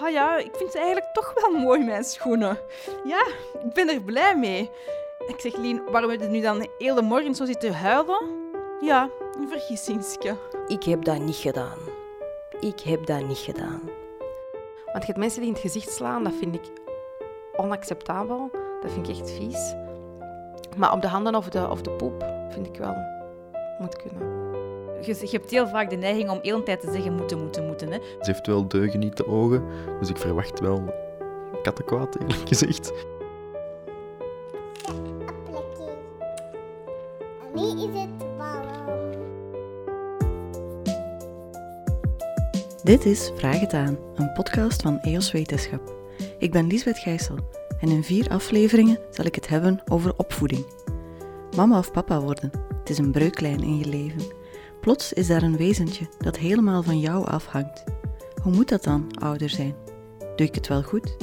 Ah 0.00 0.10
ja, 0.10 0.36
ik 0.36 0.56
vind 0.56 0.72
ze 0.72 0.78
eigenlijk 0.78 1.12
toch 1.12 1.32
wel 1.34 1.60
mooi, 1.60 1.84
mijn 1.84 2.04
schoenen. 2.04 2.58
Ja, 3.04 3.26
ik 3.64 3.72
ben 3.72 3.88
er 3.88 4.00
blij 4.00 4.36
mee. 4.36 4.70
Ik 5.26 5.40
zeg, 5.40 5.56
Lien, 5.56 5.82
waarom 5.90 6.10
heb 6.10 6.20
je 6.20 6.26
nu 6.26 6.40
dan 6.40 6.58
de 6.58 6.70
hele 6.78 7.02
morgen 7.02 7.34
zo 7.34 7.44
zitten 7.44 7.74
huilen? 7.74 8.22
Ja, 8.80 9.08
een 9.36 9.48
vergissingske. 9.48 10.36
Ik 10.66 10.82
heb 10.82 11.04
dat 11.04 11.18
niet 11.18 11.36
gedaan. 11.36 11.78
Ik 12.60 12.80
heb 12.80 13.06
dat 13.06 13.26
niet 13.26 13.38
gedaan. 13.38 13.80
Want 14.84 14.98
je 14.98 15.06
hebt 15.06 15.18
mensen 15.18 15.40
die 15.40 15.48
in 15.48 15.54
het 15.54 15.62
gezicht 15.62 15.92
slaan, 15.92 16.24
dat 16.24 16.32
vind 16.38 16.54
ik 16.54 16.70
onacceptabel. 17.56 18.50
Dat 18.82 18.90
vind 18.90 19.08
ik 19.08 19.16
echt 19.16 19.30
vies. 19.30 19.74
Maar 20.76 20.92
op 20.92 21.00
de 21.00 21.08
handen 21.08 21.34
of 21.34 21.48
de, 21.48 21.68
of 21.68 21.80
de 21.80 21.90
poep 21.90 22.24
vind 22.50 22.66
ik 22.66 22.76
wel 22.76 22.96
moet 23.78 23.96
kunnen. 23.96 24.51
Je, 25.06 25.16
je 25.20 25.36
hebt 25.36 25.50
heel 25.50 25.68
vaak 25.68 25.90
de 25.90 25.96
neiging 25.96 26.30
om 26.30 26.38
heel 26.42 26.56
de 26.56 26.62
tijd 26.62 26.80
te 26.80 26.92
zeggen 26.92 27.14
moeten, 27.14 27.38
moeten, 27.38 27.66
moeten. 27.66 27.92
Hè. 27.92 27.98
Ze 27.98 28.30
heeft 28.30 28.46
wel 28.46 28.68
deugen 28.68 29.00
niet 29.00 29.16
de 29.16 29.26
ogen, 29.26 29.64
dus 30.00 30.08
ik 30.08 30.16
verwacht 30.16 30.60
wel 30.60 30.94
kattenkwaad, 31.62 32.20
eerlijk 32.20 32.48
gezegd. 32.48 32.92
wie 37.54 37.76
is 37.76 38.00
het 38.00 38.10
warm? 38.36 39.10
Dit 42.82 43.04
is 43.04 43.30
Vraag 43.36 43.60
het 43.60 43.72
aan, 43.72 43.98
een 44.14 44.32
podcast 44.32 44.82
van 44.82 45.00
EOS 45.00 45.32
Wetenschap. 45.32 45.94
Ik 46.38 46.52
ben 46.52 46.66
Lisbeth 46.66 46.98
Gijssel 46.98 47.36
en 47.80 47.88
in 47.88 48.04
vier 48.04 48.28
afleveringen 48.28 48.98
zal 49.10 49.24
ik 49.24 49.34
het 49.34 49.48
hebben 49.48 49.82
over 49.90 50.12
opvoeding. 50.16 50.64
Mama 51.56 51.78
of 51.78 51.92
papa 51.92 52.20
worden, 52.20 52.50
het 52.78 52.90
is 52.90 52.98
een 52.98 53.12
breuklijn 53.12 53.62
in 53.62 53.78
je 53.78 53.88
leven. 53.88 54.41
Plots 54.82 55.12
is 55.12 55.26
daar 55.26 55.42
een 55.42 55.56
wezentje 55.56 56.06
dat 56.18 56.36
helemaal 56.36 56.82
van 56.82 56.98
jou 56.98 57.26
afhangt. 57.26 57.84
Hoe 58.42 58.52
moet 58.52 58.68
dat 58.68 58.84
dan, 58.84 59.10
ouder 59.18 59.50
zijn? 59.50 59.74
Doe 60.36 60.46
ik 60.46 60.54
het 60.54 60.68
wel 60.68 60.82
goed? 60.82 61.16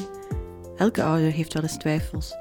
Elke 0.75 1.03
ouder 1.03 1.31
heeft 1.31 1.53
wel 1.53 1.63
eens 1.63 1.77
twijfels. 1.77 2.35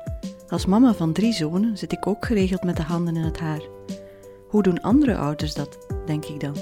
Als 0.49 0.67
mama 0.67 0.95
van 0.95 1.13
drie 1.13 1.33
zonen 1.33 1.79
zit 1.79 1.93
ik 1.93 2.07
ook 2.07 2.25
geregeld 2.25 2.65
met 2.65 2.77
de 2.77 2.83
handen 2.83 3.17
in 3.17 3.23
het 3.23 3.39
haar. 3.39 3.61
Hoe 4.49 4.63
doen 4.63 4.81
andere 4.81 5.17
ouders 5.17 5.55
dat, 5.55 5.79
denk 6.07 6.25
ik 6.25 6.41
dan? 6.41 6.57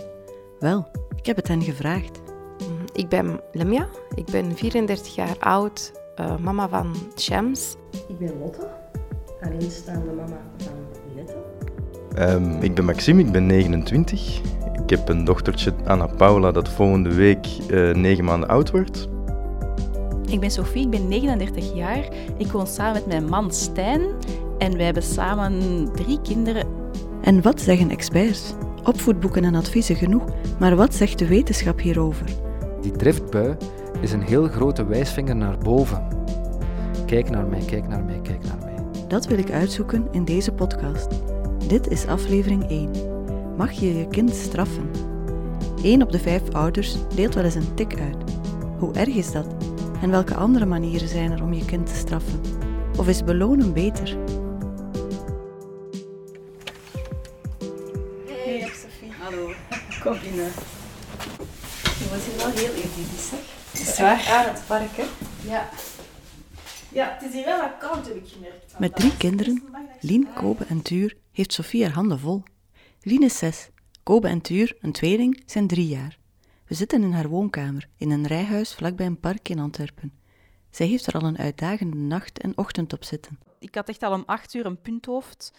Wel, 0.59 0.89
ik 1.17 1.27
heb 1.27 1.37
het 1.37 1.49
hen 1.49 1.63
gevraagd. 1.63 2.21
Mhm. 2.59 2.85
Ik 2.93 3.09
ben 3.09 3.41
Lemja, 3.53 3.89
ik 4.15 4.25
ben 4.25 4.57
34 4.57 5.15
jaar 5.15 5.39
oud, 5.39 5.93
eh, 6.15 6.39
mama 6.39 6.69
van 6.69 6.95
Shams. 7.17 7.77
Ik 8.09 8.19
ben 8.19 8.39
Lotte, 8.39 8.69
alleenstaande 9.41 10.13
mama 10.13 10.41
van. 10.57 10.86
Ehm, 12.17 12.63
ik 12.63 12.75
ben 12.75 12.85
Maxime, 12.85 13.21
ik 13.21 13.33
ben 13.33 13.47
29. 13.47 14.41
Ik 14.83 14.91
heb 14.91 15.09
een 15.09 15.25
dochtertje, 15.25 15.73
Anna 15.85 16.07
Paula, 16.07 16.53
dat 16.53 16.69
volgende 16.69 17.15
week 17.15 17.47
eh, 17.71 17.95
negen 17.95 18.25
maanden 18.25 18.49
oud 18.49 18.71
wordt. 18.71 19.09
Ik 20.29 20.41
ben 20.41 20.51
Sophie, 20.51 20.83
ik 20.83 20.91
ben 20.91 21.09
39 21.09 21.75
jaar. 21.75 22.09
Ik 22.37 22.53
woon 22.53 22.67
samen 22.67 22.93
met 22.93 23.07
mijn 23.07 23.25
man 23.25 23.51
Stijn. 23.51 24.01
En 24.59 24.77
wij 24.77 24.85
hebben 24.85 25.03
samen 25.03 25.89
drie 25.93 26.21
kinderen. 26.23 26.67
En 27.23 27.43
wat 27.43 27.61
zeggen 27.61 27.91
experts? 27.91 28.55
Opvoedboeken 28.85 29.45
en 29.45 29.55
adviezen 29.55 29.97
genoeg, 29.97 30.25
maar 30.59 30.77
wat 30.77 30.95
zegt 30.95 31.19
de 31.19 31.27
wetenschap 31.27 31.81
hierover? 31.81 32.27
Die 32.81 32.93
driftbui 32.93 33.57
is 34.01 34.13
een 34.13 34.23
heel 34.23 34.49
grote 34.49 34.87
wijsvinger 34.87 35.37
naar 35.37 35.59
boven. 35.59 36.07
Kijk 37.07 37.31
naar 37.31 37.47
mij, 37.47 37.63
kijk 37.67 37.89
naar 37.89 38.05
mij, 38.05 38.21
kijk 38.23 38.45
naar 38.45 38.59
mij. 38.61 39.05
Dat 39.09 39.27
wil 39.27 39.39
ik 39.39 39.51
uitzoeken 39.51 40.09
in 40.11 40.25
deze 40.25 40.53
podcast. 40.53 41.09
Dit 41.69 41.89
is 41.89 42.07
aflevering 42.07 42.69
1. 42.69 42.91
Mag 43.57 43.73
je 43.73 43.99
je 43.99 44.09
kind 44.09 44.35
straffen? 44.35 44.91
1 45.83 46.03
op 46.03 46.13
de 46.13 46.19
5 46.19 46.53
ouders 46.53 46.97
deelt 47.15 47.35
wel 47.35 47.45
eens 47.45 47.55
een 47.55 47.75
tik 47.75 48.01
uit. 48.01 48.17
Hoe 48.79 48.95
erg 48.95 49.15
is 49.15 49.33
dat? 49.33 49.47
En 50.03 50.11
welke 50.11 50.35
andere 50.35 50.67
manieren 50.67 51.09
zijn 51.09 51.33
er 51.33 51.43
om 51.43 51.53
je 51.53 51.65
kind 51.65 51.87
te 51.87 51.95
straffen? 51.95 52.41
Of 52.99 53.09
is 53.09 53.25
belonen 53.25 53.73
beter? 53.73 54.17
Hey, 58.27 58.61
Sophie. 58.61 59.13
Hallo. 59.21 59.51
Kom 60.03 60.17
binnen. 60.23 60.51
Je 61.99 62.09
was 62.11 62.27
hier 62.27 62.37
wel 62.37 62.51
heel 62.51 62.75
idyllisch, 62.75 63.31
hè? 63.31 63.37
Is 63.81 63.99
waar? 63.99 64.29
Aan 64.31 64.55
het 64.55 64.63
park, 64.67 64.97
hè? 64.97 65.05
Ja. 65.51 65.69
Ja, 66.89 67.17
het 67.19 67.29
is 67.29 67.35
hier 67.35 67.45
wel 67.45 67.61
wat 67.61 67.73
koud, 67.79 68.07
heb 68.07 68.17
ik 68.17 68.29
gemerkt. 68.33 68.79
Met 68.79 68.97
drie 68.97 69.17
kinderen, 69.17 69.63
Lien, 70.01 70.29
Kobe 70.35 70.65
en 70.65 70.83
Tuur, 70.83 71.17
heeft 71.37 71.53
Sophie 71.53 71.85
haar 71.85 71.93
handen 71.93 72.19
vol. 72.19 72.43
Lien 73.01 73.23
is 73.23 73.39
zes, 73.39 73.71
Kobe 74.03 74.29
en 74.29 74.41
Tuur, 74.41 74.77
een 74.81 74.93
tweeling, 74.93 75.43
zijn 75.47 75.67
drie 75.67 75.87
jaar. 75.87 76.19
We 76.67 76.75
zitten 76.75 77.03
in 77.03 77.13
haar 77.13 77.29
woonkamer, 77.29 77.89
in 77.97 78.11
een 78.11 78.27
rijhuis 78.27 78.75
vlakbij 78.75 79.07
een 79.07 79.21
park 79.21 79.49
in 79.49 79.59
Antwerpen. 79.59 80.19
Zij 80.71 80.87
heeft 80.87 81.07
er 81.07 81.15
al 81.15 81.23
een 81.23 81.39
uitdagende 81.39 81.97
nacht 81.97 82.39
en 82.39 82.59
ochtend 82.59 82.93
op 82.93 83.05
zitten. 83.05 83.39
Ik 83.59 83.75
had 83.75 83.89
echt 83.89 84.03
al 84.03 84.13
om 84.13 84.23
acht 84.27 84.55
uur 84.55 84.67
een 84.67 84.81
punthoofd. 84.81 85.53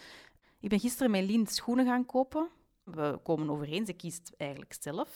Ik 0.60 0.68
ben 0.68 0.80
gisteren 0.80 1.10
met 1.10 1.24
Lien 1.24 1.46
schoenen 1.46 1.86
gaan 1.86 2.06
kopen. 2.06 2.48
We 2.84 3.18
komen 3.22 3.50
overeen, 3.50 3.86
ze 3.86 3.92
kiest 3.92 4.32
eigenlijk 4.36 4.76
zelf. 4.80 5.08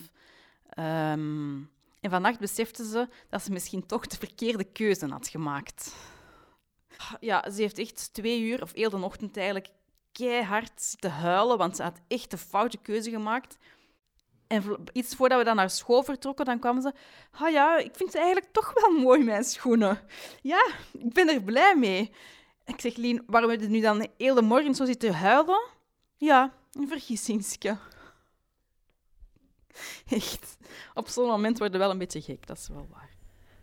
Ehm, 0.68 1.56
en 2.00 2.10
vannacht 2.10 2.38
besefte 2.38 2.84
ze 2.84 3.08
dat 3.28 3.42
ze 3.42 3.52
misschien 3.52 3.86
toch 3.86 4.06
de 4.06 4.16
verkeerde 4.16 4.64
keuze 4.64 5.06
had 5.06 5.28
gemaakt. 5.28 5.94
Ja, 7.20 7.50
ze 7.50 7.60
heeft 7.60 7.78
echt 7.78 8.12
twee 8.12 8.40
uur, 8.40 8.62
of 8.62 8.72
heel 8.72 8.90
de 8.90 8.96
ochtend 8.96 9.36
eigenlijk, 9.36 9.68
keihard 10.12 10.82
zitten 10.82 11.10
huilen, 11.10 11.58
want 11.58 11.76
ze 11.76 11.82
had 11.82 12.00
echt 12.08 12.30
de 12.30 12.38
foute 12.38 12.78
keuze 12.78 13.10
gemaakt. 13.10 13.58
En 14.46 14.62
iets 14.92 15.14
voordat 15.14 15.38
we 15.38 15.44
dan 15.44 15.56
naar 15.56 15.70
school 15.70 16.02
vertrokken, 16.02 16.44
dan 16.44 16.58
kwam 16.58 16.80
ze... 16.80 16.92
Ah 17.30 17.50
ja, 17.50 17.78
ik 17.78 17.90
vind 17.94 18.10
ze 18.10 18.18
eigenlijk 18.18 18.52
toch 18.52 18.72
wel 18.74 18.90
mooi, 18.90 19.24
mijn 19.24 19.44
schoenen. 19.44 20.00
Ja, 20.42 20.70
ik 20.92 21.12
ben 21.12 21.28
er 21.28 21.42
blij 21.42 21.76
mee. 21.76 22.12
Ik 22.64 22.80
zeg, 22.80 22.96
Lien, 22.96 23.22
waarom 23.26 23.50
heb 23.50 23.60
je 23.60 23.68
nu 23.68 23.80
dan 23.80 23.98
de 23.98 24.10
hele 24.16 24.42
morgen 24.42 24.74
zo 24.74 24.84
zitten 24.84 25.14
huilen? 25.14 25.62
Ja, 26.16 26.54
een 26.72 26.88
vergissingske. 26.88 27.76
Echt. 30.08 30.56
Op 30.94 31.08
zo'n 31.08 31.28
moment 31.28 31.58
worden 31.58 31.76
we 31.76 31.82
wel 31.82 31.92
een 31.92 31.98
beetje 31.98 32.22
gek, 32.22 32.46
dat 32.46 32.58
is 32.58 32.68
wel 32.68 32.88
waar. 32.90 33.10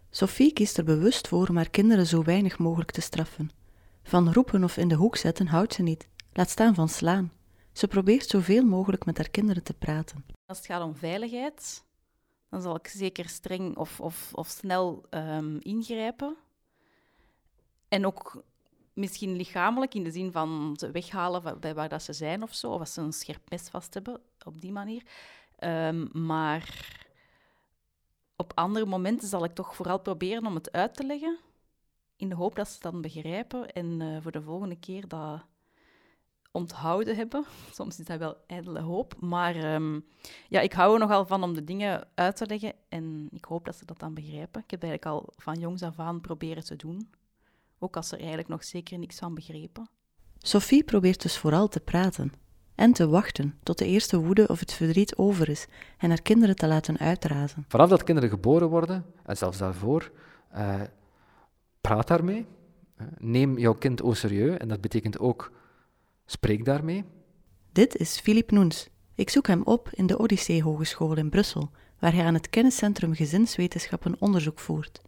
Sophie 0.09 0.53
kiest 0.53 0.77
er 0.77 0.83
bewust 0.83 1.27
voor 1.27 1.47
om 1.47 1.55
haar 1.55 1.69
kinderen 1.69 2.05
zo 2.05 2.23
weinig 2.23 2.57
mogelijk 2.57 2.91
te 2.91 3.01
straffen. 3.01 3.51
Van 4.03 4.33
roepen 4.33 4.63
of 4.63 4.77
in 4.77 4.87
de 4.87 4.95
hoek 4.95 5.15
zetten 5.15 5.47
houdt 5.47 5.73
ze 5.73 5.81
niet, 5.81 6.07
laat 6.39 6.49
staan 6.49 6.75
van 6.75 6.89
slaan. 6.89 7.31
Ze 7.71 7.87
probeert 7.87 8.27
zoveel 8.27 8.63
mogelijk 8.63 9.05
met 9.05 9.17
haar 9.17 9.29
kinderen 9.29 9.63
te 9.63 9.73
praten. 9.73 10.25
Als 10.45 10.57
het 10.57 10.67
gaat 10.67 10.81
om 10.81 10.95
veiligheid, 10.95 11.83
dan 12.49 12.61
zal 12.61 12.75
ik 12.75 12.87
zeker 12.87 13.29
streng 13.29 13.77
of, 13.77 13.99
of, 13.99 14.33
of 14.33 14.47
snel 14.47 15.05
ehm, 15.09 15.57
ingrijpen. 15.59 16.35
En 17.87 18.05
ook 18.05 18.43
misschien 18.93 19.35
lichamelijk, 19.35 19.93
in 19.93 20.03
de 20.03 20.11
zin 20.11 20.31
van 20.31 20.73
ze 20.79 20.91
weghalen 20.91 21.59
bij 21.59 21.73
waar 21.73 21.89
dat 21.89 22.03
ze 22.03 22.13
zijn 22.13 22.43
of 22.43 22.53
zo, 22.53 22.71
of 22.71 22.79
als 22.79 22.93
ze 22.93 23.01
een 23.01 23.13
scherp 23.13 23.49
mes 23.49 23.69
vast 23.69 23.93
hebben, 23.93 24.21
op 24.45 24.61
die 24.61 24.71
manier. 24.71 25.03
Ehm, 25.55 26.25
maar 26.25 26.97
op 28.35 28.51
andere 28.55 28.85
momenten 28.85 29.27
zal 29.27 29.43
ik 29.43 29.53
toch 29.53 29.75
vooral 29.75 29.99
proberen 29.99 30.45
om 30.45 30.55
het 30.55 30.71
uit 30.71 30.93
te 30.93 31.05
leggen, 31.05 31.37
in 32.15 32.29
de 32.29 32.35
hoop 32.35 32.55
dat 32.55 32.67
ze 32.67 32.73
het 32.73 32.81
dan 32.81 33.01
begrijpen 33.01 33.71
en 33.71 34.01
eh, 34.01 34.21
voor 34.21 34.31
de 34.31 34.41
volgende 34.41 34.79
keer 34.79 35.07
dat 35.07 35.41
onthouden 36.51 37.15
hebben. 37.15 37.45
Soms 37.71 37.99
is 37.99 38.05
dat 38.05 38.19
wel 38.19 38.37
ijdele 38.47 38.79
hoop, 38.79 39.15
maar 39.19 39.55
ehm, 39.55 39.99
ja, 40.47 40.59
ik 40.59 40.73
hou 40.73 40.93
er 40.93 40.99
nogal 40.99 41.25
van 41.25 41.43
om 41.43 41.53
de 41.53 41.63
dingen 41.63 42.07
uit 42.15 42.35
te 42.35 42.45
leggen 42.45 42.73
en 42.89 43.27
ik 43.31 43.45
hoop 43.45 43.65
dat 43.65 43.75
ze 43.75 43.85
dat 43.85 43.99
dan 43.99 44.13
begrijpen. 44.13 44.61
Ik 44.61 44.71
heb 44.71 44.83
eigenlijk 44.83 45.05
al 45.05 45.33
van 45.35 45.59
jongs 45.59 45.83
af 45.83 45.99
aan 45.99 46.21
proberen 46.21 46.63
te 46.63 46.75
doen, 46.75 47.09
ook 47.79 47.95
als 47.95 48.07
ze 48.07 48.13
er 48.13 48.19
eigenlijk 48.19 48.49
nog 48.49 48.63
zeker 48.63 48.99
niks 48.99 49.17
van 49.17 49.33
begrepen. 49.33 49.89
Sophie 50.37 50.83
probeert 50.83 51.21
dus 51.21 51.37
vooral 51.37 51.67
te 51.67 51.79
praten 51.79 52.33
en 52.75 52.93
te 52.93 53.07
wachten 53.07 53.59
tot 53.63 53.77
de 53.77 53.85
eerste 53.85 54.19
woede 54.19 54.47
of 54.47 54.59
het 54.59 54.73
verdriet 54.73 55.15
over 55.15 55.49
is 55.49 55.67
en 55.97 56.09
haar 56.09 56.21
kinderen 56.21 56.55
te 56.55 56.67
laten 56.67 56.97
uitrazen. 56.97 57.65
Vanaf 57.67 57.89
dat 57.89 58.03
kinderen 58.03 58.29
geboren 58.29 58.69
worden, 58.69 59.05
en 59.23 59.37
zelfs 59.37 59.57
daarvoor, 59.57 60.11
eh, 60.49 60.81
praat 61.81 62.07
daarmee. 62.07 62.45
Eh, 62.95 63.05
neem 63.17 63.57
jouw 63.57 63.73
kind 63.73 64.01
au 64.01 64.15
serieus, 64.15 64.57
en 64.57 64.67
dat 64.67 64.81
betekent 64.81 65.19
ook 65.19 65.51
spreek 66.31 66.65
daarmee. 66.65 67.03
Dit 67.71 67.95
is 67.95 68.19
Philippe 68.19 68.53
Noens. 68.53 68.89
Ik 69.15 69.29
zoek 69.29 69.47
hem 69.47 69.61
op 69.63 69.89
in 69.91 70.07
de 70.07 70.19
Odyssee 70.19 70.63
Hogeschool 70.63 71.17
in 71.17 71.29
Brussel, 71.29 71.71
waar 71.99 72.13
hij 72.13 72.25
aan 72.25 72.33
het 72.33 72.49
kenniscentrum 72.49 73.13
Gezinswetenschappen 73.13 74.15
onderzoek 74.19 74.59
voert. 74.59 75.01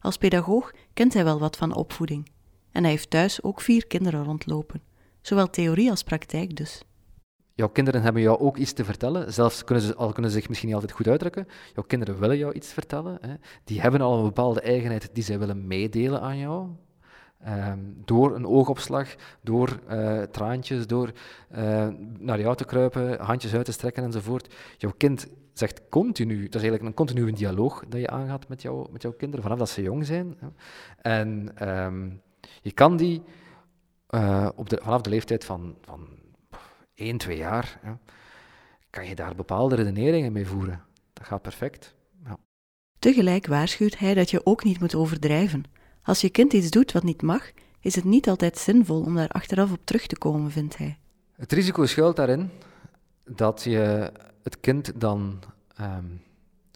Als 0.00 0.16
pedagoog 0.16 0.72
kent 0.94 1.14
hij 1.14 1.24
wel 1.24 1.38
wat 1.38 1.56
van 1.56 1.74
opvoeding. 1.74 2.30
En 2.72 2.82
hij 2.82 2.90
heeft 2.90 3.10
thuis 3.10 3.42
ook 3.42 3.60
vier 3.60 3.86
kinderen 3.86 4.24
rondlopen. 4.24 4.82
Zowel 5.20 5.50
theorie 5.50 5.90
als 5.90 6.02
praktijk 6.02 6.56
dus. 6.56 6.82
Jouw 7.54 7.68
kinderen 7.68 8.02
hebben 8.02 8.22
jou 8.22 8.38
ook 8.38 8.56
iets 8.56 8.72
te 8.72 8.84
vertellen, 8.84 9.32
zelfs 9.32 9.64
kunnen 9.64 9.84
ze, 9.84 9.94
al 9.94 10.12
kunnen 10.12 10.30
ze 10.30 10.38
zich 10.38 10.48
misschien 10.48 10.68
niet 10.68 10.78
altijd 10.78 10.96
goed 10.96 11.08
uitdrukken. 11.08 11.46
Jouw 11.74 11.84
kinderen 11.84 12.18
willen 12.18 12.38
jou 12.38 12.52
iets 12.52 12.72
vertellen. 12.72 13.18
Hè. 13.20 13.34
Die 13.64 13.80
hebben 13.80 14.00
al 14.00 14.18
een 14.18 14.24
bepaalde 14.24 14.60
eigenheid 14.60 15.10
die 15.12 15.24
zij 15.24 15.38
willen 15.38 15.66
meedelen 15.66 16.20
aan 16.20 16.38
jou. 16.38 16.68
Ehm, 17.38 17.78
door 18.04 18.34
een 18.34 18.46
oogopslag, 18.46 19.14
door 19.42 19.80
eh, 19.86 20.22
traantjes, 20.22 20.86
door 20.86 21.12
eh, 21.48 21.88
naar 22.18 22.40
jou 22.40 22.56
te 22.56 22.64
kruipen, 22.64 23.20
handjes 23.20 23.54
uit 23.54 23.64
te 23.64 23.72
strekken 23.72 24.04
enzovoort. 24.04 24.54
Jouw 24.76 24.92
kind 24.96 25.26
zegt 25.52 25.88
continu, 25.88 26.36
dat 26.36 26.54
is 26.54 26.60
eigenlijk 26.60 26.82
een 26.82 27.06
continue 27.06 27.32
dialoog 27.32 27.84
dat 27.88 28.00
je 28.00 28.10
aangaat 28.10 28.48
met, 28.48 28.64
met 28.90 29.02
jouw 29.02 29.12
kinderen, 29.12 29.42
vanaf 29.42 29.58
dat 29.58 29.68
ze 29.68 29.82
jong 29.82 30.06
zijn. 30.06 30.38
En 31.02 31.50
ehm, 31.54 32.10
je 32.62 32.72
kan 32.72 32.96
die 32.96 33.22
eh, 34.06 34.48
op 34.54 34.68
de, 34.68 34.80
vanaf 34.82 35.00
de 35.00 35.10
leeftijd 35.10 35.44
van, 35.44 35.76
van 35.80 36.08
1, 36.94 37.18
2 37.18 37.36
jaar, 37.36 37.80
kan 38.90 39.06
je 39.06 39.14
daar 39.14 39.34
bepaalde 39.34 39.74
redeneringen 39.74 40.32
mee 40.32 40.46
voeren. 40.46 40.82
Dat 41.12 41.26
gaat 41.26 41.42
perfect. 41.42 41.94
Ja. 42.24 42.38
Tegelijk 42.98 43.46
waarschuwt 43.46 43.98
hij 43.98 44.14
dat 44.14 44.30
je 44.30 44.46
ook 44.46 44.64
niet 44.64 44.80
moet 44.80 44.94
overdrijven. 44.94 45.64
Als 46.08 46.20
je 46.20 46.30
kind 46.30 46.52
iets 46.52 46.70
doet 46.70 46.92
wat 46.92 47.02
niet 47.02 47.22
mag, 47.22 47.50
is 47.80 47.94
het 47.94 48.04
niet 48.04 48.28
altijd 48.28 48.58
zinvol 48.58 49.02
om 49.02 49.14
daar 49.14 49.28
achteraf 49.28 49.72
op 49.72 49.80
terug 49.84 50.06
te 50.06 50.18
komen, 50.18 50.50
vindt 50.50 50.76
hij. 50.76 50.98
Het 51.32 51.52
risico 51.52 51.86
schuilt 51.86 52.16
daarin 52.16 52.50
dat 53.24 53.62
je 53.62 54.12
het 54.42 54.60
kind 54.60 55.00
dan, 55.00 55.42
ehm, 55.74 56.04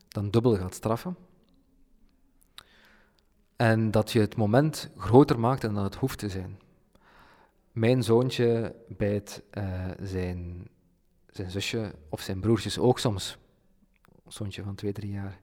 dan 0.09 0.31
dubbel 0.31 0.57
gaat 0.57 0.75
straffen. 0.75 1.17
En 3.57 3.91
dat 3.91 4.13
je 4.13 4.21
het 4.21 4.37
moment 4.37 4.91
groter 4.97 5.41
maakt 5.41 5.63
dan 5.63 5.75
dat 5.75 5.85
het 5.85 5.95
hoeft 5.95 6.19
te 6.19 6.29
zijn. 6.29 6.59
Mijn 7.71 8.03
zoontje 8.03 8.75
bijt 8.89 9.43
uh, 9.59 9.91
zijn, 10.03 10.69
zijn 11.31 11.51
zusje 11.51 11.95
of 12.09 12.21
zijn 12.21 12.41
broertjes 12.41 12.79
ook 12.79 12.99
soms. 12.99 13.39
Zoontje 14.29 14.63
van 14.63 14.75
twee, 14.75 14.93
drie 14.93 15.11
jaar. 15.11 15.41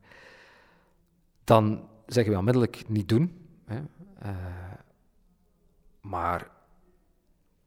Dan 1.44 1.88
zeggen 2.06 2.34
we 2.34 2.40
onmiddellijk 2.40 2.84
niet 2.88 3.10
doen. 3.10 3.39
Hè. 3.70 3.80
Uh, 4.26 4.36
maar 6.02 6.50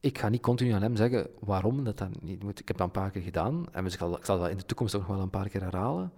ik 0.00 0.18
ga 0.18 0.28
niet 0.28 0.42
continu 0.42 0.70
aan 0.70 0.82
hem 0.82 0.96
zeggen 0.96 1.26
waarom 1.40 1.84
dat 1.84 1.98
dan 1.98 2.14
niet 2.20 2.42
moet. 2.42 2.60
Ik 2.60 2.68
heb 2.68 2.76
dat 2.76 2.86
een 2.86 2.92
paar 2.92 3.10
keer 3.10 3.22
gedaan 3.22 3.72
en 3.72 3.86
ik 3.86 3.92
zal, 3.92 4.16
ik 4.16 4.24
zal 4.24 4.38
dat 4.38 4.50
in 4.50 4.56
de 4.56 4.66
toekomst 4.66 4.94
ook 4.94 5.00
nog 5.00 5.10
wel 5.10 5.20
een 5.20 5.30
paar 5.30 5.48
keer 5.48 5.62
herhalen. 5.62 6.12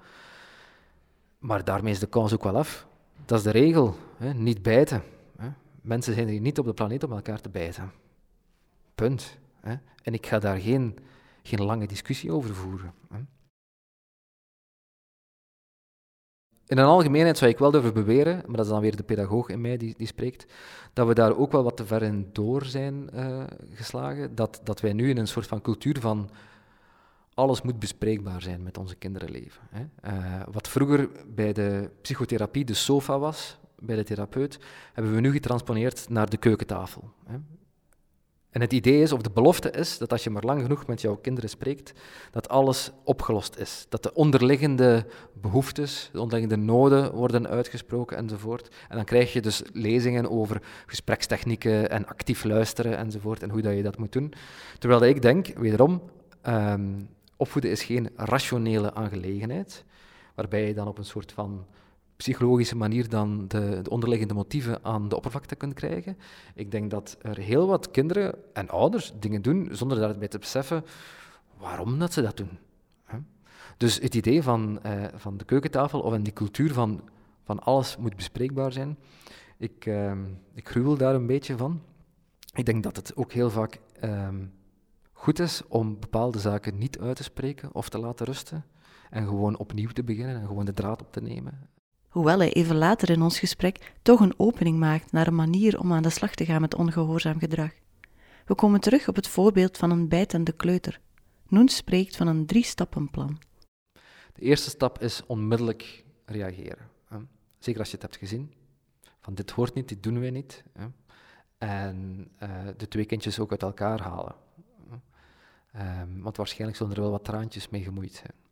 Maar 1.39 1.65
daarmee 1.65 1.93
is 1.93 1.99
de 1.99 2.07
kans 2.07 2.33
ook 2.33 2.43
wel 2.43 2.57
af. 2.57 2.87
Dat 3.25 3.39
is 3.39 3.45
de 3.45 3.51
regel, 3.51 3.97
hè? 4.17 4.35
niet 4.35 4.63
bijten. 4.63 5.03
Hè? 5.37 5.49
Mensen 5.81 6.15
zijn 6.15 6.29
hier 6.29 6.41
niet 6.41 6.59
op 6.59 6.67
de 6.67 6.75
planeet 6.75 7.05
om 7.05 7.13
elkaar 7.13 7.41
te 7.41 7.49
bijten. 7.49 7.93
Punt. 8.95 9.39
Hè? 9.61 9.75
En 10.03 10.13
ik 10.13 10.27
ga 10.27 10.39
daar 10.39 10.59
geen, 10.59 10.99
geen 11.43 11.63
lange 11.63 11.87
discussie 11.87 12.33
over 12.33 12.55
voeren. 12.55 12.95
Hè? 13.13 13.19
In 16.75 16.81
een 16.81 16.87
algemeenheid 16.87 17.39
zou 17.39 17.51
ik 17.51 17.59
wel 17.59 17.71
durven 17.71 17.95
beweren, 17.95 18.43
maar 18.47 18.57
dat 18.57 18.65
is 18.65 18.71
dan 18.71 18.81
weer 18.81 18.97
de 18.97 19.03
pedagoog 19.03 19.49
in 19.49 19.61
mij 19.61 19.77
die, 19.77 19.95
die 19.97 20.07
spreekt, 20.07 20.53
dat 20.93 21.07
we 21.07 21.15
daar 21.15 21.37
ook 21.37 21.53
wel 21.53 21.63
wat 21.63 21.77
te 21.77 21.87
ver 21.87 22.03
in 22.03 22.29
door 22.33 22.65
zijn 22.65 23.11
uh, 23.15 23.43
geslagen. 23.73 24.35
Dat, 24.35 24.61
dat 24.65 24.81
wij 24.81 24.93
nu 24.93 25.11
in 25.11 25.19
een 25.19 25.27
soort 25.27 25.47
van 25.47 25.61
cultuur 25.61 26.01
van 26.01 26.31
alles 27.35 27.63
moet 27.63 27.79
bespreekbaar 27.79 28.43
zijn 28.43 28.63
met 28.63 28.79
onze 28.79 28.95
kinderen 28.95 29.31
leven. 29.31 29.63
Hè. 29.71 29.83
Uh, 30.11 30.43
wat 30.53 30.69
vroeger 30.69 31.09
bij 31.35 31.53
de 31.53 31.91
psychotherapie 32.01 32.65
de 32.65 32.75
sofa 32.75 33.19
was, 33.19 33.59
bij 33.79 33.97
de 33.97 34.05
therapeut, 34.05 34.59
hebben 34.93 35.15
we 35.15 35.21
nu 35.21 35.33
getransponeerd 35.33 36.09
naar 36.09 36.31
de 36.31 36.37
keukentafel. 36.37 37.11
Hè. 37.27 37.37
En 38.55 38.61
het 38.61 38.73
idee 38.73 39.03
is, 39.03 39.13
of 39.13 39.23
de 39.23 39.31
belofte 39.31 39.71
is, 39.71 39.99
dat 39.99 40.13
als 40.13 40.25
je 40.25 40.31
maar 40.31 40.43
lang 40.43 40.63
genoeg 40.63 40.87
met 40.87 41.01
jouw 41.01 41.17
kinderen 41.17 41.51
spreekt, 41.51 41.93
dat 42.31 42.49
alles 42.49 42.91
opgelost 43.05 43.57
is. 43.57 43.87
Dat 43.89 44.03
de 44.03 44.15
onderliggende 44.15 45.07
behoeftes, 45.33 46.09
de 46.13 46.21
onderliggende 46.21 46.65
noden 46.65 47.13
worden 47.13 47.49
uitgesproken 47.49 48.17
enzovoort. 48.17 48.69
En 48.89 48.97
dan 48.97 49.05
krijg 49.05 49.33
je 49.33 49.41
dus 49.41 49.63
lezingen 49.73 50.31
over 50.31 50.63
gesprekstechnieken 50.87 51.91
en 51.91 52.07
actief 52.07 52.45
luisteren 52.45 52.97
enzovoort 52.97 53.43
en 53.43 53.51
hoe 53.51 53.63
dat 53.63 53.77
je 53.77 53.83
dat 53.83 53.99
moet 53.99 54.13
doen. 54.13 54.33
Terwijl 54.79 55.05
ik 55.05 55.23
denk, 55.23 55.47
wederom, 55.47 56.03
um, 56.47 57.09
opvoeden 57.37 57.71
is 57.71 57.83
geen 57.83 58.11
rationele 58.17 58.95
aangelegenheid, 58.95 59.85
waarbij 60.35 60.67
je 60.67 60.75
dan 60.75 60.89
op 60.89 60.99
een 60.99 61.05
soort 61.05 61.33
van 61.33 61.67
psychologische 62.17 62.77
manier 62.77 63.09
dan 63.09 63.49
de, 63.49 63.81
de, 63.83 63.91
onderliggende 63.91 64.35
motieven 64.35 64.85
aan 64.85 65.09
de 65.09 65.17
oppervlakte 65.17 65.57
kunt 65.57 65.75
krijgen. 65.75 66.19
Ik 66.55 66.71
denk 66.71 66.91
dat 66.91 67.17
er 67.23 67.39
heel 67.39 67.67
wat 67.67 67.91
kinderen 67.91 68.35
en 68.53 68.69
ouders 68.69 69.13
dingen 69.21 69.43
doen 69.43 69.69
zonder 69.73 69.99
daarbij 69.99 70.29
te 70.29 70.39
beseffen 70.39 70.85
waarom 71.59 71.99
dat 71.99 72.13
ze 72.13 72.23
dat 72.23 72.37
doen. 72.37 72.59
Dus 73.77 74.01
het 74.01 74.15
idee 74.15 74.43
van, 74.43 74.83
eh, 74.83 75.05
van 75.15 75.37
de 75.37 75.45
keukentafel 75.45 76.01
of 76.01 76.15
in 76.15 76.23
die 76.23 76.33
cultuur 76.33 76.73
van, 76.73 77.01
van 77.43 77.59
alles 77.61 77.97
moet 77.97 78.17
bespreekbaar 78.17 78.73
zijn, 78.73 78.99
ik, 79.57 79.87
uh, 79.87 80.13
ik 80.55 80.69
gruwel 80.69 80.97
daar 80.97 81.15
een 81.15 81.27
beetje 81.27 81.57
van. 81.57 81.81
Ik 82.55 82.65
denk 82.65 82.83
dat 82.83 82.97
het 82.97 83.17
ook 83.17 83.33
heel 83.33 83.51
vaak 83.51 83.81
uh, 84.05 84.29
goed 85.13 85.39
is 85.39 85.63
om 85.69 86.01
bepaalde 86.01 86.39
zaken 86.39 86.79
niet 86.79 86.99
uit 86.99 87.17
te 87.17 87.23
spreken 87.23 87.75
of 87.75 87.89
te 87.89 87.99
laten 87.99 88.27
rusten 88.27 88.65
en 89.11 89.27
gewoon 89.27 89.59
opnieuw 89.59 89.89
te 89.89 90.05
beginnen 90.05 90.41
en 90.41 90.47
gewoon 90.47 90.65
de 90.65 90.73
draad 90.73 91.03
op 91.03 91.13
te 91.13 91.21
nemen 91.21 91.69
hoewel 92.15 92.39
hij 92.39 92.53
even 92.53 92.77
later 92.77 93.11
in 93.11 93.23
ons 93.23 93.39
gesprek 93.39 93.93
toch 94.03 94.21
een 94.21 94.35
opening 94.37 94.79
maakt 94.79 95.13
naar 95.13 95.27
een 95.27 95.35
manier 95.35 95.79
om 95.79 95.93
aan 95.93 96.03
de 96.03 96.11
slag 96.11 96.35
te 96.35 96.45
gaan 96.45 96.61
met 96.61 96.75
ongehoorzaam 96.75 97.39
gedrag. 97.39 97.71
We 98.45 98.55
komen 98.55 98.81
terug 98.81 99.09
op 99.09 99.17
het 99.17 99.29
voorbeeld 99.29 99.77
van 99.77 99.91
een 99.91 100.09
bijtende 100.09 100.53
kleuter. 100.53 101.01
Noen 101.49 101.69
spreekt 101.69 102.17
van 102.17 102.27
een 102.27 102.47
drie-stappenplan. 102.47 103.39
De 104.33 104.43
eerste 104.43 104.71
stap 104.71 105.01
is 105.01 105.23
onmiddellijk 105.27 106.05
reageren. 106.25 106.89
Zeker 107.59 107.81
als 107.81 107.91
je 107.91 107.95
het 107.95 108.03
hebt 108.03 108.17
gezien. 108.17 108.53
Van 109.21 109.35
dit 109.35 109.51
hoort 109.51 109.75
niet, 109.75 109.89
dit 109.89 110.03
doen 110.03 110.21
wij 110.21 110.31
niet. 110.31 110.65
En 111.59 112.29
uh, 112.43 112.51
de 112.77 112.89
twee 112.89 113.05
kindjes 113.05 113.39
ook 113.39 113.51
uit 113.51 113.63
elkaar 113.63 114.01
halen. 114.01 114.35
Um, 115.77 116.23
want 116.23 116.37
waarschijnlijk 116.37 116.77
zullen 116.79 116.95
er 116.95 117.01
wel 117.01 117.11
wat 117.11 117.25
traantjes 117.25 117.69
mee 117.69 117.83
gemoeid 117.83 118.13
zijn. 118.13 118.44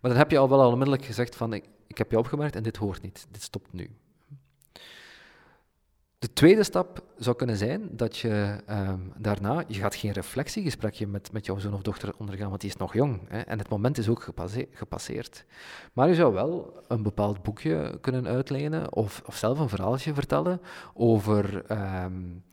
Maar 0.00 0.10
dan 0.10 0.20
heb 0.20 0.30
je 0.30 0.38
al 0.38 0.48
wel 0.48 0.70
onmiddellijk 0.70 1.04
gezegd 1.04 1.36
van 1.36 1.52
ik, 1.52 1.64
ik 1.86 1.98
heb 1.98 2.10
je 2.10 2.18
opgemerkt 2.18 2.56
en 2.56 2.62
dit 2.62 2.76
hoort 2.76 3.02
niet, 3.02 3.26
dit 3.30 3.42
stopt 3.42 3.72
nu. 3.72 3.90
De 6.18 6.32
tweede 6.32 6.62
stap 6.62 7.04
zou 7.16 7.36
kunnen 7.36 7.56
zijn 7.56 7.88
dat 7.96 8.18
je 8.18 8.56
um, 8.70 9.12
daarna, 9.16 9.64
je 9.66 9.78
gaat 9.78 9.94
geen 9.94 10.12
reflectiegesprekje 10.12 11.06
met, 11.06 11.32
met 11.32 11.46
jouw 11.46 11.58
zoon 11.58 11.74
of 11.74 11.82
dochter 11.82 12.12
ondergaan, 12.18 12.48
want 12.48 12.60
die 12.60 12.70
is 12.70 12.76
nog 12.76 12.94
jong 12.94 13.20
hè, 13.28 13.40
en 13.40 13.58
het 13.58 13.68
moment 13.68 13.98
is 13.98 14.08
ook 14.08 14.32
gepasseerd. 14.72 15.44
Maar 15.92 16.08
je 16.08 16.14
zou 16.14 16.34
wel 16.34 16.82
een 16.88 17.02
bepaald 17.02 17.42
boekje 17.42 17.98
kunnen 18.00 18.26
uitlenen 18.26 18.92
of, 18.92 19.22
of 19.26 19.36
zelf 19.36 19.58
een 19.58 19.68
verhaaltje 19.68 20.14
vertellen 20.14 20.60
over 20.94 21.70
um, 22.02 22.44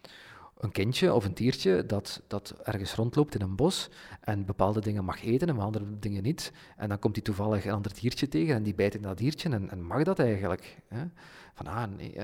een 0.59 0.71
kindje 0.71 1.13
of 1.13 1.25
een 1.25 1.33
diertje 1.33 1.85
dat, 1.85 2.21
dat 2.27 2.55
ergens 2.63 2.93
rondloopt 2.93 3.35
in 3.35 3.41
een 3.41 3.55
bos 3.55 3.89
en 4.21 4.45
bepaalde 4.45 4.81
dingen 4.81 5.05
mag 5.05 5.23
eten 5.23 5.49
en 5.49 5.59
andere 5.59 5.85
dingen 5.99 6.23
niet. 6.23 6.51
En 6.77 6.89
dan 6.89 6.99
komt 6.99 7.15
hij 7.15 7.23
toevallig 7.23 7.65
een 7.65 7.71
ander 7.71 7.93
diertje 7.93 8.27
tegen 8.27 8.55
en 8.55 8.63
die 8.63 8.75
bijt 8.75 8.95
in 8.95 9.01
dat 9.01 9.17
diertje 9.17 9.49
en, 9.49 9.69
en 9.69 9.83
mag 9.83 10.03
dat 10.03 10.19
eigenlijk. 10.19 10.77
Hè? 10.87 11.03
Van, 11.53 11.67
ah, 11.67 11.83
nee. 11.97 12.15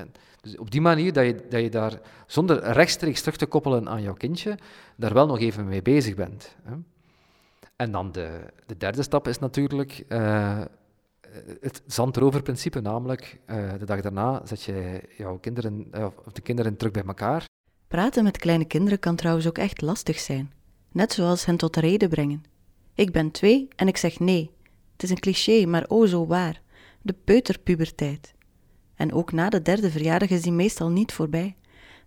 Dus 0.42 0.58
op 0.58 0.72
die 0.72 0.82
manier 0.82 1.14
dat 1.14 1.26
je, 1.26 1.48
dat 1.50 1.62
je 1.62 1.70
daar, 1.70 2.00
zonder 2.28 2.64
rechtstreeks 2.64 3.20
terug 3.20 3.38
te 3.38 3.46
koppelen 3.46 3.90
aan 3.90 4.02
jouw 4.02 4.14
kindje, 4.14 4.58
daar 4.96 5.14
wel 5.14 5.28
nog 5.28 5.40
even 5.40 5.68
mee 5.68 5.82
bezig 5.82 6.16
bent. 6.16 6.56
Hè? 6.64 6.74
En 7.76 7.92
dan 7.92 8.12
de, 8.12 8.40
de 8.66 8.78
derde 8.78 9.04
stap 9.04 9.28
is 9.28 9.40
natuurlijk 9.40 10.06
uh, 10.10 10.62
het 11.62 11.82
zandroverprincipe, 11.86 12.82
namelijk 12.82 13.40
uh, 13.46 13.72
de 13.80 13.86
dag 13.86 14.02
daarna 14.02 14.42
zet 14.46 14.64
je 14.64 15.02
jouw 15.18 15.38
kinderen, 15.38 15.88
uh, 15.96 16.08
of 16.26 16.32
de 16.32 16.42
kinderen 16.42 16.78
terug 16.78 16.94
bij 16.94 17.04
elkaar 17.04 17.52
Praten 17.94 18.24
met 18.24 18.38
kleine 18.38 18.66
kinderen 18.66 19.00
kan 19.00 19.16
trouwens 19.16 19.48
ook 19.48 19.58
echt 19.58 19.82
lastig 19.82 20.20
zijn, 20.20 20.54
net 20.92 21.14
zoals 21.14 21.46
hen 21.46 21.58
tot 21.58 21.74
de 21.74 21.80
reden 21.80 22.10
brengen. 22.10 22.44
Ik 22.94 23.12
ben 23.12 23.32
twee 23.32 23.68
en 23.76 23.88
ik 23.88 23.98
zeg 23.98 24.20
nee. 24.20 24.52
Het 24.92 25.04
is 25.04 25.10
een 25.10 25.20
cliché, 25.20 25.66
maar 25.66 25.86
o 25.88 26.06
zo 26.06 26.28
waar. 26.28 26.62
De 27.02 27.16
peuterpuberteit. 27.24 28.34
En 28.96 29.14
ook 29.14 29.32
na 29.32 29.50
de 29.50 29.62
derde 29.62 29.92
verjaardag 29.92 30.30
is 30.30 30.42
die 30.42 30.52
meestal 30.52 30.90
niet 30.90 31.12
voorbij. 31.12 31.56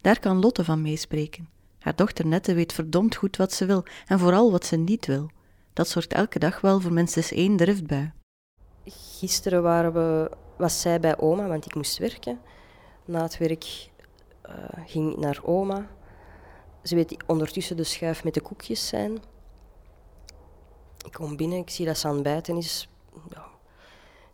Daar 0.00 0.20
kan 0.20 0.40
Lotte 0.40 0.64
van 0.64 0.82
meespreken. 0.82 1.48
Haar 1.78 1.96
dochter 1.96 2.26
Nette 2.26 2.54
weet 2.54 2.72
verdomd 2.72 3.14
goed 3.14 3.36
wat 3.36 3.52
ze 3.52 3.66
wil 3.66 3.84
en 4.06 4.18
vooral 4.18 4.50
wat 4.50 4.66
ze 4.66 4.76
niet 4.76 5.06
wil. 5.06 5.30
Dat 5.72 5.88
zorgt 5.88 6.12
elke 6.12 6.38
dag 6.38 6.60
wel 6.60 6.80
voor 6.80 6.92
minstens 6.92 7.32
één 7.32 7.56
driftbui. 7.56 8.12
Gisteren 8.84 9.62
waren 9.62 9.92
we, 9.92 10.30
was 10.58 10.80
zij 10.80 11.00
bij 11.00 11.18
oma, 11.18 11.46
want 11.46 11.66
ik 11.66 11.74
moest 11.74 11.98
werken. 11.98 12.40
Na 13.04 13.22
het 13.22 13.38
werk 13.38 13.88
ging 14.86 15.16
naar 15.16 15.40
oma. 15.44 15.86
Ze 16.82 16.94
weet 16.94 17.24
ondertussen 17.26 17.76
de 17.76 17.84
schuif 17.84 18.24
met 18.24 18.34
de 18.34 18.40
koekjes 18.40 18.88
zijn. 18.88 19.18
Ik 21.04 21.12
kom 21.12 21.36
binnen, 21.36 21.58
ik 21.58 21.70
zie 21.70 21.86
dat 21.86 21.98
ze 21.98 22.06
aan 22.06 22.14
het 22.14 22.22
bijten 22.22 22.56
is. 22.56 22.88
Ja, 23.28 23.46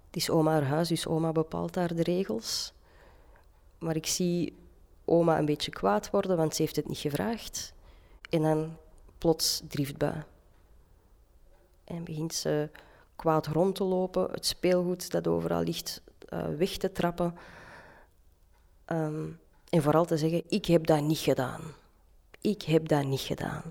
het 0.07 0.17
is 0.17 0.31
oma 0.31 0.53
haar 0.53 0.65
huis, 0.65 0.89
dus 0.89 1.07
oma 1.07 1.33
bepaalt 1.33 1.75
daar 1.75 1.95
de 1.95 2.03
regels. 2.03 2.73
Maar 3.79 3.97
ik 3.97 4.07
zie 4.07 4.59
oma 5.05 5.39
een 5.39 5.45
beetje 5.45 5.71
kwaad 5.71 6.11
worden, 6.11 6.37
want 6.37 6.55
ze 6.55 6.63
heeft 6.63 6.77
het 6.77 6.89
niet 6.89 6.99
gevraagd. 6.99 7.75
En 8.31 8.43
dan 8.43 8.77
plots 9.19 9.63
driftbui. 9.69 10.23
En 11.85 12.05
begint 12.05 12.35
ze 12.35 12.71
kwaad 13.17 13.47
rond 13.47 13.75
te 13.75 13.85
lopen, 13.85 14.31
het 14.31 14.47
speelgoed 14.47 15.11
dat 15.11 15.27
overal 15.27 15.63
ligt 15.63 16.03
uh, 16.29 16.45
weg 16.57 16.77
te 16.77 16.93
trappen. 16.93 17.35
Um, 18.87 19.41
En 19.73 19.83
vooral 19.83 20.05
te 20.05 20.17
zeggen, 20.17 20.43
ik 20.49 20.67
heb 20.67 20.87
dat 20.87 21.01
niet 21.01 21.19
gedaan. 21.19 21.61
Ik 22.41 22.63
heb 22.63 22.89
dat 22.89 23.05
niet 23.05 23.21
gedaan. 23.21 23.63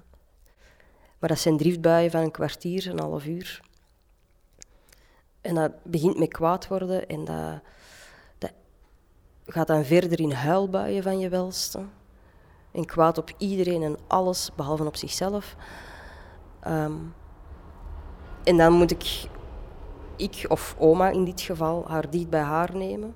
Maar 1.20 1.30
dat 1.30 1.40
zijn 1.40 1.58
driftbuien 1.58 2.12
van 2.12 2.22
een 2.22 2.32
kwartier, 2.32 2.90
een 2.90 3.00
half 3.00 3.26
uur. 3.26 3.62
En 5.42 5.56
dat 5.56 5.72
begint 5.84 6.18
met 6.18 6.34
kwaad 6.34 6.68
worden 6.68 7.08
en 7.08 7.26
dat, 7.26 7.62
dat 8.38 8.52
gaat 9.46 9.68
dan 9.68 9.86
verder 9.86 10.20
in 10.20 10.32
huilbuien 10.32 11.04
van 11.04 11.20
je 11.20 11.30
welste. 11.30 11.86
En 12.72 12.86
kwaad 12.86 13.18
op 13.18 13.34
iedereen 13.38 13.84
en 13.84 13.98
alles, 14.08 14.52
behalve 14.56 14.86
op 14.86 14.96
zichzelf. 14.96 15.56
Ehm, 16.60 16.98
en 18.44 18.58
dan 18.58 18.74
moet 18.74 18.92
ik, 18.92 19.28
ik 20.16 20.46
of 20.48 20.76
oma 20.78 21.10
in 21.10 21.26
dit 21.26 21.42
geval, 21.42 21.88
haar 21.88 22.10
dicht 22.10 22.30
bij 22.30 22.42
haar 22.42 22.76
nemen. 22.76 23.16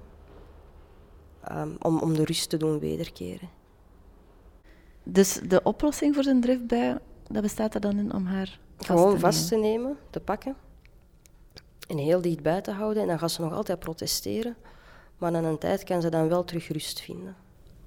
Ehm, 1.47 1.69
om, 1.79 1.99
om 1.99 2.13
de 2.13 2.25
rust 2.25 2.49
te 2.49 2.57
doen 2.57 2.79
wederkeren. 2.79 3.49
Dus 5.03 5.39
de 5.47 5.63
oplossing 5.63 6.13
voor 6.13 6.23
zijn 6.23 6.41
driftbui, 6.41 6.97
dat 7.27 7.41
bestaat 7.41 7.73
er 7.73 7.81
dan 7.81 7.97
in 7.97 8.13
om 8.13 8.25
haar 8.25 8.59
vast 8.75 8.89
Gewoon 8.89 9.13
te 9.13 9.19
vast 9.19 9.47
te 9.47 9.55
nemen, 9.55 9.97
te 10.09 10.19
pakken. 10.19 10.55
En 11.87 11.97
heel 11.97 12.21
dichtbij 12.21 12.61
te 12.61 12.71
houden. 12.71 13.01
En 13.01 13.07
dan 13.07 13.19
gaat 13.19 13.31
ze 13.31 13.41
nog 13.41 13.53
altijd 13.53 13.79
protesteren. 13.79 14.55
Maar 15.17 15.31
na 15.31 15.41
een 15.41 15.57
tijd 15.57 15.83
kan 15.83 16.01
ze 16.01 16.09
dan 16.09 16.29
wel 16.29 16.43
terug 16.43 16.67
rust 16.67 17.01
vinden. 17.01 17.35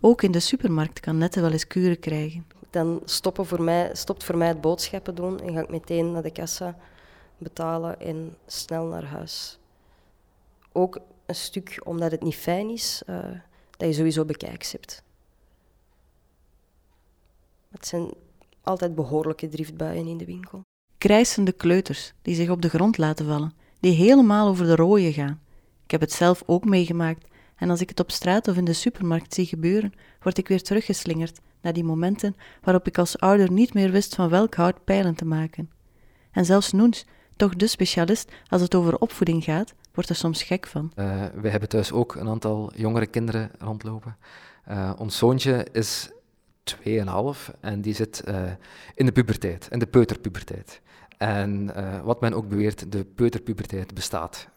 Ook 0.00 0.23
in 0.23 0.33
de 0.33 0.41
supermarkt 0.41 1.00
kan 1.00 1.19
Nette 1.19 1.41
wel 1.41 1.50
eens 1.50 1.67
kuren 1.67 1.99
krijgen. 1.99 2.47
Dan 2.71 3.00
stoppen 3.05 3.47
voor 3.47 3.62
mij, 3.62 3.91
stopt 3.95 4.25
voor 4.25 4.37
mij 4.37 4.49
het 4.49 4.61
boodschappen 4.61 5.15
doen 5.15 5.41
en 5.41 5.53
ga 5.53 5.61
ik 5.61 5.69
meteen 5.69 6.12
naar 6.12 6.23
de 6.23 6.31
kassa 6.31 6.77
betalen 7.38 8.00
en 8.00 8.37
snel 8.47 8.87
naar 8.87 9.05
huis. 9.05 9.59
Ook 10.73 10.99
een 11.27 11.35
stuk 11.35 11.81
omdat 11.85 12.11
het 12.11 12.23
niet 12.23 12.35
fijn 12.35 12.71
is, 12.71 13.03
eh, 13.07 13.19
dat 13.78 13.88
je 13.88 13.94
sowieso 13.94 14.25
bekijks 14.25 14.73
hebt. 14.73 15.02
Het 17.70 17.87
zijn 17.87 18.11
altijd 18.62 18.94
behoorlijke 18.94 19.49
driftbuien 19.49 20.06
in 20.06 20.16
de 20.16 20.25
winkel. 20.25 20.61
Krijsende 20.99 21.52
kleuters 21.52 22.12
die 22.23 22.35
zich 22.35 22.50
op 22.50 22.62
de 22.62 22.68
grond 22.68 22.99
laten 22.99 23.26
vallen, 23.26 23.52
die 23.80 23.92
helemaal 23.92 24.49
over 24.49 24.66
de 24.66 24.75
rooien 24.75 25.12
gaan. 25.12 25.40
Ik 25.85 25.90
heb 25.90 26.00
het 26.00 26.12
zelf 26.12 26.42
ook 26.47 26.64
meegemaakt 26.64 27.26
en 27.56 27.70
als 27.70 27.80
ik 27.80 27.88
het 27.88 28.00
op 28.00 28.11
straat 28.11 28.49
of 28.49 28.56
in 28.56 28.64
de 28.64 28.73
supermarkt 28.73 29.35
zie 29.35 29.47
gebeuren, 29.47 29.92
word 30.20 30.38
ik 30.38 30.49
weer 30.49 30.62
teruggeslingerd 30.62 31.40
naar 31.61 31.73
die 31.73 31.85
momenten 31.85 32.37
waarop 32.62 32.87
ik 32.87 32.99
als 32.99 33.18
ouder 33.18 33.52
niet 33.52 33.75
meer 33.75 33.90
wist 33.90 34.14
van 34.14 34.28
welk 34.28 34.54
hout 34.54 34.85
pijlen 34.85 35.14
te 35.14 35.25
maken. 35.25 35.70
En 36.30 36.44
zelfs 36.44 36.73
Noens, 36.73 37.04
toch 37.37 37.56
de 37.56 37.66
specialist 37.66 38.32
als 38.49 38.61
het 38.61 38.75
over 38.75 38.99
opvoeding 38.99 39.44
gaat, 39.44 39.75
wordt 39.92 40.09
er 40.09 40.16
soms 40.16 40.42
gek 40.42 40.66
van. 40.66 40.92
Eh, 40.95 41.25
wij 41.35 41.50
hebben 41.50 41.68
thuis 41.68 41.92
ook 41.92 42.14
een 42.14 42.28
aantal 42.28 42.73
jongere 42.75 43.07
kinderen 43.07 43.50
rondlopen. 43.59 44.16
Eh, 44.64 44.92
ons 44.99 45.18
zoontje 45.18 45.66
is 45.73 46.11
2,5 46.62 47.50
en 47.61 47.80
die 47.80 47.95
zit 47.95 48.21
eh, 48.21 48.42
in 48.95 49.07
de 49.07 49.12
puberteit, 49.12 49.68
in 49.71 49.78
de 49.78 49.87
peuterpuberteit. 49.87 50.80
En 51.16 51.73
wat 52.04 52.21
men 52.21 52.35
ook 52.35 52.49
beweert, 52.49 52.92
de 52.92 53.04
peuterpuberteit 53.04 53.95
bestaat. 53.95 54.49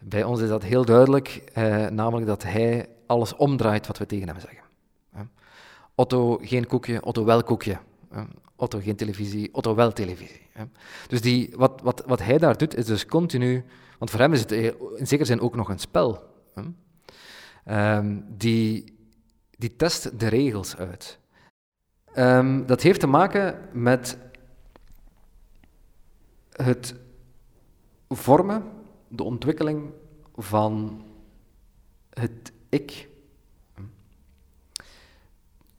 Bij 0.00 0.24
ons 0.24 0.40
is 0.40 0.48
dat 0.48 0.62
heel 0.62 0.84
duidelijk, 0.84 1.42
namelijk 1.90 2.26
dat 2.26 2.42
hij 2.42 2.88
alles 3.06 3.36
omdraait 3.36 3.86
wat 3.86 3.98
we 3.98 4.06
tegen 4.06 4.28
hem 4.28 4.40
zeggen. 4.40 4.62
Otto 5.94 6.38
geen 6.42 6.66
koekje, 6.66 7.04
Otto 7.04 7.24
wel 7.24 7.42
koekje. 7.42 7.78
Otto 8.56 8.78
geen 8.78 8.96
televisie, 8.96 9.54
Otto 9.54 9.74
wel 9.74 9.92
televisie. 9.92 10.40
Dus 11.06 11.20
die, 11.20 11.50
wat, 11.56 11.80
wat, 11.82 12.02
wat 12.06 12.22
hij 12.22 12.38
daar 12.38 12.56
doet, 12.56 12.76
is 12.76 12.86
dus 12.86 13.06
continu 13.06 13.64
want 13.98 14.10
voor 14.10 14.20
hem 14.20 14.32
is 14.32 14.40
het 14.40 14.52
eh, 14.52 14.64
in 14.96 15.06
zekere 15.06 15.24
zin 15.24 15.40
ook 15.40 15.54
nog 15.54 15.68
een 15.68 15.78
spel. 15.78 16.22
Hè? 16.54 16.62
Ehm, 17.64 18.20
die, 18.28 18.98
die 19.50 19.76
test 19.76 20.18
de 20.18 20.28
regels 20.28 20.76
uit. 20.76 21.18
Ehm, 22.12 22.66
dat 22.66 22.82
heeft 22.82 23.00
te 23.00 23.06
maken 23.06 23.68
met 23.72 24.18
het 26.52 26.94
vormen, 28.08 28.62
de 29.08 29.22
ontwikkeling 29.22 29.92
van 30.36 31.04
het 32.10 32.52
ik. 32.68 33.08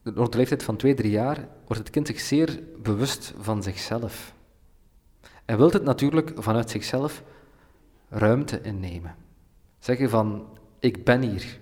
Rond 0.04 0.32
de 0.32 0.38
leeftijd 0.38 0.64
van 0.64 0.78
twee, 0.78 0.94
drie 0.94 1.12
jaar 1.12 1.48
wordt 1.66 1.82
het 1.82 1.90
kind 1.90 2.08
zich 2.08 2.20
zeer 2.20 2.60
bewust 2.82 3.34
van 3.40 3.64
zichzelf. 3.64 4.34
En 5.46 5.58
wil 5.58 5.72
het 5.72 5.84
natuurlijk 5.84 6.32
vanuit 6.36 6.70
zichzelf 6.70 7.24
ruimte 8.10 8.62
innemen. 8.62 9.16
Zeggen 9.80 10.10
van, 10.10 10.48
ik 10.80 11.04
ben 11.04 11.22
hier. 11.22 11.60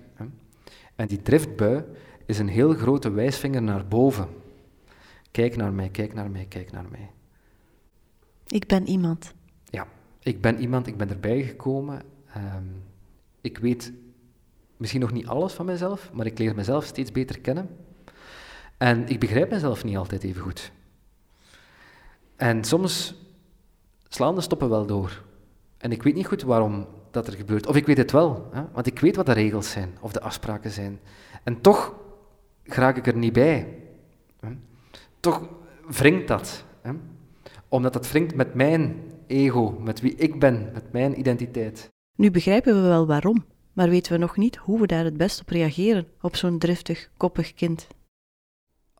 En 0.96 1.08
die 1.08 1.22
driftbui 1.22 1.84
is 2.26 2.40
een 2.40 2.48
heel 2.48 2.74
grote 2.74 3.12
wijsvinger 3.12 3.62
naar 3.62 3.88
boven. 3.88 4.28
Kijk 5.32 5.56
naar 5.56 5.74
mij, 5.74 5.90
kijk 5.90 6.14
naar 6.14 6.32
mij, 6.32 6.46
kijk 6.46 6.72
naar 6.72 6.86
mij. 6.90 7.12
Ik 8.48 8.68
ben 8.68 8.88
iemand. 8.88 9.34
Ja, 9.70 9.88
ik 10.20 10.42
ben 10.42 10.60
iemand, 10.60 10.88
ik 10.88 10.98
ben 10.98 11.10
erbij 11.10 11.44
gekomen. 11.44 12.02
ehm, 12.34 12.64
ik 13.42 13.58
weet 13.58 13.94
misschien 14.78 15.02
nog 15.02 15.12
niet 15.12 15.28
alles 15.28 15.54
van 15.54 15.66
mezelf, 15.66 16.12
maar 16.14 16.26
ik 16.26 16.38
leer 16.38 16.56
mezelf 16.56 16.86
steeds 16.86 17.12
beter 17.12 17.40
kennen. 17.40 17.78
En 18.78 19.08
ik 19.08 19.20
begrijp 19.20 19.50
mezelf 19.50 19.84
niet 19.84 19.98
altijd 19.98 20.24
even 20.24 20.42
goed. 20.42 20.72
En 22.36 22.64
soms 22.64 23.16
slaan 24.08 24.36
de 24.36 24.42
stoppen 24.42 24.70
wel 24.70 24.86
door. 24.86 25.24
En 25.78 25.92
ik 25.92 26.04
weet 26.04 26.16
niet 26.16 26.28
goed 26.28 26.42
waarom 26.42 26.88
dat 27.12 27.28
er 27.28 27.34
gebeurt. 27.34 27.68
Of 27.68 27.76
ik 27.76 27.86
weet 27.86 27.98
het 27.98 28.12
wel, 28.12 28.48
hè? 28.52 28.64
want 28.72 28.88
ik 28.88 29.00
weet 29.00 29.16
wat 29.16 29.26
de 29.26 29.32
regels 29.32 29.72
zijn 29.72 29.98
of 30.02 30.12
de 30.12 30.22
afspraken 30.22 30.72
zijn. 30.72 31.00
En 31.44 31.62
toch 31.62 31.94
raak 32.64 32.98
ik 32.98 33.08
er 33.08 33.18
niet 33.18 33.34
bij. 33.34 33.78
Hè? 34.40 34.50
Toch 35.20 35.48
wringt 35.88 36.28
dat. 36.28 36.64
Hè? 36.82 36.92
Omdat 37.68 37.94
dat 37.94 38.12
wringt 38.12 38.36
met 38.36 38.54
mijn 38.54 38.96
ego, 39.28 39.80
met 39.80 40.02
wie 40.02 40.16
ik 40.16 40.40
ben, 40.40 40.70
met 40.74 40.92
mijn 40.92 41.20
identiteit. 41.20 41.90
Nu 42.16 42.32
begrijpen 42.32 42.82
we 42.82 42.88
wel 42.88 43.08
waarom, 43.08 43.46
maar 43.74 43.90
weten 43.90 44.12
we 44.12 44.18
nog 44.18 44.38
niet 44.38 44.56
hoe 44.56 44.80
we 44.80 44.88
daar 44.88 45.04
het 45.04 45.18
best 45.18 45.42
op 45.42 45.50
reageren 45.50 46.08
op 46.22 46.36
zo'n 46.36 46.60
driftig, 46.60 47.10
koppig 47.18 47.54
kind. 47.54 47.88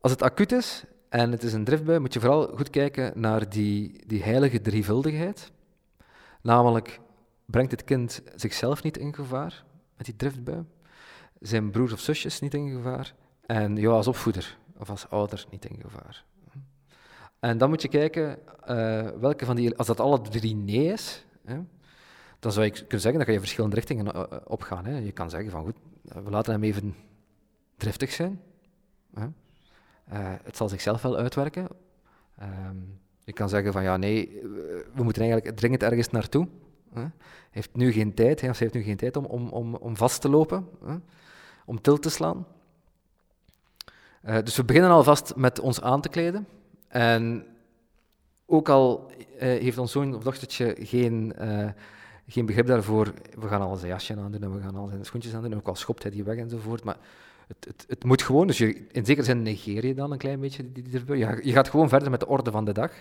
Als 0.00 0.12
het 0.12 0.22
acuut 0.22 0.52
is 0.52 0.84
en 1.08 1.30
het 1.30 1.42
is 1.42 1.52
een 1.52 1.64
driftbui, 1.64 1.98
moet 1.98 2.12
je 2.12 2.20
vooral 2.20 2.46
goed 2.56 2.70
kijken 2.70 3.12
naar 3.14 3.48
die, 3.50 4.00
die 4.06 4.22
heilige 4.22 4.60
drievuldigheid. 4.60 5.52
Namelijk, 6.48 7.00
brengt 7.46 7.70
het 7.70 7.84
kind 7.84 8.22
zichzelf 8.34 8.82
niet 8.82 8.96
in 8.96 9.14
gevaar 9.14 9.64
met 9.96 10.06
die 10.06 10.16
driftbui? 10.16 10.64
Zijn 11.40 11.70
broers 11.70 11.92
of 11.92 12.00
zusjes 12.00 12.40
niet 12.40 12.54
in 12.54 12.70
gevaar? 12.70 13.14
En 13.46 13.76
jou 13.76 13.94
als 13.94 14.06
opvoeder 14.06 14.58
of 14.78 14.90
als 14.90 15.10
ouder 15.10 15.46
niet 15.50 15.64
in 15.64 15.80
gevaar? 15.80 16.24
En 17.38 17.58
dan 17.58 17.68
moet 17.68 17.82
je 17.82 17.88
kijken, 17.88 18.38
eh, 18.64 19.08
welke 19.20 19.44
van 19.44 19.56
die, 19.56 19.76
als 19.76 19.86
dat 19.86 20.00
alle 20.00 20.20
drie 20.20 20.54
nee 20.54 20.92
is, 20.92 21.24
hè, 21.44 21.58
dan 22.38 22.52
zou 22.52 22.64
je 22.64 22.72
kunnen 22.72 23.00
zeggen, 23.00 23.14
dan 23.14 23.24
ga 23.24 23.32
je 23.32 23.38
verschillende 23.38 23.76
richtingen 23.76 24.12
eh, 24.12 24.38
opgaan. 24.44 24.84
Hè. 24.84 24.96
Je 24.96 25.12
kan 25.12 25.30
zeggen 25.30 25.50
van 25.50 25.62
goed, 25.62 25.76
eh, 26.08 26.22
we 26.22 26.30
laten 26.30 26.52
hem 26.52 26.62
even 26.62 26.94
driftig 27.76 28.12
zijn. 28.12 28.40
Hè. 29.14 29.26
Eh, 30.04 30.34
het 30.42 30.56
zal 30.56 30.68
zichzelf 30.68 31.02
wel 31.02 31.16
uitwerken. 31.16 31.68
Ehm, 32.36 32.76
je 33.28 33.34
kan 33.34 33.48
zeggen 33.48 33.72
van 33.72 33.82
ja, 33.82 33.96
nee, 33.96 34.28
eh, 34.28 34.42
we 34.94 35.02
moeten 35.02 35.22
eigenlijk 35.22 35.56
dringend 35.56 35.82
ergens 35.82 36.10
naartoe. 36.10 36.48
Hè. 36.92 37.04
Heeft 37.50 37.76
nu 37.76 37.92
geen 37.92 38.14
tijd, 38.14 38.40
hij 38.40 38.50
of 38.50 38.56
zij 38.56 38.66
heeft 38.66 38.78
nu 38.78 38.86
geen 38.86 38.96
tijd 38.96 39.16
om, 39.16 39.24
om, 39.24 39.48
om, 39.48 39.74
om 39.74 39.96
vast 39.96 40.20
te 40.20 40.28
lopen, 40.28 40.68
hè, 40.84 40.94
om 41.64 41.80
til 41.80 41.98
te 41.98 42.10
slaan. 42.10 42.46
Eh, 44.22 44.38
dus 44.44 44.56
we 44.56 44.64
beginnen 44.64 44.90
alvast 44.90 45.36
met 45.36 45.60
ons 45.60 45.80
aan 45.80 46.00
te 46.00 46.08
kleden. 46.08 46.46
En 46.88 47.46
ook 48.46 48.68
al 48.68 49.10
eh, 49.38 49.48
heeft 49.48 49.78
ons 49.78 49.92
zoon 49.92 50.14
of 50.14 50.22
dochtertje 50.22 50.76
geen, 50.78 51.34
geen 52.26 52.46
begrip 52.46 52.66
daarvoor, 52.66 53.12
we 53.38 53.48
gaan 53.48 53.60
al 53.60 53.76
zijn 53.76 53.90
jasje 53.90 54.16
aandoen 54.16 54.42
en 54.42 54.54
we 54.54 54.60
gaan 54.60 54.76
al 54.76 54.86
zijn 54.86 55.04
schoentjes 55.04 55.34
aandoen, 55.34 55.52
en 55.52 55.58
ook 55.58 55.68
al 55.68 55.74
schopt 55.74 56.02
hij 56.02 56.12
die 56.12 56.24
weg 56.24 56.36
enzovoort, 56.36 56.84
maar 56.84 56.98
het, 57.48 57.64
het, 57.66 57.84
het 57.88 58.04
moet 58.04 58.22
gewoon, 58.22 58.46
dus 58.46 58.58
je, 58.58 58.86
in 58.92 59.04
zekere 59.04 59.26
zin 59.26 59.42
negeer 59.42 59.86
je 59.86 59.94
dan 59.94 60.12
een 60.12 60.18
klein 60.18 60.40
beetje 60.40 60.72
die, 60.72 60.82
die, 60.82 61.04
die- 61.04 61.16
je, 61.16 61.40
je 61.42 61.52
gaat 61.52 61.68
gewoon 61.68 61.88
verder 61.88 62.10
met 62.10 62.20
de 62.20 62.26
orde 62.28 62.50
van 62.50 62.64
de 62.64 62.72
dag. 62.72 62.92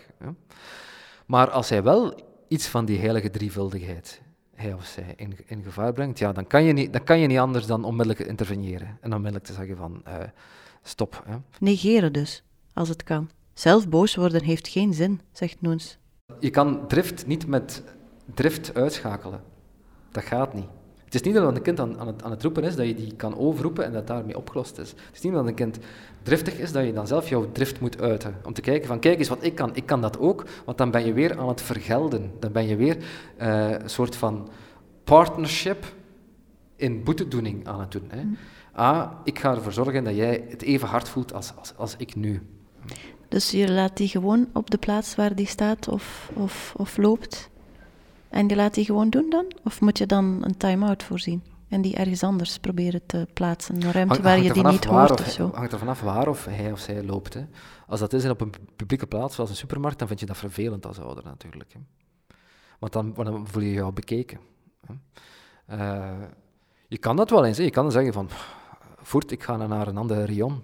Maar 1.25 1.49
als 1.49 1.69
hij 1.69 1.83
wel 1.83 2.19
iets 2.47 2.67
van 2.67 2.85
die 2.85 2.99
heilige 2.99 3.29
drievuldigheid, 3.29 4.21
hij 4.55 4.73
of 4.73 4.85
zij, 4.85 5.13
in, 5.15 5.33
in 5.45 5.63
gevaar 5.63 5.93
brengt, 5.93 6.19
ja, 6.19 6.31
dan, 6.31 6.47
kan 6.47 6.63
je 6.63 6.73
niet, 6.73 6.93
dan 6.93 7.03
kan 7.03 7.19
je 7.19 7.27
niet 7.27 7.37
anders 7.37 7.65
dan 7.65 7.83
onmiddellijk 7.83 8.27
interveneren 8.27 8.97
en 9.01 9.11
onmiddellijk 9.13 9.45
te 9.45 9.53
zeggen 9.53 9.77
van, 9.77 10.01
eh, 10.05 10.15
stop. 10.83 11.23
Hè. 11.25 11.35
Negeren 11.59 12.13
dus, 12.13 12.43
als 12.73 12.89
het 12.89 13.03
kan. 13.03 13.29
Zelf 13.53 13.89
boos 13.89 14.15
worden 14.15 14.43
heeft 14.43 14.67
geen 14.67 14.93
zin, 14.93 15.21
zegt 15.31 15.61
Noens. 15.61 15.97
Je 16.39 16.49
kan 16.49 16.87
drift 16.87 17.27
niet 17.27 17.47
met 17.47 17.83
drift 18.33 18.75
uitschakelen. 18.75 19.41
Dat 20.11 20.23
gaat 20.23 20.53
niet. 20.53 20.67
Het 21.17 21.25
is 21.25 21.31
niet 21.31 21.41
dat 21.41 21.55
een 21.55 21.61
kind 21.61 21.79
aan, 21.79 21.99
aan, 21.99 22.07
het, 22.07 22.23
aan 22.23 22.31
het 22.31 22.43
roepen 22.43 22.63
is, 22.63 22.75
dat 22.75 22.87
je 22.87 22.95
die 22.95 23.15
kan 23.15 23.37
overroepen 23.37 23.85
en 23.85 23.93
dat 23.93 24.07
daarmee 24.07 24.37
opgelost 24.37 24.77
is. 24.77 24.89
Het 24.89 25.15
is 25.15 25.21
niet 25.21 25.33
dat 25.33 25.47
een 25.47 25.53
kind 25.53 25.77
driftig 26.23 26.59
is, 26.59 26.71
dat 26.71 26.85
je 26.85 26.93
dan 26.93 27.07
zelf 27.07 27.29
jouw 27.29 27.51
drift 27.51 27.79
moet 27.79 28.01
uiten. 28.01 28.35
Om 28.43 28.53
te 28.53 28.61
kijken 28.61 28.87
van, 28.87 28.99
kijk 28.99 29.19
eens 29.19 29.27
wat 29.27 29.43
ik 29.43 29.55
kan, 29.55 29.75
ik 29.75 29.85
kan 29.85 30.01
dat 30.01 30.19
ook, 30.19 30.45
want 30.65 30.77
dan 30.77 30.91
ben 30.91 31.05
je 31.05 31.13
weer 31.13 31.39
aan 31.39 31.47
het 31.47 31.61
vergelden. 31.61 32.31
Dan 32.39 32.51
ben 32.51 32.67
je 32.67 32.75
weer 32.75 32.97
eh, 33.37 33.69
een 33.69 33.89
soort 33.89 34.15
van 34.15 34.49
partnership 35.03 35.85
in 36.75 37.03
boetedoening 37.03 37.67
aan 37.67 37.79
het 37.79 37.91
doen. 37.91 38.07
Hè. 38.07 38.23
A, 38.81 39.21
ik 39.23 39.39
ga 39.39 39.55
ervoor 39.55 39.73
zorgen 39.73 40.03
dat 40.03 40.15
jij 40.15 40.45
het 40.49 40.61
even 40.61 40.87
hard 40.87 41.09
voelt 41.09 41.33
als, 41.33 41.53
als, 41.55 41.73
als 41.77 41.95
ik 41.97 42.15
nu. 42.15 42.41
Dus 43.27 43.51
je 43.51 43.71
laat 43.71 43.97
die 43.97 44.07
gewoon 44.07 44.47
op 44.53 44.69
de 44.69 44.77
plaats 44.77 45.15
waar 45.15 45.35
die 45.35 45.47
staat 45.47 45.87
of, 45.87 46.31
of, 46.33 46.73
of 46.77 46.97
loopt. 46.97 47.49
En 48.37 48.47
je 48.47 48.55
laat 48.55 48.73
die 48.73 48.85
gewoon 48.85 49.09
doen 49.09 49.29
dan? 49.29 49.45
Of 49.63 49.81
moet 49.81 49.97
je 49.97 50.05
dan 50.05 50.39
een 50.43 50.57
time-out 50.57 51.03
voorzien? 51.03 51.43
En 51.67 51.81
die 51.81 51.95
ergens 51.95 52.23
anders 52.23 52.59
proberen 52.59 53.05
te 53.05 53.27
plaatsen. 53.33 53.75
Een 53.75 53.91
ruimte 53.91 54.21
waar 54.21 54.39
je 54.39 54.53
die 54.53 54.67
niet 54.67 54.85
hoort 54.85 55.11
of 55.11 55.19
of 55.19 55.27
zo. 55.27 55.51
hangt 55.53 55.71
er 55.71 55.79
vanaf 55.79 56.01
waar 56.01 56.27
of 56.27 56.45
hij 56.45 56.71
of 56.71 56.79
zij 56.79 57.03
loopt. 57.03 57.33
Hè. 57.33 57.45
Als 57.87 57.99
dat 57.99 58.13
is 58.13 58.23
in 58.23 58.29
op 58.29 58.41
een 58.41 58.53
publieke 58.75 59.07
plaats, 59.07 59.35
zoals 59.35 59.49
een 59.49 59.55
supermarkt, 59.55 59.99
dan 59.99 60.07
vind 60.07 60.19
je 60.19 60.25
dat 60.25 60.37
vervelend 60.37 60.85
als 60.85 60.99
ouder 60.99 61.23
natuurlijk. 61.23 61.73
Hè. 61.73 61.79
Want 62.79 62.93
dan, 62.93 63.13
dan 63.13 63.47
voel 63.47 63.61
je 63.61 63.71
je 63.71 63.81
al 63.81 63.93
bekeken. 63.93 64.39
Hè. 64.85 64.93
Eh, 65.65 66.27
je 66.87 66.97
kan 66.97 67.15
dat 67.15 67.29
wel 67.29 67.45
eens. 67.45 67.57
Hè. 67.57 67.63
Je 67.63 67.69
kan 67.69 67.83
dan 67.83 67.91
zeggen 67.91 68.13
van, 68.13 68.29
voert, 69.01 69.31
ik 69.31 69.43
ga 69.43 69.57
naar 69.57 69.87
een 69.87 69.97
ander 69.97 70.25
rion. 70.25 70.63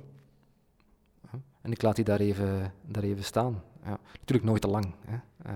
Hè. 1.29 1.37
En 1.61 1.71
ik 1.71 1.81
laat 1.81 1.95
die 1.95 2.05
daar 2.05 2.19
even, 2.19 2.73
daar 2.81 3.03
even 3.03 3.23
staan. 3.23 3.63
Ja. 3.83 3.99
Natuurlijk 4.19 4.47
nooit 4.47 4.61
te 4.61 4.67
lang. 4.67 4.95
Hè. 5.05 5.17
Eh, 5.43 5.55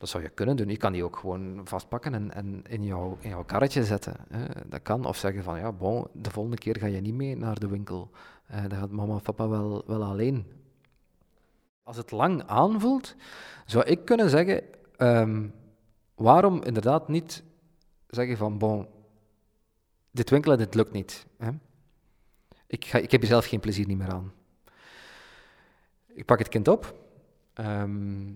dat 0.00 0.08
zou 0.08 0.22
je 0.22 0.28
kunnen 0.28 0.56
doen. 0.56 0.68
Je 0.68 0.76
kan 0.76 0.92
die 0.92 1.04
ook 1.04 1.16
gewoon 1.16 1.60
vastpakken 1.64 2.14
en, 2.14 2.34
en 2.34 2.62
in, 2.68 2.84
jouw, 2.84 3.18
in 3.20 3.28
jouw 3.28 3.44
karretje 3.44 3.84
zetten. 3.84 4.16
Hè. 4.28 4.44
Dat 4.66 4.82
kan. 4.82 5.04
Of 5.04 5.16
zeggen 5.16 5.42
van, 5.42 5.58
ja, 5.58 5.72
de 6.12 6.30
volgende 6.30 6.58
keer 6.58 6.78
ga 6.78 6.86
je 6.86 7.00
niet 7.00 7.14
mee 7.14 7.36
naar 7.36 7.58
de 7.58 7.68
winkel. 7.68 8.10
Eh 8.46 8.62
dan 8.68 8.78
gaat 8.78 8.90
mama 8.90 9.14
of 9.14 9.22
papa 9.22 9.48
wel, 9.48 9.82
wel 9.86 10.02
alleen. 10.02 10.46
Als 11.82 11.96
het 11.96 12.10
lang 12.10 12.42
aanvoelt, 12.46 13.14
zou 13.66 13.84
ik 13.84 14.04
kunnen 14.04 14.30
zeggen, 14.30 14.62
ehm, 14.96 15.48
waarom 16.14 16.62
inderdaad 16.62 17.08
niet 17.08 17.42
zeggen 18.08 18.36
van, 18.36 18.58
bon, 18.58 18.86
dit 20.10 20.30
winkelen, 20.30 20.58
dit 20.58 20.74
lukt 20.74 20.92
niet. 20.92 21.26
Hè. 21.38 21.50
Ik, 22.66 22.84
ga, 22.84 22.98
ik 22.98 23.10
heb 23.10 23.20
hier 23.20 23.30
zelf 23.30 23.46
geen 23.46 23.60
plezier 23.60 23.86
niet 23.86 23.98
meer 23.98 24.12
aan. 24.12 24.32
Ik 26.06 26.24
pak 26.24 26.38
het 26.38 26.48
kind 26.48 26.68
op. 26.68 26.94
Ehm, 27.52 28.32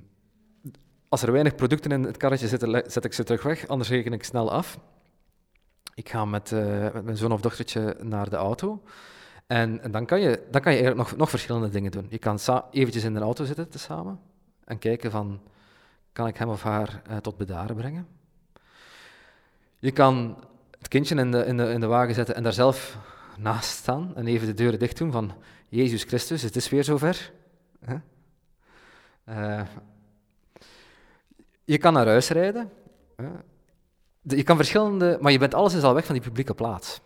als 1.14 1.22
er 1.22 1.32
weinig 1.32 1.54
producten 1.54 1.90
in 1.90 2.02
het 2.02 2.16
karretje 2.16 2.48
zitten, 2.48 2.82
zet 2.86 3.04
ik 3.04 3.12
ze 3.12 3.24
terug 3.24 3.42
weg, 3.42 3.68
anders 3.68 3.88
reken 3.88 4.12
ik 4.12 4.24
snel 4.24 4.52
af. 4.52 4.78
Ik 5.94 6.08
ga 6.08 6.24
met, 6.24 6.52
eh, 6.52 6.92
mijn 7.02 7.16
zoon 7.16 7.32
of 7.32 7.40
dochtertje 7.40 7.96
naar 8.00 8.30
de 8.30 8.36
auto. 8.36 8.82
En, 9.46 9.80
dan, 9.90 10.06
kan 10.06 10.20
je, 10.20 10.42
dan 10.50 10.60
kan 10.60 10.72
je 10.72 10.78
eigenlijk 10.78 11.08
nog, 11.08 11.18
nog 11.18 11.30
verschillende 11.30 11.68
dingen 11.68 11.90
doen. 11.90 12.06
Je 12.10 12.18
kan 12.18 12.38
eventjes 12.70 13.04
in 13.04 13.14
de 13.14 13.20
auto 13.20 13.44
zitten 13.44 13.68
te 13.68 13.78
samen 13.78 14.20
en 14.64 14.78
kijken 14.78 15.10
van, 15.10 15.40
kan 16.12 16.26
ik 16.26 16.36
hem 16.36 16.48
of 16.48 16.62
haar 16.62 17.02
eh, 17.08 17.16
tot 17.16 17.36
bedaren 17.36 17.76
brengen? 17.76 18.06
Je 19.78 19.90
kan 19.90 20.36
het 20.78 20.88
kindje 20.88 21.14
in 21.14 21.30
de, 21.30 21.46
in, 21.46 21.56
de, 21.56 21.72
in 21.72 21.80
de 21.80 21.86
wagen 21.86 22.14
zetten 22.14 22.34
en 22.34 22.42
daar 22.42 22.52
zelf 22.52 22.98
naast 23.38 23.70
staan 23.70 24.16
en 24.16 24.26
even 24.26 24.46
de 24.46 24.54
deuren 24.54 24.78
dicht 24.78 24.98
doen 24.98 25.12
van, 25.12 25.32
Jezus 25.68 26.02
Christus, 26.02 26.42
het 26.42 26.56
is 26.56 26.68
weer 26.68 26.84
zover. 26.84 27.32
Hè? 27.84 27.96
Eh, 29.24 29.62
je 31.64 31.78
kan 31.78 31.92
naar 31.92 32.06
huis 32.06 32.28
rijden. 32.28 32.70
Je 34.22 34.42
kan 34.42 34.56
verschillende, 34.56 35.18
maar 35.20 35.32
je 35.32 35.38
bent 35.38 35.54
alles 35.54 35.74
is 35.74 35.82
al 35.82 35.94
weg 35.94 36.04
van 36.04 36.14
die 36.14 36.24
publieke 36.24 36.54
plaats. 36.54 37.00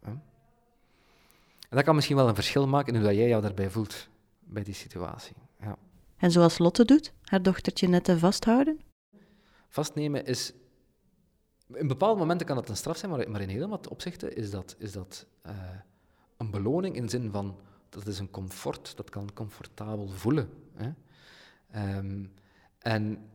hè. 0.00 0.10
En 0.10 1.78
dat 1.78 1.84
kan 1.84 1.94
misschien 1.94 2.16
wel 2.16 2.28
een 2.28 2.34
verschil 2.34 2.68
maken 2.68 2.94
in 2.94 3.00
hoe 3.00 3.08
dat 3.08 3.18
jij 3.18 3.28
jou 3.28 3.42
daarbij 3.42 3.70
voelt 3.70 4.08
bij 4.40 4.62
die 4.62 4.74
situatie. 4.74 5.36
Ja. 5.60 5.76
En 6.16 6.30
zoals 6.30 6.58
Lotte 6.58 6.84
doet, 6.84 7.12
haar 7.24 7.42
dochtertje 7.42 7.88
net 7.88 8.04
te 8.04 8.18
vasthouden. 8.18 8.80
Vastnemen 9.68 10.26
is. 10.26 10.52
In 11.72 11.88
bepaalde 11.88 12.18
momenten 12.18 12.46
kan 12.46 12.56
dat 12.56 12.68
een 12.68 12.76
straf 12.76 12.96
zijn, 12.96 13.10
maar, 13.10 13.30
maar 13.30 13.40
in 13.40 13.48
heel 13.48 13.68
wat 13.68 13.88
opzichten 13.88 14.36
is 14.36 14.50
dat, 14.50 14.76
is 14.78 14.92
dat 14.92 15.26
eh, 15.42 15.54
een 16.36 16.50
beloning 16.50 16.96
in 16.96 17.02
de 17.02 17.10
zin 17.10 17.30
van 17.30 17.56
dat 17.88 18.06
is 18.06 18.18
een 18.18 18.30
comfort, 18.30 18.96
dat 18.96 19.10
kan 19.10 19.32
comfortabel 19.34 20.08
voelen. 20.08 20.50
Hè? 20.74 20.90
Ehm, 21.70 22.24
en 22.78 23.28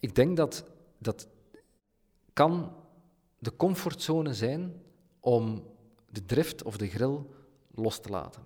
ik 0.00 0.14
denk 0.14 0.36
dat 0.36 0.64
dat 0.98 1.28
kan 2.32 2.72
de 3.38 3.56
comfortzone 3.56 4.34
zijn 4.34 4.72
om 5.20 5.62
de 6.10 6.24
drift 6.24 6.62
of 6.62 6.76
de 6.76 6.88
grill 6.88 7.18
los 7.74 8.00
te 8.00 8.08
laten. 8.08 8.42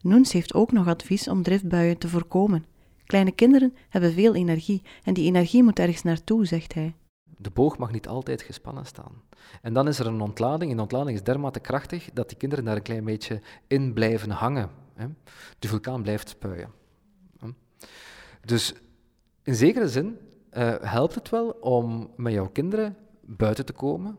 Noens 0.00 0.32
heeft 0.32 0.54
ook 0.54 0.72
nog 0.72 0.86
advies 0.86 1.28
om 1.28 1.42
driftbuien 1.42 1.98
te 1.98 2.08
voorkomen. 2.08 2.64
Kleine 3.04 3.32
kinderen 3.32 3.76
hebben 3.88 4.12
veel 4.12 4.34
energie 4.34 4.82
en 5.04 5.14
die 5.14 5.26
energie 5.26 5.62
moet 5.62 5.78
ergens 5.78 6.02
naartoe, 6.02 6.46
zegt 6.46 6.74
hij. 6.74 6.94
De 7.36 7.50
boog 7.50 7.78
mag 7.78 7.92
niet 7.92 8.08
altijd 8.08 8.42
gespannen 8.42 8.86
staan. 8.86 9.22
En 9.62 9.72
dan 9.72 9.88
is 9.88 9.98
er 9.98 10.06
een 10.06 10.20
ontlading. 10.20 10.70
En 10.70 10.76
de 10.76 10.82
ontlading 10.82 11.16
is 11.16 11.22
dermate 11.22 11.60
krachtig 11.60 12.10
dat 12.12 12.28
die 12.28 12.38
kinderen 12.38 12.64
daar 12.64 12.76
een 12.76 12.82
klein 12.82 13.04
beetje 13.04 13.40
in 13.66 13.92
blijven 13.92 14.30
hangen. 14.30 14.70
De 15.58 15.68
vulkaan 15.68 16.02
blijft 16.02 16.28
spuien. 16.28 16.70
Hè. 17.38 17.48
Dus 18.44 18.74
in 19.42 19.54
zekere 19.54 19.88
zin 19.88 20.18
eh, 20.50 20.74
helpt 20.80 21.14
het 21.14 21.28
wel 21.28 21.48
om 21.50 22.10
met 22.16 22.32
jouw 22.32 22.48
kinderen 22.48 22.96
buiten 23.20 23.64
te 23.66 23.72
komen, 23.72 24.18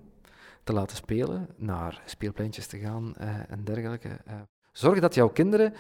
te 0.63 0.73
laten 0.73 0.97
spelen, 0.97 1.47
naar 1.55 2.01
speelpleintjes 2.05 2.67
te 2.67 2.77
gaan 2.79 3.15
eh, 3.15 3.51
en 3.51 3.63
dergelijke. 3.63 4.09
eh. 4.25 4.33
Zorg 4.71 4.99
dat 4.99 5.15
jouw 5.15 5.29
kinderen 5.29 5.73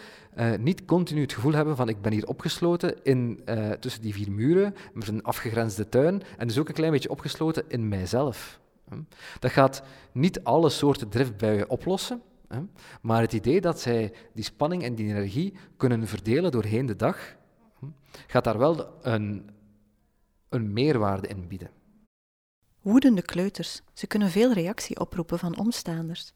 niet 0.59 0.85
continu 0.85 1.21
het 1.21 1.33
gevoel 1.33 1.53
hebben 1.53 1.75
van 1.75 1.89
ik 1.89 2.01
ben 2.01 2.11
hier 2.11 2.27
opgesloten 2.27 3.03
in, 3.03 3.43
tussen 3.79 4.01
die 4.01 4.13
vier 4.13 4.31
muren 4.31 4.75
met 4.93 5.07
een 5.07 5.23
afgegrensde 5.23 5.89
tuin 5.89 6.21
en 6.37 6.47
dus 6.47 6.57
ook 6.59 6.67
een 6.67 6.73
klein 6.73 6.91
beetje 6.91 7.09
opgesloten 7.09 7.63
in 7.67 7.87
mijzelf. 7.87 8.59
hè. 8.89 8.97
Dat 9.39 9.51
gaat 9.51 9.83
niet 10.11 10.43
alle 10.43 10.69
soorten 10.69 11.09
driftbuien 11.09 11.69
oplossen, 11.69 12.21
hè, 12.47 12.59
maar 13.01 13.21
het 13.21 13.33
idee 13.33 13.61
dat 13.61 13.79
zij 13.79 14.13
die 14.33 14.43
spanning 14.43 14.83
en 14.83 14.95
die 14.95 15.07
energie 15.09 15.53
kunnen 15.77 16.07
verdelen 16.07 16.51
doorheen 16.51 16.85
de 16.85 16.95
dag, 16.95 17.35
hè, 17.79 17.87
gaat 18.27 18.43
daar 18.43 18.57
wel 18.57 18.93
een, 19.01 19.49
een 20.49 20.73
meerwaarde 20.73 21.27
in 21.27 21.47
bieden. 21.47 21.71
Woedende 22.81 23.21
kleuters, 23.21 23.81
ze 23.93 24.07
kunnen 24.07 24.29
veel 24.29 24.53
reactie 24.53 24.99
oproepen 24.99 25.39
van 25.39 25.57
omstaanders. 25.57 26.33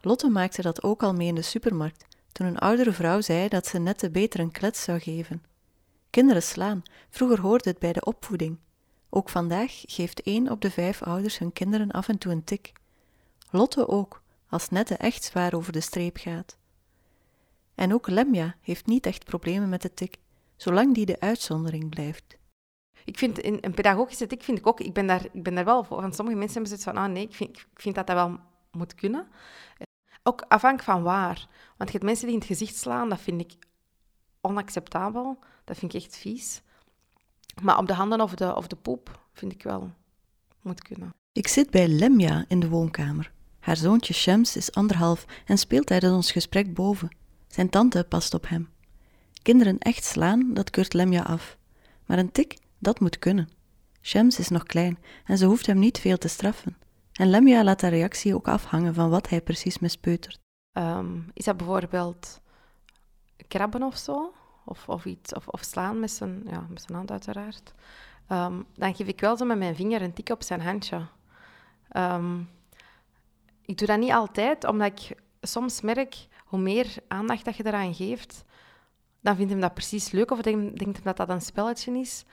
Lotte 0.00 0.28
maakte 0.28 0.62
dat 0.62 0.82
ook 0.82 1.02
al 1.02 1.12
mee 1.12 1.28
in 1.28 1.34
de 1.34 1.42
supermarkt, 1.42 2.06
toen 2.32 2.46
een 2.46 2.58
oudere 2.58 2.92
vrouw 2.92 3.20
zei 3.20 3.48
dat 3.48 3.66
ze 3.66 3.78
Nette 3.78 4.10
beter 4.10 4.40
een 4.40 4.50
klets 4.50 4.82
zou 4.82 4.98
geven. 4.98 5.42
Kinderen 6.10 6.42
slaan, 6.42 6.82
vroeger 7.10 7.40
hoorde 7.40 7.68
het 7.68 7.78
bij 7.78 7.92
de 7.92 8.04
opvoeding. 8.04 8.58
Ook 9.08 9.28
vandaag 9.28 9.82
geeft 9.86 10.22
één 10.22 10.50
op 10.50 10.60
de 10.60 10.70
vijf 10.70 11.02
ouders 11.02 11.38
hun 11.38 11.52
kinderen 11.52 11.90
af 11.90 12.08
en 12.08 12.18
toe 12.18 12.32
een 12.32 12.44
tik. 12.44 12.72
Lotte 13.50 13.88
ook, 13.88 14.22
als 14.48 14.68
Nette 14.68 14.94
echt 14.94 15.24
zwaar 15.24 15.54
over 15.54 15.72
de 15.72 15.80
streep 15.80 16.16
gaat. 16.16 16.56
En 17.74 17.92
ook 17.92 18.08
Lemja 18.08 18.56
heeft 18.60 18.86
niet 18.86 19.06
echt 19.06 19.24
problemen 19.24 19.68
met 19.68 19.82
de 19.82 19.94
tik, 19.94 20.16
zolang 20.56 20.94
die 20.94 21.06
de 21.06 21.20
uitzondering 21.20 21.88
blijft. 21.90 22.36
Ik 23.04 23.18
vind 23.18 23.38
in 23.38 23.58
een 23.60 23.74
pedagogische 23.74 24.26
tik 24.26 24.42
vind 24.42 24.58
ik 24.58 24.66
ook, 24.66 24.80
ik 24.80 24.92
ben 24.92 25.06
daar, 25.06 25.24
ik 25.32 25.42
ben 25.42 25.54
daar 25.54 25.64
wel 25.64 25.84
voor. 25.84 26.00
Van 26.00 26.12
sommige 26.12 26.36
mensen 26.38 26.62
hebben 26.62 26.78
zoiets 26.78 26.98
van, 26.98 27.04
ah 27.04 27.12
nee, 27.12 27.24
ik 27.24 27.34
vind, 27.34 27.56
ik 27.56 27.66
vind 27.74 27.94
dat 27.94 28.06
dat 28.06 28.16
wel 28.16 28.38
moet 28.70 28.94
kunnen. 28.94 29.28
Ook 30.22 30.44
afhankelijk 30.48 30.90
van 30.90 31.02
waar. 31.02 31.48
Want 31.76 31.90
je 31.90 31.96
hebt 31.98 32.04
mensen 32.04 32.26
die 32.26 32.34
in 32.34 32.40
het 32.40 32.48
gezicht 32.48 32.76
slaan, 32.76 33.08
dat 33.08 33.20
vind 33.20 33.40
ik 33.40 33.56
onacceptabel. 34.40 35.38
Dat 35.64 35.78
vind 35.78 35.94
ik 35.94 36.02
echt 36.02 36.16
vies. 36.16 36.62
Maar 37.62 37.78
op 37.78 37.86
de 37.86 37.94
handen 37.94 38.20
of 38.20 38.34
de, 38.34 38.56
of 38.56 38.66
de 38.66 38.76
poep 38.76 39.20
vind 39.32 39.52
ik 39.52 39.62
wel 39.62 39.90
moet 40.60 40.82
kunnen. 40.82 41.14
Ik 41.32 41.48
zit 41.48 41.70
bij 41.70 41.88
Lemja 41.88 42.44
in 42.48 42.60
de 42.60 42.68
woonkamer. 42.68 43.32
Haar 43.58 43.76
zoontje 43.76 44.14
Shams 44.14 44.56
is 44.56 44.72
anderhalf 44.72 45.24
en 45.46 45.58
speelt 45.58 45.86
tijdens 45.86 46.12
ons 46.12 46.32
gesprek 46.32 46.74
boven. 46.74 47.16
Zijn 47.46 47.70
tante 47.70 48.04
past 48.08 48.34
op 48.34 48.48
hem. 48.48 48.70
Kinderen 49.42 49.78
echt 49.78 50.04
slaan, 50.04 50.54
dat 50.54 50.70
keurt 50.70 50.92
Lemja 50.92 51.22
af. 51.22 51.56
Maar 52.06 52.18
een 52.18 52.32
tik, 52.32 52.58
dat 52.82 53.00
moet 53.00 53.18
kunnen. 53.18 53.48
Shams 54.00 54.38
is 54.38 54.48
nog 54.48 54.62
klein 54.62 54.98
en 55.24 55.38
ze 55.38 55.46
hoeft 55.46 55.66
hem 55.66 55.78
niet 55.78 55.98
veel 55.98 56.18
te 56.18 56.28
straffen. 56.28 56.76
En 57.12 57.30
Lemja 57.30 57.64
laat 57.64 57.80
haar 57.80 57.90
reactie 57.90 58.34
ook 58.34 58.48
afhangen 58.48 58.94
van 58.94 59.10
wat 59.10 59.28
hij 59.28 59.40
precies 59.40 59.78
mispeutert. 59.78 60.38
Ehm, 60.72 61.20
is 61.32 61.44
dat 61.44 61.56
bijvoorbeeld 61.56 62.40
krabben 63.48 63.82
of 63.82 63.96
zo? 63.96 64.32
Of, 64.64 64.88
of, 64.88 65.04
iets, 65.04 65.34
of, 65.34 65.48
of 65.48 65.62
slaan 65.62 66.00
met 66.00 66.10
zijn, 66.10 66.42
ja, 66.46 66.66
met 66.68 66.82
zijn 66.82 66.96
hand 66.96 67.10
uiteraard. 67.10 67.74
Ehm, 68.26 68.62
dan 68.74 68.94
geef 68.94 69.06
ik 69.06 69.20
wel 69.20 69.36
zo 69.36 69.44
met 69.44 69.58
mijn 69.58 69.76
vinger 69.76 70.02
een 70.02 70.12
tik 70.12 70.28
op 70.28 70.42
zijn 70.42 70.60
handje. 70.60 71.06
Ehm, 71.88 72.40
ik 73.62 73.78
doe 73.78 73.86
dat 73.86 73.98
niet 73.98 74.12
altijd, 74.12 74.64
omdat 74.64 75.00
ik 75.00 75.16
soms 75.40 75.80
merk, 75.80 76.26
hoe 76.44 76.60
meer 76.60 76.94
aandacht 77.08 77.44
dat 77.44 77.56
je 77.56 77.66
eraan 77.66 77.94
geeft, 77.94 78.44
dan 79.20 79.36
vindt 79.36 79.50
hem 79.50 79.60
dat 79.60 79.74
precies 79.74 80.10
leuk 80.10 80.30
of 80.30 80.40
denk- 80.42 80.78
denkt 80.78 80.96
hem 80.96 81.04
dat 81.04 81.16
dat 81.16 81.28
een 81.28 81.40
spelletje 81.40 81.98
is. 81.98 82.24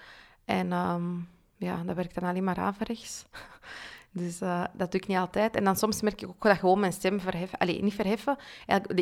En 0.50 0.72
ehm, 0.72 1.16
ja, 1.58 1.84
dat 1.84 1.96
werkt 1.96 2.16
dan 2.16 2.30
alleen 2.30 2.44
maar 2.44 2.58
averechts. 2.58 3.26
Dus 4.12 4.42
eh, 4.42 4.64
dat 4.74 4.92
doe 4.92 5.02
ik 5.02 5.08
niet 5.08 5.18
altijd. 5.18 5.56
En 5.56 5.64
dan 5.64 5.76
soms 5.76 6.02
merk 6.02 6.22
ik 6.22 6.30
ook 6.30 6.42
dat 6.42 6.58
gewoon 6.58 6.80
mijn 6.80 6.94
stem 6.94 7.20
verheffen. 7.20 7.60
Allee, 7.60 7.84
niet 7.84 7.94
verheffen, 7.94 8.38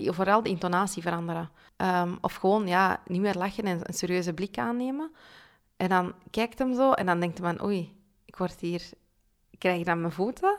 vooral 0.05 0.43
de 0.43 0.49
intonatie 0.49 1.01
veranderen. 1.01 1.49
Ehm, 1.77 2.15
of 2.21 2.36
gewoon 2.36 2.67
ja, 2.67 3.01
niet 3.05 3.21
meer 3.21 3.36
lachen 3.36 3.63
en 3.63 3.79
een 3.83 3.93
serieuze 3.93 4.33
blik 4.33 4.57
aannemen. 4.57 5.12
En 5.77 5.89
dan 5.89 6.13
kijkt 6.31 6.60
hem 6.60 6.73
zo 6.73 6.91
en 6.91 7.05
dan 7.05 7.19
denkt 7.19 7.38
hij 7.38 7.53
van, 7.53 7.65
oei, 7.65 7.95
ik 8.25 8.36
word 8.36 8.60
hier, 8.60 8.89
krijg 9.57 9.86
hier 9.86 9.97
mijn 9.97 10.12
voeten. 10.12 10.57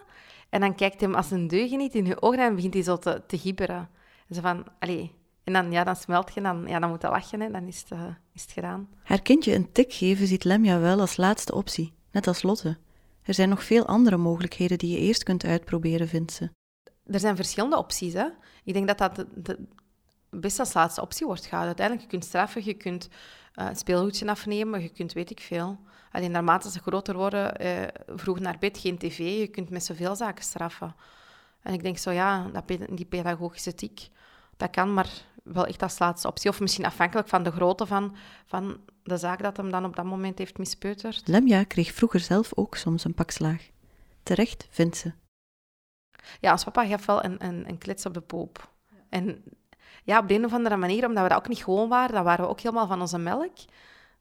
En 0.48 0.60
dan 0.60 0.74
kijkt 0.74 1.00
hij 1.00 1.08
hem 1.08 1.16
als 1.16 1.30
een 1.30 1.48
deugeniet 1.48 1.94
in 1.94 2.06
je 2.06 2.22
ogen 2.22 2.38
en 2.38 2.54
begint 2.54 2.74
hij 2.74 2.82
zo 2.82 2.96
te, 2.96 3.22
te 3.26 3.38
gibberen. 3.38 3.90
En 4.28 4.34
zo 4.34 4.40
van, 4.40 4.64
allee. 4.78 5.14
En 5.48 5.54
dan, 5.54 5.72
ja, 5.72 5.84
dan 5.84 5.96
smelt 5.96 6.34
je 6.34 6.40
en 6.40 6.42
dan, 6.42 6.66
ja, 6.66 6.78
dan 6.78 6.90
moet 6.90 7.02
je 7.02 7.08
lachen 7.08 7.42
en 7.42 7.52
dan 7.52 7.66
is 7.66 7.80
het, 7.80 7.90
eh, 7.90 8.04
is 8.32 8.42
het 8.42 8.52
gedaan. 8.52 8.88
Haar 9.02 9.22
kindje 9.22 9.54
een 9.54 9.72
tik 9.72 9.92
geven 9.92 10.26
ziet 10.26 10.44
Lemja 10.44 10.78
wel 10.78 11.00
als 11.00 11.16
laatste 11.16 11.54
optie, 11.54 11.94
net 12.10 12.26
als 12.26 12.42
Lotte. 12.42 12.78
Er 13.22 13.34
zijn 13.34 13.48
nog 13.48 13.64
veel 13.64 13.86
andere 13.86 14.16
mogelijkheden 14.16 14.78
die 14.78 14.90
je 14.90 14.98
eerst 14.98 15.22
kunt 15.22 15.44
uitproberen, 15.44 16.08
vindt 16.08 16.32
ze. 16.32 16.50
Er 17.06 17.20
zijn 17.20 17.36
verschillende 17.36 17.78
opties. 17.78 18.12
Hè? 18.12 18.26
Ik 18.64 18.72
denk 18.72 18.86
dat 18.86 18.98
dat 18.98 19.16
de, 19.16 19.26
de- 19.34 19.66
best 20.30 20.58
als 20.58 20.72
laatste 20.72 21.00
optie 21.00 21.26
wordt 21.26 21.46
gehouden. 21.46 21.68
Uiteindelijk, 21.76 22.06
je 22.06 22.18
kunt 22.18 22.28
straffen, 22.28 22.64
je 22.64 22.74
kunt 22.74 23.08
een 23.54 23.76
speelgoedje 23.76 24.28
afnemen, 24.28 24.82
je 24.82 24.88
kunt 24.88 25.12
weet 25.12 25.30
ik 25.30 25.40
veel. 25.40 25.78
Alleen 26.12 26.30
naarmate 26.30 26.70
ze 26.70 26.78
groter 26.80 27.16
worden, 27.16 27.56
eh, 27.56 27.88
vroeg 28.06 28.38
naar 28.38 28.56
bed, 28.58 28.78
geen 28.78 28.98
tv, 28.98 29.18
je 29.18 29.48
kunt 29.48 29.70
met 29.70 29.84
zoveel 29.84 30.16
zaken 30.16 30.44
straffen. 30.44 30.94
En 31.62 31.72
ik 31.74 31.82
denk 31.82 31.98
zo, 31.98 32.10
ja, 32.10 32.48
dat, 32.52 32.64
die 32.90 33.06
pedagogische 33.06 33.74
tik, 33.74 34.08
dat 34.56 34.70
kan, 34.70 34.94
maar 34.94 35.10
wel 35.52 35.66
echt 35.66 35.82
als 35.82 35.98
laatste 35.98 36.28
optie. 36.28 36.50
Of 36.50 36.60
misschien 36.60 36.84
afhankelijk 36.84 37.28
van 37.28 37.42
de 37.42 37.50
grootte 37.50 37.86
van, 37.86 38.16
van 38.44 38.80
de 39.02 39.16
zaak 39.16 39.42
dat 39.42 39.56
hem 39.56 39.70
dan 39.70 39.84
op 39.84 39.96
dat 39.96 40.04
moment 40.04 40.38
heeft 40.38 40.58
mispeuterd. 40.58 41.28
Lemja 41.28 41.64
kreeg 41.64 41.92
vroeger 41.92 42.20
zelf 42.20 42.52
ook 42.54 42.76
soms 42.76 43.04
een 43.04 43.14
pak 43.14 43.30
slaag. 43.30 43.70
Terecht, 44.22 44.66
vindt 44.70 44.96
ze. 44.96 45.12
Ja, 46.40 46.52
ons 46.52 46.64
papa 46.64 46.86
gaf 46.86 47.06
wel 47.06 47.24
een, 47.24 47.44
een, 47.44 47.68
een 47.68 47.78
klets 47.78 48.06
op 48.06 48.14
de 48.14 48.20
poop. 48.20 48.70
En 49.08 49.44
ja, 50.04 50.18
op 50.18 50.28
de 50.28 50.34
een 50.34 50.44
of 50.44 50.52
andere 50.52 50.76
manier, 50.76 51.06
omdat 51.06 51.22
we 51.22 51.28
dat 51.28 51.38
ook 51.38 51.48
niet 51.48 51.64
gewoon 51.64 51.88
waren, 51.88 52.14
dan 52.14 52.24
waren 52.24 52.44
we 52.44 52.50
ook 52.50 52.60
helemaal 52.60 52.86
van 52.86 53.00
onze 53.00 53.18
melk. 53.18 53.56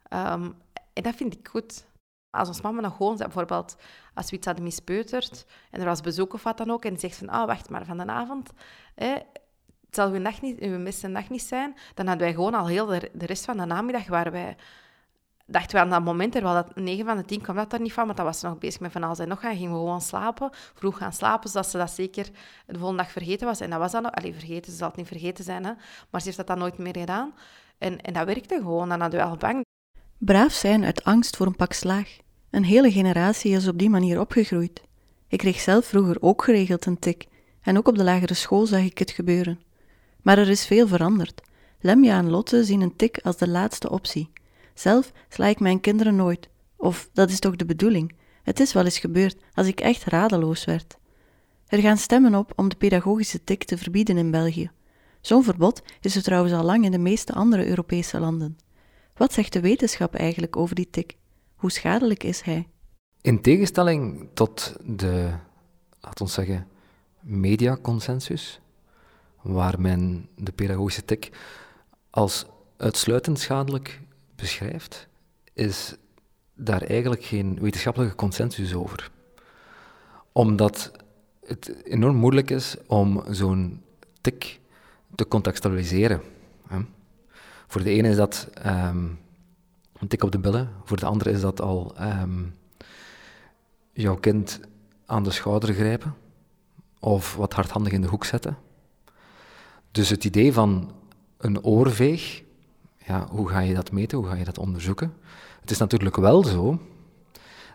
Ehm, 0.03 0.51
en 0.93 1.03
dat 1.03 1.15
vind 1.15 1.33
ik 1.33 1.47
goed. 1.47 1.85
Als 2.29 2.47
ons 2.47 2.61
mama 2.61 2.81
nog 2.81 2.95
gewoon 2.95 3.17
zei, 3.17 3.29
bijvoorbeeld 3.29 3.77
als 4.13 4.29
we 4.29 4.35
iets 4.35 4.45
hadden 4.45 4.63
mispeuterd 4.63 5.45
en 5.71 5.79
er 5.79 5.85
was 5.85 6.01
bezoek 6.01 6.33
of 6.33 6.43
wat 6.43 6.57
dan 6.57 6.71
ook, 6.71 6.85
en 6.85 6.99
zegt 6.99 7.17
van, 7.17 7.29
ah, 7.29 7.45
wacht 7.45 7.69
maar, 7.69 7.85
van 7.85 7.97
de 7.97 8.05
avond, 8.05 8.51
hè, 8.95 9.15
het 9.87 9.95
zal 9.95 10.11
uw, 10.11 10.19
nacht 10.19 10.41
niet, 10.41 10.59
uw 10.59 10.83
beste 10.83 11.07
nacht 11.07 11.29
niet 11.29 11.41
zijn, 11.41 11.75
dan 11.93 12.07
hadden 12.07 12.25
wij 12.25 12.35
gewoon 12.35 12.53
al 12.53 12.67
heel 12.67 12.85
de, 12.85 13.09
de 13.13 13.25
rest 13.25 13.45
van 13.45 13.57
de 13.57 13.65
namiddag 13.65 14.07
waar 14.07 14.31
wij 14.31 14.55
dachten 15.47 15.75
we 15.75 15.81
aan 15.81 15.89
dat 15.89 16.03
moment, 16.03 16.31
terwijl 16.31 16.53
dat 16.53 16.75
9 16.75 17.05
van 17.05 17.17
de 17.17 17.25
10 17.25 17.41
kwam 17.41 17.55
dat 17.55 17.73
er 17.73 17.81
niet 17.81 17.93
van, 17.93 18.05
want 18.05 18.17
dan 18.17 18.25
was 18.25 18.41
nog 18.41 18.57
bezig 18.57 18.79
met 18.79 18.91
van 18.91 19.03
alles 19.03 19.19
en 19.19 19.27
nog 19.27 19.39
gaan, 19.39 19.55
gingen 19.55 19.71
we 19.71 19.77
gewoon 19.77 20.01
slapen, 20.01 20.49
vroeg 20.51 20.97
gaan 20.97 21.13
slapen, 21.13 21.49
zodat 21.49 21.69
ze 21.69 21.77
dat 21.77 21.91
zeker 21.91 22.25
de 22.65 22.77
volgende 22.77 23.03
dag 23.03 23.11
vergeten 23.11 23.47
was. 23.47 23.59
En 23.59 23.69
dat 23.69 23.79
was 23.79 23.91
dan 23.91 24.05
ook, 24.05 24.13
allee, 24.13 24.33
vergeten, 24.33 24.71
ze 24.71 24.77
zal 24.77 24.87
het 24.87 24.97
niet 24.97 25.07
vergeten 25.07 25.43
zijn, 25.43 25.65
hè, 25.65 25.71
maar 26.09 26.21
ze 26.21 26.25
heeft 26.25 26.37
dat 26.37 26.47
dan 26.47 26.57
nooit 26.57 26.77
meer 26.77 26.97
gedaan. 26.97 27.33
En, 27.77 28.01
en 28.01 28.13
dat 28.13 28.25
werkte 28.25 28.55
gewoon, 28.55 28.89
dan 28.89 29.01
hadden 29.01 29.19
we 29.19 29.25
al 29.25 29.37
bang. 29.37 29.65
Braaf 30.17 30.51
zijn 30.51 30.85
uit 30.85 31.03
angst 31.03 31.35
voor 31.35 31.45
een 31.45 31.55
pak 31.55 31.73
slaag. 31.73 32.17
Een 32.49 32.63
hele 32.63 32.91
generatie 32.91 33.51
is 33.51 33.67
op 33.67 33.77
die 33.77 33.89
manier 33.89 34.19
opgegroeid. 34.19 34.81
Ik 35.27 35.37
kreeg 35.37 35.59
zelf 35.59 35.85
vroeger 35.85 36.17
ook 36.21 36.43
geregeld 36.43 36.85
een 36.85 36.99
tik, 36.99 37.27
en 37.61 37.77
ook 37.77 37.87
op 37.87 37.97
de 37.97 38.03
lagere 38.03 38.33
school 38.33 38.65
zag 38.65 38.81
ik 38.81 38.97
het 38.97 39.11
gebeuren. 39.11 39.59
Maar 40.27 40.37
er 40.37 40.49
is 40.49 40.65
veel 40.65 40.87
veranderd. 40.87 41.41
Lemja 41.79 42.17
en 42.17 42.29
Lotte 42.29 42.63
zien 42.63 42.81
een 42.81 42.95
tik 42.95 43.19
als 43.23 43.37
de 43.37 43.47
laatste 43.47 43.89
optie. 43.89 44.29
Zelf 44.73 45.11
sla 45.29 45.45
ik 45.45 45.59
mijn 45.59 45.79
kinderen 45.79 46.15
nooit. 46.15 46.49
Of 46.75 47.09
dat 47.13 47.29
is 47.29 47.39
toch 47.39 47.55
de 47.55 47.65
bedoeling? 47.65 48.15
Het 48.43 48.59
is 48.59 48.73
wel 48.73 48.83
eens 48.83 48.99
gebeurd 48.99 49.37
als 49.53 49.67
ik 49.67 49.79
echt 49.79 50.03
radeloos 50.03 50.65
werd. 50.65 50.97
Er 51.67 51.79
gaan 51.79 51.97
stemmen 51.97 52.35
op 52.35 52.53
om 52.55 52.69
de 52.69 52.75
pedagogische 52.75 53.43
tik 53.43 53.63
te 53.63 53.77
verbieden 53.77 54.17
in 54.17 54.31
België. 54.31 54.71
Zo'n 55.21 55.43
verbod 55.43 55.81
is 56.01 56.15
er 56.15 56.23
trouwens 56.23 56.53
al 56.53 56.63
lang 56.63 56.85
in 56.85 56.91
de 56.91 56.97
meeste 56.97 57.33
andere 57.33 57.67
Europese 57.67 58.19
landen. 58.19 58.57
Wat 59.15 59.33
zegt 59.33 59.53
de 59.53 59.61
wetenschap 59.61 60.15
eigenlijk 60.15 60.55
over 60.55 60.75
die 60.75 60.89
tik? 60.89 61.17
Hoe 61.55 61.71
schadelijk 61.71 62.23
is 62.23 62.41
hij? 62.41 62.67
In 63.21 63.41
tegenstelling 63.41 64.29
tot 64.33 64.75
de, 64.85 65.33
laten 66.01 66.25
we 66.25 66.31
zeggen, 66.31 66.67
mediaconsensus, 67.21 68.59
waar 69.53 69.81
men 69.81 70.29
de 70.35 70.51
pedagogische 70.51 71.05
tik 71.05 71.31
als 72.09 72.45
uitsluitend 72.77 73.39
schadelijk 73.39 74.01
beschrijft, 74.35 75.07
is 75.53 75.95
daar 76.55 76.81
eigenlijk 76.81 77.23
geen 77.23 77.59
wetenschappelijke 77.61 78.15
consensus 78.15 78.73
over. 78.73 79.11
Omdat 80.31 80.91
het 81.45 81.83
enorm 81.83 82.15
moeilijk 82.15 82.49
is 82.49 82.75
om 82.87 83.23
zo'n 83.29 83.81
tik 84.21 84.59
te 85.15 85.27
contextualiseren. 85.27 86.21
hè. 86.67 86.79
Voor 87.67 87.83
de 87.83 87.89
ene 87.89 88.09
is 88.09 88.15
dat 88.15 88.49
ehm, 88.53 89.05
een 89.99 90.07
tik 90.07 90.23
op 90.23 90.31
de 90.31 90.39
billen, 90.39 90.69
voor 90.83 90.97
de 90.97 91.05
andere 91.05 91.31
is 91.31 91.41
dat 91.41 91.61
al 91.61 91.95
ehm, 91.95 92.43
jouw 93.93 94.15
kind 94.15 94.59
aan 95.05 95.23
de 95.23 95.31
schouder 95.31 95.73
grijpen 95.73 96.15
of 96.99 97.35
wat 97.35 97.53
hardhandig 97.53 97.93
in 97.93 98.01
de 98.01 98.07
hoek 98.07 98.25
zetten. 98.25 98.57
Dus 99.91 100.09
het 100.09 100.23
idee 100.25 100.53
van 100.53 100.91
een 101.37 101.63
oorveeg, 101.63 102.43
ja, 103.05 103.27
hoe 103.29 103.49
ga 103.49 103.59
je 103.59 103.73
dat 103.73 103.91
meten, 103.91 104.17
hoe 104.17 104.27
ga 104.27 104.35
je 104.35 104.43
dat 104.43 104.57
onderzoeken? 104.57 105.13
Het 105.61 105.71
is 105.71 105.77
natuurlijk 105.77 106.15
wel 106.15 106.43
zo 106.43 106.79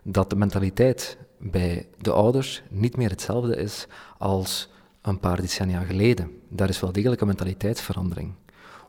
dat 0.03 0.31
de 0.31 0.37
mentaliteit 0.37 1.17
bij 1.39 1.89
de 1.99 2.13
ouders 2.13 2.63
niet 2.71 2.97
meer 2.97 3.11
hetzelfde 3.11 3.57
is 3.57 3.87
als 4.19 4.69
een 5.03 5.19
paar 5.19 5.41
decennia 5.41 5.81
geleden. 5.81 6.41
Daar 6.49 6.69
is 6.69 6.81
wel 6.81 6.93
degelijk 6.93 7.21
een 7.21 7.27
mentaliteitsverandering. 7.27 8.33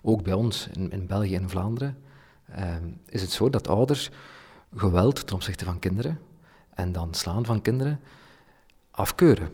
Ook 0.01 0.23
bij 0.23 0.33
ons 0.33 0.67
in, 0.73 0.91
in 0.91 1.07
België 1.07 1.35
en 1.35 1.49
Vlaanderen 1.49 1.97
ehm, 2.49 2.83
is 3.05 3.21
het 3.21 3.31
zo 3.31 3.49
dat 3.49 3.67
ouders 3.67 4.09
geweld 4.75 5.27
ten 5.27 5.35
opzichte 5.35 5.65
van 5.65 5.79
kinderen 5.79 6.19
en 6.73 6.91
dan 6.91 7.13
slaan 7.13 7.45
van 7.45 7.61
kinderen 7.61 7.99
afkeuren. 8.91 9.49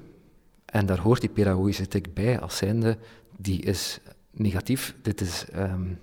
En 0.65 0.86
daar 0.86 0.99
hoort 0.99 1.21
die 1.21 1.29
pedagogische 1.29 1.88
tik 1.88 2.13
bij 2.13 2.39
als 2.39 2.58
zijnde, 2.58 2.97
die 3.41 3.62
is 3.62 3.99
negatief, 4.32 4.95
dit 5.02 5.21
is 5.21 5.45
ehm, 5.52 5.93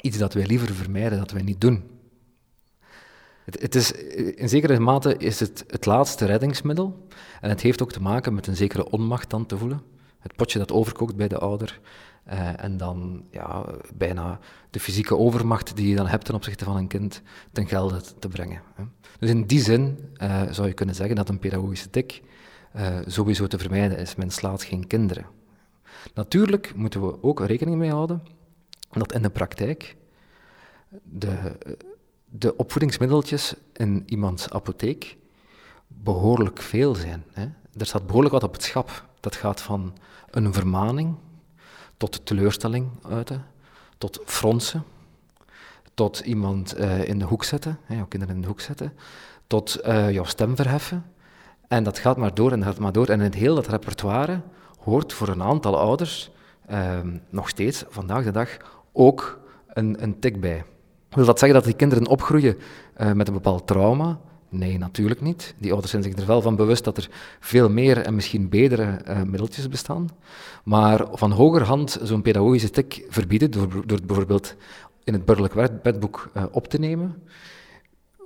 iets 0.00 0.18
dat 0.18 0.34
wij 0.34 0.46
liever 0.46 0.74
vermijden, 0.74 1.18
dat 1.18 1.30
wij 1.30 1.42
niet 1.42 1.60
doen. 1.60 1.90
Het, 3.44 3.60
het 3.60 3.74
is, 3.74 3.92
in 4.34 4.48
zekere 4.48 4.78
mate 4.78 5.16
is 5.16 5.40
het 5.40 5.64
het 5.66 5.86
laatste 5.86 6.24
reddingsmiddel 6.24 7.06
en 7.40 7.48
het 7.48 7.60
heeft 7.60 7.82
ook 7.82 7.92
te 7.92 8.02
maken 8.02 8.34
met 8.34 8.46
een 8.46 8.56
zekere 8.56 8.90
onmacht 8.90 9.30
dan 9.30 9.46
te 9.46 9.58
voelen. 9.58 9.82
Het 10.18 10.36
potje 10.36 10.58
dat 10.58 10.72
overkookt 10.72 11.16
bij 11.16 11.28
de 11.28 11.38
ouder 11.38 11.80
eh, 12.24 12.64
en 12.64 12.76
dan 12.76 13.24
ja, 13.30 13.64
bijna 13.94 14.38
de 14.70 14.80
fysieke 14.80 15.16
overmacht 15.16 15.76
die 15.76 15.88
je 15.88 15.96
dan 15.96 16.06
hebt 16.06 16.24
ten 16.24 16.34
opzichte 16.34 16.64
van 16.64 16.76
een 16.76 16.86
kind 16.86 17.22
ten 17.52 17.68
gelde 17.68 18.00
te 18.18 18.28
brengen. 18.28 18.62
Hè. 18.74 18.84
Dus 19.18 19.30
in 19.30 19.46
die 19.46 19.60
zin 19.60 19.98
eh, 20.14 20.42
zou 20.50 20.68
je 20.68 20.74
kunnen 20.74 20.94
zeggen 20.94 21.16
dat 21.16 21.28
een 21.28 21.38
pedagogische 21.38 21.90
tik 21.90 22.22
eh, 22.72 22.98
sowieso 23.06 23.46
te 23.46 23.58
vermijden 23.58 23.98
is. 23.98 24.14
Men 24.14 24.30
slaat 24.30 24.62
geen 24.62 24.86
kinderen. 24.86 25.26
Natuurlijk 26.14 26.74
moeten 26.74 27.06
we 27.06 27.22
ook 27.22 27.40
rekening 27.40 27.76
mee 27.76 27.90
houden 27.90 28.22
dat 28.90 29.12
in 29.12 29.22
de 29.22 29.30
praktijk 29.30 29.96
de, 31.02 31.58
de 32.24 32.56
opvoedingsmiddeltjes 32.56 33.54
in 33.72 34.02
iemands 34.06 34.50
apotheek 34.50 35.16
behoorlijk 35.86 36.60
veel 36.60 36.94
zijn. 36.94 37.24
Hè. 37.32 37.42
Er 37.76 37.86
staat 37.86 38.06
behoorlijk 38.06 38.34
wat 38.34 38.42
op 38.42 38.52
het 38.52 38.62
schap. 38.62 39.04
Dat 39.20 39.36
gaat 39.36 39.60
van 39.60 39.96
een 40.30 40.52
vermaning 40.52 41.14
tot 41.96 42.26
teleurstelling 42.26 42.90
uiten, 43.08 43.44
tot 43.98 44.20
fronsen, 44.24 44.84
tot 45.94 46.20
iemand 46.20 46.72
eh, 46.72 47.08
in 47.08 47.18
de 47.18 47.24
hoek 47.24 47.44
zetten, 47.44 47.78
hè, 47.84 47.94
jouw 47.94 48.06
kinderen 48.06 48.34
in 48.34 48.40
de 48.40 48.48
hoek 48.48 48.60
zetten, 48.60 48.92
tot 49.46 49.74
eh, 49.74 50.10
jouw 50.10 50.24
stem 50.24 50.56
verheffen. 50.56 51.04
En 51.68 51.84
dat 51.84 51.98
gaat 51.98 52.16
maar 52.16 52.34
door 52.34 52.52
en 52.52 52.58
dat 52.58 52.68
gaat 52.68 52.78
maar 52.78 52.92
door. 52.92 53.08
En 53.08 53.20
in 53.20 53.32
heel 53.32 53.54
dat 53.54 53.66
repertoire 53.66 54.40
hoort 54.84 55.12
voor 55.12 55.28
een 55.28 55.42
aantal 55.42 55.78
ouders 55.78 56.30
ehm, 56.66 57.16
nog 57.30 57.48
steeds, 57.48 57.84
vandaag 57.88 58.24
de 58.24 58.30
dag, 58.30 58.48
ook 58.92 59.40
een, 59.66 60.02
een 60.02 60.18
tik 60.18 60.40
bij. 60.40 60.64
Wil 61.10 61.24
dat 61.24 61.38
zeggen 61.38 61.58
dat 61.58 61.66
die 61.66 61.76
kinderen 61.76 62.06
opgroeien 62.06 62.56
eh, 62.94 63.12
met 63.12 63.28
een 63.28 63.34
bepaald 63.34 63.66
trauma? 63.66 64.18
Nee, 64.48 64.78
natuurlijk 64.78 65.20
niet. 65.20 65.54
Die 65.58 65.70
ouders 65.70 65.90
zijn 65.90 66.02
zich 66.02 66.16
er 66.16 66.26
wel 66.26 66.42
van 66.42 66.56
bewust 66.56 66.84
dat 66.84 66.96
er 66.96 67.08
veel 67.40 67.70
meer 67.70 67.98
en 67.98 68.14
misschien 68.14 68.48
betere 68.48 68.82
eh, 68.84 69.22
middeltjes 69.22 69.68
bestaan. 69.68 70.08
Maar 70.64 71.06
van 71.12 71.30
hogerhand 71.30 71.98
zo'n 72.02 72.22
pedagogische 72.22 72.70
tik 72.70 73.04
verbieden, 73.08 73.50
door, 73.50 73.68
door 73.68 73.96
het 73.96 74.06
bijvoorbeeld 74.06 74.54
in 75.04 75.12
het 75.12 75.24
burgerlijk 75.24 75.54
wet- 75.54 75.82
wetboek 75.82 76.30
eh, 76.32 76.44
op 76.50 76.68
te 76.68 76.78
nemen. 76.78 77.22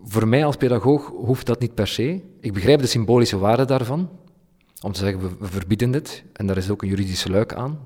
Voor 0.05 0.29
mij 0.29 0.45
als 0.45 0.57
pedagoog 0.57 1.07
hoeft 1.07 1.47
dat 1.47 1.61
niet 1.61 1.75
per 1.75 1.87
se. 1.87 2.23
Ik 2.41 2.53
begrijp 2.53 2.81
de 2.81 2.87
symbolische 2.87 3.39
waarde 3.39 3.65
daarvan. 3.65 4.09
Om 4.83 4.93
te 4.93 4.99
zeggen, 4.99 5.21
we, 5.21 5.29
we 5.39 5.47
verbieden 5.47 5.91
dit. 5.91 6.25
En 6.33 6.47
daar 6.47 6.57
is 6.57 6.71
ook 6.71 6.83
een 6.83 6.89
juridische 6.89 7.31
luik 7.31 7.55
aan. 7.55 7.79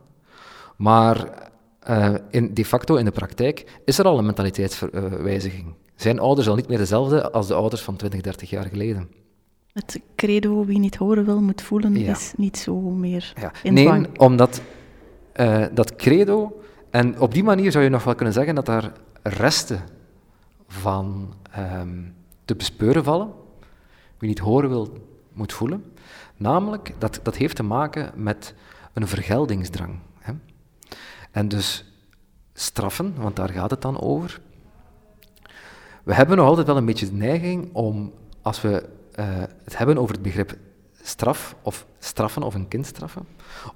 Maar 0.77 1.49
eh, 1.81 2.15
in, 2.31 2.55
de 2.55 2.65
facto, 2.65 2.97
in 2.97 3.05
de 3.05 3.11
praktijk, 3.11 3.81
is 3.85 3.99
er 3.99 4.05
al 4.05 4.19
een 4.19 4.25
mentaliteitswijziging. 4.25 5.75
Zijn 5.97 6.19
ouders 6.19 6.49
al 6.49 6.55
niet 6.55 6.69
meer 6.69 6.79
dezelfde 6.79 7.31
als 7.31 7.47
de 7.47 7.55
ouders 7.55 7.83
van 7.83 7.97
20, 7.97 8.21
30 8.21 8.51
jaar 8.51 8.65
geleden? 8.67 9.09
Het 9.73 10.01
credo 10.17 10.65
wie 10.65 10.79
niet 10.79 10.97
horen 10.97 11.25
wil, 11.25 11.41
moet 11.41 11.63
voelen, 11.63 11.99
Ja. 11.99 12.11
is 12.11 12.33
niet 12.37 12.59
zo 12.59 12.81
meer 12.81 13.33
Ja. 13.41 13.53
in 13.63 13.73
Nee, 13.75 14.19
omdat 14.19 14.61
eh, 15.33 15.65
dat 15.73 15.97
credo, 15.97 16.61
en 16.91 17.21
op 17.21 17.35
die 17.35 17.45
manier 17.45 17.73
zou 17.73 17.85
je 17.85 17.91
nog 17.91 18.05
wel 18.05 18.15
kunnen 18.15 18.35
zeggen 18.35 18.55
dat 18.55 18.67
daar 18.67 18.93
resten 19.23 19.81
van 20.69 21.35
ehm, 21.51 21.99
te 22.45 22.55
bespeuren 22.57 23.05
vallen. 23.05 23.31
Wie 24.19 24.29
niet 24.29 24.39
horen 24.39 24.69
wil, 24.69 24.93
moet 25.33 25.53
voelen. 25.53 25.85
Namelijk, 26.41 26.95
dat, 26.99 27.21
dat 27.23 27.37
heeft 27.37 27.57
te 27.57 27.63
maken 27.63 28.13
met 28.15 28.55
een 28.93 29.09
vergeldingsdrang. 29.09 29.99
Hè. 30.19 30.33
En 31.31 31.49
dus 31.49 31.85
straffen, 32.53 33.15
want 33.17 33.37
daar 33.37 33.49
gaat 33.49 33.71
het 33.71 33.83
dan 33.83 34.01
over. 34.01 34.41
We 36.03 36.15
hebben 36.15 36.37
nog 36.37 36.47
altijd 36.47 36.67
wel 36.67 36.77
een 36.77 36.85
beetje 36.85 37.07
de 37.07 37.13
neiging 37.13 37.75
om, 37.75 38.13
als 38.43 38.61
we 38.61 38.89
eh, 39.13 39.27
het 39.65 39.79
hebben 39.79 39.99
over 39.99 40.15
het 40.15 40.23
begrip 40.23 40.57
straf 41.03 41.57
of 41.63 41.87
straffen 41.99 42.43
of 42.43 42.55
een 42.55 42.69
kind 42.69 42.87
straffen, 42.87 43.27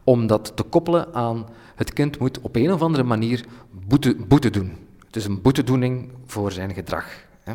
om 0.04 0.26
dat 0.26 0.56
te 0.56 0.62
koppelen 0.62 1.14
aan 1.14 1.46
het 1.74 1.92
kind 1.92 2.18
moet 2.18 2.40
op 2.40 2.56
een 2.56 2.72
of 2.72 2.82
andere 2.82 3.04
manier 3.04 3.44
boete, 3.70 4.16
boete 4.28 4.50
doen. 4.50 4.76
Het 5.06 5.16
is 5.16 5.24
een 5.24 5.42
boetedoening 5.42 6.12
voor 6.26 6.52
zijn 6.52 6.74
gedrag. 6.74 7.06
Hè. 7.42 7.54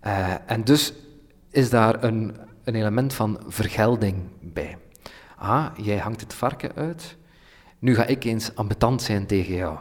Eh, 0.00 0.34
en 0.46 0.64
dus 0.64 0.92
is 1.50 1.70
daar 1.70 2.04
een, 2.04 2.36
een 2.64 2.74
element 2.74 3.14
van 3.14 3.40
vergelding 3.46 4.22
bij. 4.40 4.78
Ah, 5.36 5.70
jij 5.76 5.98
hangt 5.98 6.20
het 6.20 6.34
varken 6.34 6.74
uit, 6.74 7.16
nu 7.78 7.94
ga 7.94 8.04
ik 8.04 8.24
eens 8.24 8.54
ambetant 8.54 9.02
zijn 9.02 9.26
tegen 9.26 9.54
jou. 9.54 9.78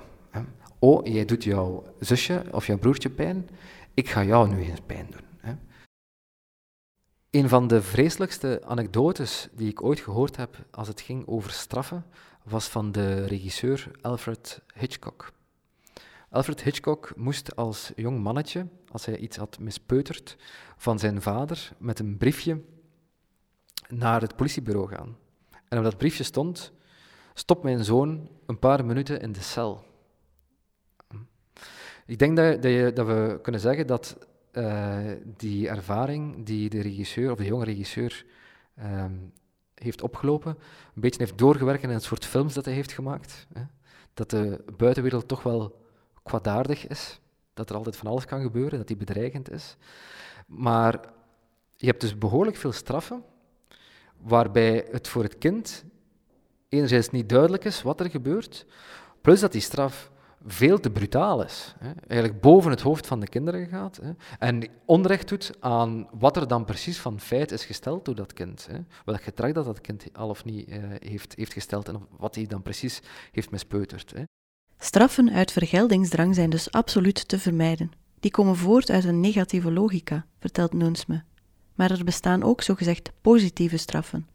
Oh, 0.80 1.06
jij 1.08 1.26
doet 1.26 1.44
jouw 1.44 1.84
zusje 2.00 2.44
of 2.52 2.68
jouw 2.68 2.78
broertje 2.78 3.10
pijn, 3.10 3.50
ik 3.94 4.10
ga 4.10 4.24
jou 4.24 4.50
nu 4.50 4.64
eens 4.64 4.82
pijn 4.86 5.08
doen. 5.10 5.22
Een 7.34 7.50
van 7.50 7.68
de 7.68 7.82
vreselijkste 7.82 8.62
anekdotes 8.66 9.48
die 9.52 9.70
ik 9.70 9.84
ooit 9.84 10.00
gehoord 10.00 10.36
heb 10.36 10.66
als 10.72 10.88
het 10.88 11.02
ging 11.02 11.28
over 11.28 11.52
straffen, 11.52 12.06
was 12.44 12.68
van 12.68 12.92
de 12.92 13.26
regisseur 13.26 13.92
Alfred 14.02 14.62
Hitchcock. 14.74 15.32
Alfred 16.30 16.64
Hitchcock 16.64 17.14
moest 17.16 17.56
als 17.56 17.92
jong 17.96 18.20
mannetje, 18.20 18.68
als 18.92 19.06
hij 19.06 19.18
iets 19.18 19.38
had 19.38 19.60
mispeuterd, 19.60 20.38
van 20.78 21.00
zijn 21.00 21.22
vader 21.22 21.72
met 21.78 22.00
een 22.00 22.18
briefje 22.18 22.62
naar 23.98 24.22
het 24.22 24.36
politiebureau 24.36 24.88
gaan. 24.88 25.18
En 25.68 25.78
op 25.78 25.84
dat 25.84 25.98
briefje 25.98 26.24
stond: 26.24 26.74
Stop 27.34 27.64
mijn 27.64 27.84
zoon 27.84 28.30
een 28.46 28.60
paar 28.60 28.86
minuten 28.86 29.22
in 29.22 29.32
de 29.32 29.42
cel. 29.42 29.84
Ik 32.06 32.20
denk 32.20 32.38
dat, 32.38 32.62
dat, 32.62 32.96
dat 32.96 33.08
we 33.08 33.40
kunnen 33.42 33.62
zeggen 33.62 33.88
dat 33.88 34.18
uh, 34.54 35.12
die 35.38 35.70
ervaring 35.70 36.46
die 36.46 36.70
de 36.70 36.82
regisseur, 36.82 37.32
of 37.32 37.38
de 37.38 37.46
jonge 37.46 37.64
regisseur, 37.64 38.26
um, 38.80 39.34
heeft 39.76 40.02
opgelopen, 40.02 40.58
een 40.96 41.02
beetje 41.02 41.20
heeft 41.20 41.38
doorgewerkt 41.38 41.84
in 41.84 41.90
het 41.90 42.04
soort 42.04 42.26
films 42.26 42.54
dat 42.54 42.66
hij 42.66 42.74
heeft 42.74 42.92
gemaakt. 42.92 43.48
Hè. 43.54 43.62
Dat 44.14 44.30
de 44.30 44.64
buitenwereld 44.78 45.28
toch 45.28 45.44
wel 45.44 45.82
kwaadaardig 46.24 46.88
is, 46.88 47.20
dat 47.54 47.70
er 47.70 47.76
altijd 47.76 47.96
van 47.96 48.08
alles 48.08 48.26
kan 48.26 48.42
gebeuren, 48.42 48.78
dat 48.78 48.88
die 48.88 48.98
bedreigend 48.98 49.52
is. 49.52 49.78
Maar 50.48 51.00
je 51.76 51.86
hebt 51.86 52.02
dus 52.02 52.18
behoorlijk 52.18 52.58
veel 52.58 52.72
straffen, 52.72 53.24
waarbij 54.24 54.88
het 54.92 55.08
voor 55.08 55.24
het 55.24 55.38
kind 55.38 55.84
enerzijds 56.70 57.10
niet 57.10 57.30
duidelijk 57.30 57.66
is 57.66 57.82
wat 57.82 58.00
er 58.00 58.10
gebeurt, 58.10 58.66
plus 59.22 59.40
dat 59.40 59.52
die 59.52 59.62
straf 59.62 60.12
veel 60.46 60.80
te 60.80 60.90
brutaal 60.90 61.44
is. 61.44 61.76
Hè. 61.80 61.92
Eigenlijk 62.08 62.42
boven 62.42 62.72
het 62.72 62.82
hoofd 62.82 63.08
van 63.08 63.20
de 63.20 63.28
kinderen 63.28 63.68
gaat. 63.68 64.00
Hè. 64.02 64.12
En 64.40 64.64
onrecht 64.86 65.30
doet 65.30 65.52
aan 65.60 66.08
wat 66.20 66.38
er 66.38 66.48
dan 66.48 66.66
precies 66.66 67.00
van 67.00 67.20
feit 67.20 67.52
is 67.52 67.66
gesteld 67.66 68.06
door 68.06 68.16
dat 68.16 68.34
kind. 68.34 68.68
Hè. 68.72 68.78
Welk 69.06 69.24
gedrag 69.24 69.52
dat 69.52 69.66
dat 69.66 69.82
kind 69.82 70.06
al 70.14 70.30
of 70.30 70.46
niet 70.46 70.70
uh, 70.70 70.78
heeft, 71.00 71.34
heeft 71.36 71.54
gesteld 71.54 71.88
en 71.88 72.08
wat 72.18 72.36
hij 72.36 72.46
dan 72.46 72.62
precies 72.62 73.02
heeft 73.32 73.52
mispeuterd. 73.52 74.12
Hè. 74.16 74.24
Straffen 74.78 75.30
uit 75.30 75.52
vergeldingsdrang 75.52 76.36
zijn 76.36 76.50
dus 76.50 76.72
absoluut 76.72 77.28
te 77.28 77.40
vermijden. 77.40 77.92
Die 78.20 78.32
komen 78.32 78.56
voort 78.56 78.90
uit 78.90 79.04
een 79.04 79.20
negatieve 79.20 79.72
logica, 79.72 80.26
vertelt 80.40 80.74
Noens 80.74 81.06
me. 81.06 81.22
Maar 81.76 81.92
er 81.92 82.04
bestaan 82.04 82.44
ook 82.44 82.62
zogezegd 82.62 83.12
positieve 83.22 83.78
straffen. 83.78 84.28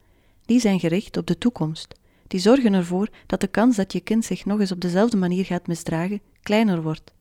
Die 0.45 0.61
zijn 0.61 0.81
gericht 0.81 1.17
op 1.17 1.27
de 1.27 1.39
toekomst 1.39 1.95
die 2.29 2.41
zorgen 2.41 2.73
ervoor 2.73 3.09
dat 3.27 3.41
de 3.41 3.47
kans 3.47 3.77
dat 3.77 3.93
je 3.93 4.01
kind 4.01 4.25
zich 4.25 4.45
nog 4.45 4.61
eens 4.61 4.73
op 4.73 4.81
dezelfde 4.81 5.17
manier 5.17 5.45
gaat 5.45 5.67
misdragen 5.67 6.21
kleiner 6.43 6.83
wordt. 6.83 7.13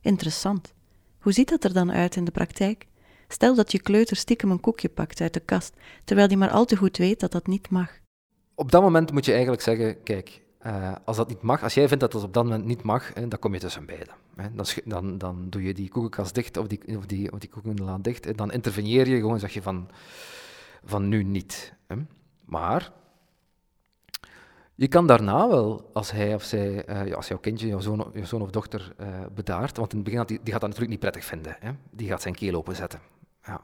Interessant. 0.00 0.74
Hoe 1.18 1.32
ziet 1.32 1.48
dat 1.48 1.64
er 1.64 1.72
dan 1.72 1.92
uit 1.92 2.16
in 2.16 2.24
de 2.24 2.30
praktijk? 2.30 2.86
Stel 3.28 3.54
dat 3.54 3.72
je 3.72 3.80
kleuter 3.80 4.16
stiekem 4.16 4.50
een 4.50 4.60
koekje 4.60 4.88
pakt 4.88 5.20
uit 5.20 5.34
de 5.34 5.40
kast, 5.40 5.74
terwijl 6.04 6.28
die 6.28 6.36
maar 6.36 6.50
al 6.50 6.64
te 6.64 6.76
goed 6.76 6.96
weet 6.96 7.20
dat 7.20 7.32
dat 7.32 7.46
niet 7.46 7.70
mag. 7.70 7.98
Op 8.54 8.70
dat 8.70 8.82
moment 8.82 9.12
moet 9.12 9.24
je 9.24 9.32
eigenlijk 9.32 9.62
zeggen: 9.62 10.02
kijk, 10.02 10.42
uh, 10.66 10.92
als 11.04 11.16
dat 11.16 11.28
niet 11.28 11.42
mag, 11.42 11.62
als 11.62 11.74
jij 11.74 11.88
vindt 11.88 12.02
dat 12.02 12.12
dat 12.12 12.22
op 12.22 12.34
dat 12.34 12.44
moment 12.44 12.64
niet 12.64 12.82
mag, 12.82 13.14
hè, 13.14 13.28
dan 13.28 13.38
kom 13.38 13.52
je 13.52 13.60
tussen 13.60 13.86
beiden. 13.86 14.14
Hè. 14.36 14.50
Dan, 14.52 14.66
dan, 14.84 15.18
dan 15.18 15.46
doe 15.50 15.62
je 15.62 15.74
die 15.74 15.88
koekenkast 15.88 16.34
dicht 16.34 16.56
of 16.56 16.66
die, 16.66 16.96
of 16.96 17.06
die, 17.06 17.32
of 17.32 17.38
die 17.38 17.48
koekenlaan 17.48 18.02
dicht. 18.02 18.36
Dan 18.36 18.52
interveneer 18.52 19.08
je 19.08 19.16
gewoon, 19.16 19.38
zeg 19.38 19.52
je 19.52 19.62
van, 19.62 19.88
van 20.84 21.08
nu 21.08 21.22
niet. 21.22 21.74
Hè. 21.86 21.96
Maar 22.44 22.92
je 24.80 24.88
kan 24.88 25.06
daarna 25.06 25.48
wel, 25.48 25.90
als 25.92 26.10
hij 26.10 26.34
of 26.34 26.42
zij, 26.42 26.88
uh, 27.06 27.14
als 27.14 27.28
jouw 27.28 27.38
kindje, 27.38 27.66
jouw 27.66 27.80
zoon, 27.80 28.12
zoon 28.22 28.42
of 28.42 28.50
dochter 28.50 28.92
uh, 29.00 29.06
bedaart, 29.34 29.76
want 29.76 29.92
in 29.92 29.98
het 29.98 30.08
begin 30.08 30.26
die, 30.26 30.40
die 30.42 30.52
gaat 30.52 30.60
dat 30.60 30.70
natuurlijk 30.70 30.90
niet 30.90 31.00
prettig 31.00 31.24
vinden. 31.24 31.56
Hè? 31.58 31.70
Die 31.90 32.08
gaat 32.08 32.22
zijn 32.22 32.34
keel 32.34 32.54
openzetten. 32.54 33.00
Ja. 33.44 33.60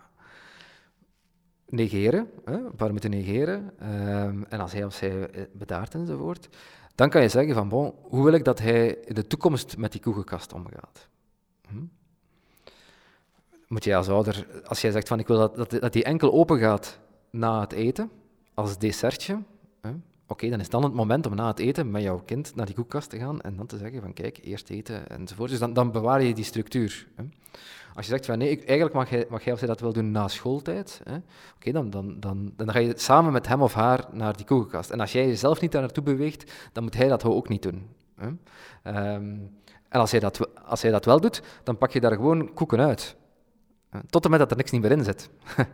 Negeren, 1.68 2.30
hè? 2.44 2.58
paar 2.58 2.88
minuten 2.88 3.10
negeren. 3.10 3.72
Um, 3.82 4.44
en 4.48 4.60
als 4.60 4.72
hij 4.72 4.84
of 4.84 4.94
zij 4.94 5.30
eh, 5.30 5.42
bedaart 5.52 5.94
enzovoort, 5.94 6.48
dan 6.96 7.10
kan 7.10 7.22
je 7.22 7.28
zeggen 7.28 7.54
van, 7.54 7.94
hoe 8.02 8.24
wil 8.24 8.32
ik 8.32 8.44
dat 8.44 8.58
hij 8.58 8.88
in 8.88 9.14
de 9.14 9.26
toekomst 9.26 9.76
met 9.76 9.92
die 9.92 10.00
koekenkast 10.00 10.52
omgaat? 10.52 11.08
Hm? 11.68 11.84
Moet 13.68 13.84
jij 13.84 13.96
als 13.96 14.08
ouder, 14.08 14.46
als 14.64 14.80
jij 14.80 14.90
zegt 14.90 15.08
van, 15.08 15.18
ik 15.18 15.26
wil 15.26 15.38
dat, 15.38 15.56
dat, 15.56 15.70
dat 15.70 15.92
die 15.92 16.04
enkel 16.04 16.32
open 16.32 16.58
gaat 16.58 16.98
na 17.30 17.60
het 17.60 17.72
eten, 17.72 18.10
als 18.54 18.78
dessertje? 18.78 19.38
Oké, 20.28 20.48
dan 20.48 20.60
is 20.60 20.68
dan 20.68 20.82
het 20.82 20.92
moment 20.92 21.26
om 21.26 21.34
na 21.34 21.46
het 21.46 21.58
eten 21.58 21.90
met 21.90 22.02
jouw 22.02 22.22
kind 22.24 22.54
naar 22.54 22.66
die 22.66 22.74
koekkast 22.74 23.10
te 23.10 23.18
gaan 23.18 23.40
en 23.40 23.56
dan 23.56 23.66
te 23.66 23.76
zeggen 23.76 24.00
van 24.00 24.12
kijk, 24.12 24.38
eerst 24.42 24.70
eten 24.70 25.08
enzovoort. 25.08 25.50
Dus 25.50 25.58
dan, 25.58 25.72
dan 25.72 25.92
bewaar 25.92 26.22
je 26.22 26.34
die 26.34 26.44
structuur. 26.44 27.06
Hè. 27.14 27.24
Als 27.96 28.06
je 28.06 28.12
zegt 28.12 28.26
van 28.26 28.38
nee, 28.38 28.64
eigenlijk 28.64 28.92
mag 28.92 29.10
jij, 29.10 29.26
mag 29.28 29.46
of 29.46 29.58
zij 29.58 29.68
dat 29.68 29.80
wel 29.80 29.92
doen 29.92 30.10
na 30.10 30.28
schooltijd, 30.28 31.02
oké, 31.56 31.72
dan, 31.72 31.90
dan, 31.90 32.20
dan, 32.20 32.52
dan 32.56 32.70
ga 32.70 32.78
je 32.78 32.92
samen 32.96 33.32
met 33.32 33.46
hem 33.46 33.62
of 33.62 33.74
haar 33.74 34.04
naar 34.12 34.36
die 34.36 34.46
koekenkast. 34.46 34.90
En 34.90 35.00
als 35.00 35.12
jij 35.12 35.26
jezelf 35.26 35.60
niet 35.60 35.72
daar 35.72 35.80
naartoe 35.80 36.02
beweegt, 36.02 36.52
dan 36.72 36.82
moet 36.82 36.96
hij 36.96 37.08
dat 37.08 37.24
ook 37.24 37.48
niet 37.48 37.62
doen. 37.62 37.88
Hè. 38.16 38.26
Um, 39.14 39.50
en 39.88 40.00
als 40.00 40.10
hij, 40.10 40.20
dat, 40.20 40.64
als 40.64 40.82
hij 40.82 40.90
dat 40.90 41.04
wel 41.04 41.20
doet, 41.20 41.42
dan 41.62 41.78
pak 41.78 41.90
je 41.90 42.00
daar 42.00 42.12
gewoon 42.12 42.54
koeken 42.54 42.80
uit. 42.80 43.16
Tot 44.10 44.24
en 44.24 44.30
met 44.30 44.38
dat 44.38 44.50
er 44.50 44.56
niks 44.56 44.70
niet 44.70 44.82
meer 44.82 44.90
in 44.90 45.04
zit. 45.04 45.30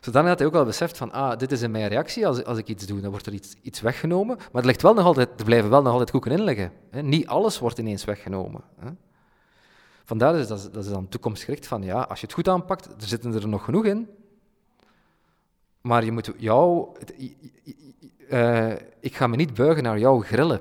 Zodanig 0.00 0.28
dat 0.28 0.38
hij 0.38 0.48
ook 0.48 0.54
al 0.54 0.64
beseft 0.64 0.96
van, 0.96 1.12
ah, 1.12 1.38
dit 1.38 1.52
is 1.52 1.62
in 1.62 1.70
mijn 1.70 1.88
reactie 1.88 2.26
als, 2.26 2.44
als 2.44 2.58
ik 2.58 2.68
iets 2.68 2.86
doe, 2.86 3.00
dan 3.00 3.10
wordt 3.10 3.26
er 3.26 3.32
iets, 3.32 3.54
iets 3.62 3.80
weggenomen. 3.80 4.36
Maar 4.36 4.62
er, 4.62 4.68
ligt 4.68 4.82
wel 4.82 4.94
nog 4.94 5.04
altijd, 5.04 5.28
er 5.36 5.44
blijven 5.44 5.70
wel 5.70 5.82
nog 5.82 5.92
altijd 5.92 6.10
koeken 6.10 6.30
in 6.30 6.42
liggen. 6.42 6.72
Niet 6.90 7.26
alles 7.26 7.58
wordt 7.58 7.78
ineens 7.78 8.04
weggenomen. 8.04 8.60
Hè. 8.78 8.90
Vandaar 10.10 10.34
is 10.34 10.46
dat, 10.46 10.68
dat 10.72 10.84
is 10.84 10.90
dan 10.90 11.08
toekomstgericht 11.08 11.66
van, 11.66 11.82
ja, 11.82 12.00
als 12.00 12.20
je 12.20 12.26
het 12.26 12.34
goed 12.34 12.48
aanpakt, 12.48 12.86
er 12.86 13.08
zitten 13.08 13.34
er 13.34 13.48
nog 13.48 13.64
genoeg 13.64 13.84
in. 13.84 14.08
Maar 15.80 16.04
je 16.04 16.12
moet 16.12 16.32
jou... 16.36 16.88
Uh, 18.30 18.72
ik 19.00 19.16
ga 19.16 19.26
me 19.26 19.36
niet 19.36 19.54
buigen 19.54 19.82
naar 19.82 19.98
jouw 19.98 20.20
grillen. 20.20 20.60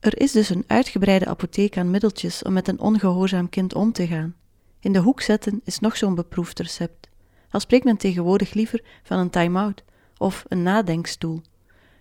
Er 0.00 0.20
is 0.20 0.32
dus 0.32 0.48
een 0.48 0.64
uitgebreide 0.66 1.26
apotheek 1.26 1.76
aan 1.76 1.90
middeltjes 1.90 2.42
om 2.42 2.52
met 2.52 2.68
een 2.68 2.80
ongehoorzaam 2.80 3.48
kind 3.48 3.74
om 3.74 3.92
te 3.92 4.06
gaan. 4.06 4.34
In 4.80 4.92
de 4.92 4.98
hoek 4.98 5.20
zetten 5.20 5.60
is 5.64 5.78
nog 5.78 5.96
zo'n 5.96 6.14
beproefd 6.14 6.58
recept 6.58 7.08
al 7.50 7.60
spreekt 7.60 7.84
men 7.84 7.96
tegenwoordig 7.96 8.54
liever 8.54 8.82
van 9.02 9.18
een 9.18 9.30
time-out 9.30 9.84
of 10.18 10.44
een 10.48 10.62
nadenkstoel. 10.62 11.42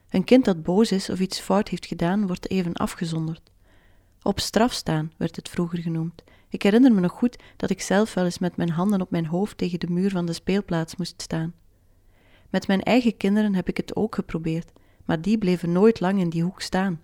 Een 0.09 0.23
kind 0.23 0.45
dat 0.45 0.63
boos 0.63 0.91
is 0.91 1.09
of 1.09 1.19
iets 1.19 1.39
fout 1.39 1.67
heeft 1.67 1.85
gedaan, 1.85 2.27
wordt 2.27 2.49
even 2.49 2.73
afgezonderd. 2.73 3.51
Op 4.21 4.39
straf 4.39 4.73
staan 4.73 5.11
werd 5.17 5.35
het 5.35 5.49
vroeger 5.49 5.79
genoemd. 5.79 6.23
Ik 6.53 6.63
herinner 6.63 6.93
me 6.93 6.99
nog 6.99 7.11
goed 7.11 7.43
dat 7.57 7.69
ik 7.69 7.81
zelf 7.81 8.13
wel 8.13 8.25
eens 8.25 8.39
met 8.39 8.55
mijn 8.55 8.69
handen 8.69 9.01
op 9.01 9.11
mijn 9.11 9.25
hoofd 9.25 9.57
tegen 9.57 9.79
de 9.79 9.89
muur 9.89 10.09
van 10.09 10.25
de 10.25 10.33
speelplaats 10.33 10.95
moest 10.95 11.21
staan. 11.21 11.53
Met 12.49 12.67
mijn 12.67 12.81
eigen 12.83 13.17
kinderen 13.17 13.55
heb 13.55 13.67
ik 13.67 13.77
het 13.77 13.95
ook 13.95 14.15
geprobeerd, 14.15 14.71
maar 15.05 15.21
die 15.21 15.37
bleven 15.37 15.71
nooit 15.71 15.99
lang 15.99 16.19
in 16.19 16.29
die 16.29 16.43
hoek 16.43 16.61
staan. 16.61 17.01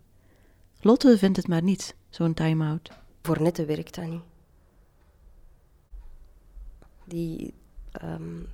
Lotte 0.82 1.18
vindt 1.18 1.38
het 1.38 1.48
maar 1.48 1.64
niets, 1.64 1.94
zo'n 2.10 2.34
time-out. 2.34 2.92
Voor 3.22 3.42
nette 3.42 3.66
werkt 3.66 3.96
dat 3.96 4.06
niet. 4.06 4.22
Die, 7.06 7.54
um, 8.04 8.48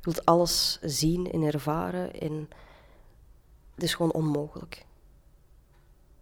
wilt 0.00 0.24
alles 0.24 0.78
zien 0.82 1.30
en 1.32 1.42
ervaren. 1.42 2.20
En 2.20 2.48
het 3.74 3.82
is 3.82 3.94
gewoon 3.94 4.12
onmogelijk. 4.12 4.84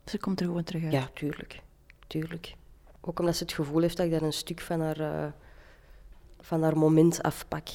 Ze 0.05 0.19
komt 0.19 0.41
er 0.41 0.47
gewoon 0.47 0.65
terug 0.65 0.83
uit? 0.83 0.93
Ja, 0.93 1.11
tuurlijk. 1.15 1.63
tuurlijk. 2.07 2.59
Ook 3.01 3.19
omdat 3.19 3.37
ze 3.37 3.43
het 3.43 3.53
gevoel 3.53 3.81
heeft 3.81 3.97
dat 3.97 4.07
ik 4.07 4.13
daar 4.13 4.23
een 4.23 4.33
stuk 4.33 4.61
van 4.61 4.81
haar, 4.81 5.01
uh, 5.01 5.27
van 6.41 6.63
haar 6.63 6.79
moment 6.79 7.23
afpak. 7.23 7.69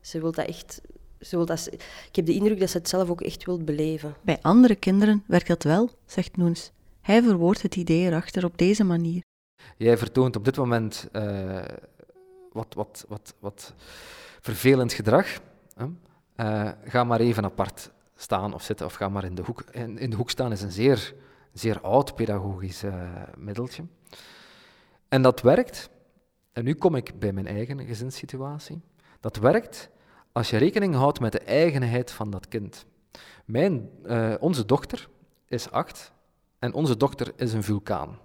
Ze 0.00 0.20
wil 0.20 0.32
dat 0.32 0.46
echt... 0.46 0.80
Ze 1.20 1.36
wil 1.36 1.46
dat 1.46 1.68
ik 2.08 2.16
heb 2.16 2.26
de 2.26 2.34
indruk 2.34 2.60
dat 2.60 2.70
ze 2.70 2.78
het 2.78 2.88
zelf 2.88 3.10
ook 3.10 3.20
echt 3.20 3.44
wil 3.44 3.58
beleven. 3.58 4.14
Bij 4.22 4.38
andere 4.42 4.74
kinderen 4.74 5.24
werkt 5.26 5.46
dat 5.46 5.62
wel, 5.62 5.90
zegt 6.06 6.36
Noens. 6.36 6.72
Hij 7.00 7.22
verwoordt 7.22 7.62
het 7.62 7.76
idee 7.76 8.06
erachter 8.06 8.44
op 8.44 8.58
deze 8.58 8.84
manier. 8.84 9.22
Jij 9.76 9.98
vertoont 9.98 10.36
op 10.36 10.44
dit 10.44 10.56
moment 10.56 11.08
uh, 11.12 11.64
wat, 12.52 12.74
wat, 12.74 13.04
wat, 13.08 13.34
wat 13.38 13.74
vervelend 14.40 14.92
gedrag. 14.92 15.26
Hè? 15.74 15.86
eh, 16.34 16.70
ga 16.84 17.04
maar 17.04 17.20
even 17.20 17.44
apart 17.44 17.90
staan 18.16 18.54
of 18.54 18.62
zitten 18.62 18.86
of 18.86 18.94
ga 18.94 19.08
maar 19.08 19.24
in 19.24 19.34
de 19.34 19.42
hoek. 19.42 19.64
In, 19.70 19.98
in 19.98 20.10
de 20.10 20.16
hoek 20.16 20.30
staan 20.30 20.52
is 20.52 20.62
een 20.62 20.72
zeer, 20.72 21.14
zeer 21.52 21.80
oud 21.80 22.14
pedagogisch 22.14 22.82
eh, 22.82 22.94
middeltje. 23.36 23.82
En 25.12 25.22
dat 25.22 25.40
werkt, 25.40 25.90
en 26.52 26.64
nu 26.64 26.74
kom 26.74 26.94
ik 26.94 27.18
bij 27.18 27.32
mijn 27.32 27.46
eigen 27.46 27.86
gezinssituatie, 27.86 28.80
dat 29.20 29.36
werkt 29.36 29.90
als 30.32 30.50
je 30.50 30.56
rekening 30.56 30.94
houdt 30.94 31.20
met 31.20 31.32
de 31.32 31.38
eigenheid 31.38 32.10
van 32.10 32.30
dat 32.30 32.48
kind. 32.48 32.86
Mijn, 33.44 33.90
eh, 34.04 34.34
onze 34.40 34.66
dochter 34.66 35.08
is 35.46 35.70
acht 35.70 36.12
en 36.58 36.72
onze 36.72 36.96
dochter 36.96 37.32
is 37.36 37.52
een 37.52 37.62
vulkaan. 37.62 38.18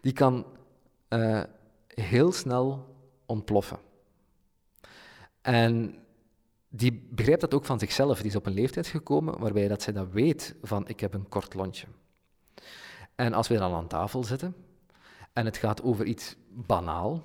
Die 0.00 0.12
kan 0.12 0.46
eh, 1.08 1.42
heel 1.86 2.32
snel 2.32 2.94
ontploffen. 3.26 3.78
En 5.40 5.98
die 6.68 7.08
begrijpt 7.10 7.40
dat 7.40 7.54
ook 7.54 7.64
van 7.64 7.78
zichzelf. 7.78 8.16
Die 8.16 8.26
is 8.26 8.36
op 8.36 8.46
een 8.46 8.52
leeftijd 8.52 8.86
gekomen 8.86 9.38
waarbij 9.38 9.68
dat 9.68 9.82
zij 9.82 9.92
dat 9.92 10.10
weet 10.10 10.54
van 10.62 10.88
ik 10.88 11.00
heb 11.00 11.14
een 11.14 11.28
kort 11.28 11.54
lontje. 11.54 11.86
En 13.14 13.32
als 13.32 13.48
we 13.48 13.58
dan 13.58 13.74
aan 13.74 13.88
tafel 13.88 14.24
zitten 14.24 14.54
en 15.36 15.44
het 15.44 15.56
gaat 15.56 15.82
over 15.82 16.04
iets 16.04 16.36
banaal, 16.48 17.22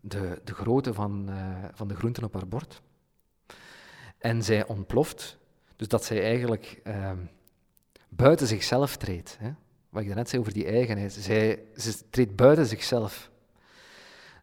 de, 0.00 0.40
de 0.44 0.54
grootte 0.54 0.94
van, 0.94 1.30
uh, 1.30 1.64
van 1.72 1.88
de 1.88 1.94
groenten 1.94 2.24
op 2.24 2.34
haar 2.34 2.48
bord, 2.48 2.82
en 4.18 4.42
zij 4.42 4.66
ontploft, 4.66 5.38
dus 5.76 5.88
dat 5.88 6.04
zij 6.04 6.22
eigenlijk 6.22 6.80
uh, 6.84 7.12
buiten 8.08 8.46
zichzelf 8.46 8.96
treedt. 8.96 9.36
Hè? 9.40 9.52
Wat 9.88 10.02
ik 10.02 10.14
net 10.14 10.28
zei 10.28 10.40
over 10.40 10.52
die 10.52 10.66
eigenheid. 10.66 11.12
Zij, 11.12 11.62
ze 11.76 12.10
treedt 12.10 12.36
buiten 12.36 12.66
zichzelf. 12.66 13.30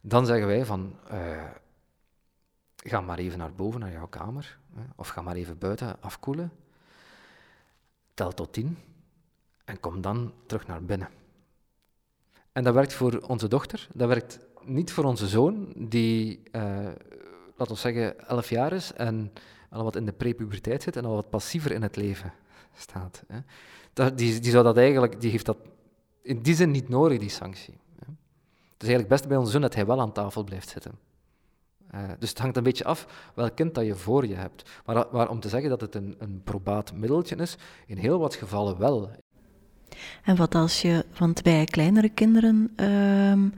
Dan 0.02 0.26
zeggen 0.26 0.48
wij 0.48 0.66
van, 0.66 0.96
uh, 1.12 1.44
ga 2.76 3.02
maar 3.02 3.18
even 3.18 3.38
naar 3.38 3.54
boven, 3.54 3.80
naar 3.80 3.92
jouw 3.92 4.08
kamer. 4.08 4.60
Hè? 4.74 4.82
Of 4.96 5.08
ga 5.08 5.22
maar 5.22 5.36
even 5.36 5.58
buiten 5.58 6.02
afkoelen. 6.02 6.52
Tel 8.14 8.32
tot 8.32 8.54
tien. 8.54 8.78
En 9.66 9.80
kom 9.80 10.02
dan 10.02 10.34
terug 10.46 10.68
naar 10.68 10.84
binnen. 10.84 11.10
En 12.52 12.64
dat 12.64 12.74
werkt 12.74 12.94
voor 12.94 13.24
onze 13.28 13.48
dochter. 13.48 13.88
Dat 13.94 14.08
werkt 14.08 14.40
niet 14.64 14.92
voor 14.92 15.04
onze 15.04 15.28
zoon, 15.28 15.74
die, 15.76 16.42
uh, 16.52 16.62
laten 17.56 17.74
we 17.74 17.76
zeggen, 17.76 18.28
elf 18.28 18.50
jaar 18.50 18.74
is 18.74 18.94
en 18.94 19.32
al 19.70 19.84
wat 19.84 19.96
in 19.96 20.06
de 20.06 20.14
prepuberteit 20.14 20.84
zit 20.84 20.96
en 20.96 21.06
al 21.06 21.16
wat 21.16 21.30
passiever 21.30 21.72
in 21.72 21.82
het 21.82 21.96
leven 21.96 22.34
staat. 22.74 23.24
Hè. 23.28 23.40
Dat, 23.94 24.18
die, 24.18 24.40
die, 24.40 24.52
zou 24.52 24.64
dat 24.64 24.78
eigenlijk, 24.78 25.22
die 25.22 25.32
heeft 25.32 25.46
dat 25.46 25.58
in 26.22 26.42
die 26.42 26.56
zin 26.56 26.72
niet 26.72 26.90
nodig, 26.90 27.20
die 27.20 27.30
sanctie. 27.30 27.74
Hè. 27.74 28.06
Het 28.74 28.82
is 28.84 28.88
eigenlijk 28.88 29.08
best 29.08 29.28
bij 29.28 29.38
onze 29.38 29.52
zoon 29.52 29.62
dat 29.62 29.76
hij 29.76 29.86
wel 29.86 30.02
aan 30.02 30.12
tafel 30.12 30.44
blijft 30.44 30.70
zitten. 30.70 31.00
Uh, 31.96 32.10
dus 32.20 32.30
het 32.30 32.40
hangt 32.40 32.58
een 32.58 32.64
beetje 32.64 32.84
af 32.84 33.32
welk 33.36 33.56
kind 33.56 33.76
dat 33.76 33.86
je 33.86 33.96
voor 33.96 34.28
je 34.28 34.36
hebt. 34.36 34.70
Maar, 34.86 35.08
maar 35.12 35.30
om 35.30 35.40
te 35.40 35.50
zeggen 35.50 35.70
dat 35.70 35.82
het 35.82 35.96
een, 35.96 36.16
een 36.20 36.42
probaat 36.44 36.94
middeltje 36.94 37.36
is, 37.36 37.58
in 37.86 37.98
heel 37.98 38.20
wat 38.20 38.36
gevallen 38.36 38.78
wel. 38.78 39.12
En 40.24 40.36
wat 40.36 40.56
als 40.56 40.82
je, 40.82 41.06
want 41.18 41.44
bij 41.44 41.66
kleinere 41.66 42.10
kinderen 42.10 42.74
uh, 42.76 43.52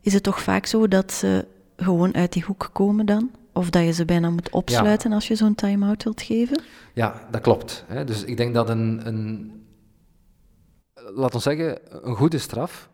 is 0.00 0.12
het 0.12 0.22
toch 0.22 0.40
vaak 0.40 0.66
zo 0.66 0.88
dat 0.88 1.12
ze 1.12 1.46
gewoon 1.76 2.14
uit 2.14 2.32
die 2.32 2.44
hoek 2.44 2.70
komen 2.72 3.06
dan? 3.06 3.30
Of 3.52 3.70
dat 3.70 3.84
je 3.84 3.92
ze 3.92 4.04
bijna 4.04 4.30
moet 4.30 4.50
opsluiten 4.50 5.12
als 5.12 5.28
je 5.28 5.34
zo'n 5.34 5.54
time-out 5.54 6.02
wilt 6.02 6.22
geven? 6.22 6.62
Ja, 6.94 7.28
dat 7.30 7.40
klopt. 7.40 7.84
Hè. 7.86 8.04
Dus 8.04 8.24
ik 8.24 8.36
denk 8.36 8.54
dat 8.54 8.68
een, 8.68 9.06
een 9.06 9.52
laten 10.94 11.36
we 11.36 11.42
zeggen, 11.42 11.78
een 12.06 12.16
goede 12.16 12.38
straf 12.38 12.88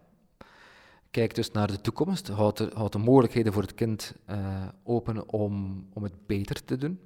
kijkt 1.10 1.34
dus 1.34 1.50
naar 1.50 1.66
de 1.66 1.80
toekomst, 1.80 2.28
houdt 2.28 2.58
de, 2.58 2.70
houdt 2.74 2.92
de 2.92 2.98
mogelijkheden 2.98 3.52
voor 3.52 3.62
het 3.62 3.74
kind 3.74 4.14
uh, 4.30 4.36
open 4.84 5.28
om, 5.28 5.86
om 5.92 6.02
het 6.02 6.26
beter 6.26 6.64
te 6.64 6.76
doen. 6.76 7.00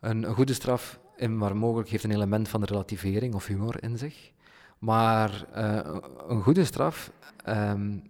Een, 0.00 0.24
goede 0.24 0.52
straf, 0.52 0.98
in 1.16 1.38
waar 1.38 1.56
mogelijk, 1.56 1.88
heeft 1.88 2.04
een 2.04 2.10
element 2.10 2.48
van 2.48 2.64
relativering 2.64 3.34
of 3.34 3.46
humor 3.46 3.82
in 3.82 3.98
zich. 3.98 4.32
Maar 4.78 5.46
uh, 5.56 6.00
een 6.28 6.42
goede 6.42 6.64
straf 6.64 7.10
um, 7.48 8.02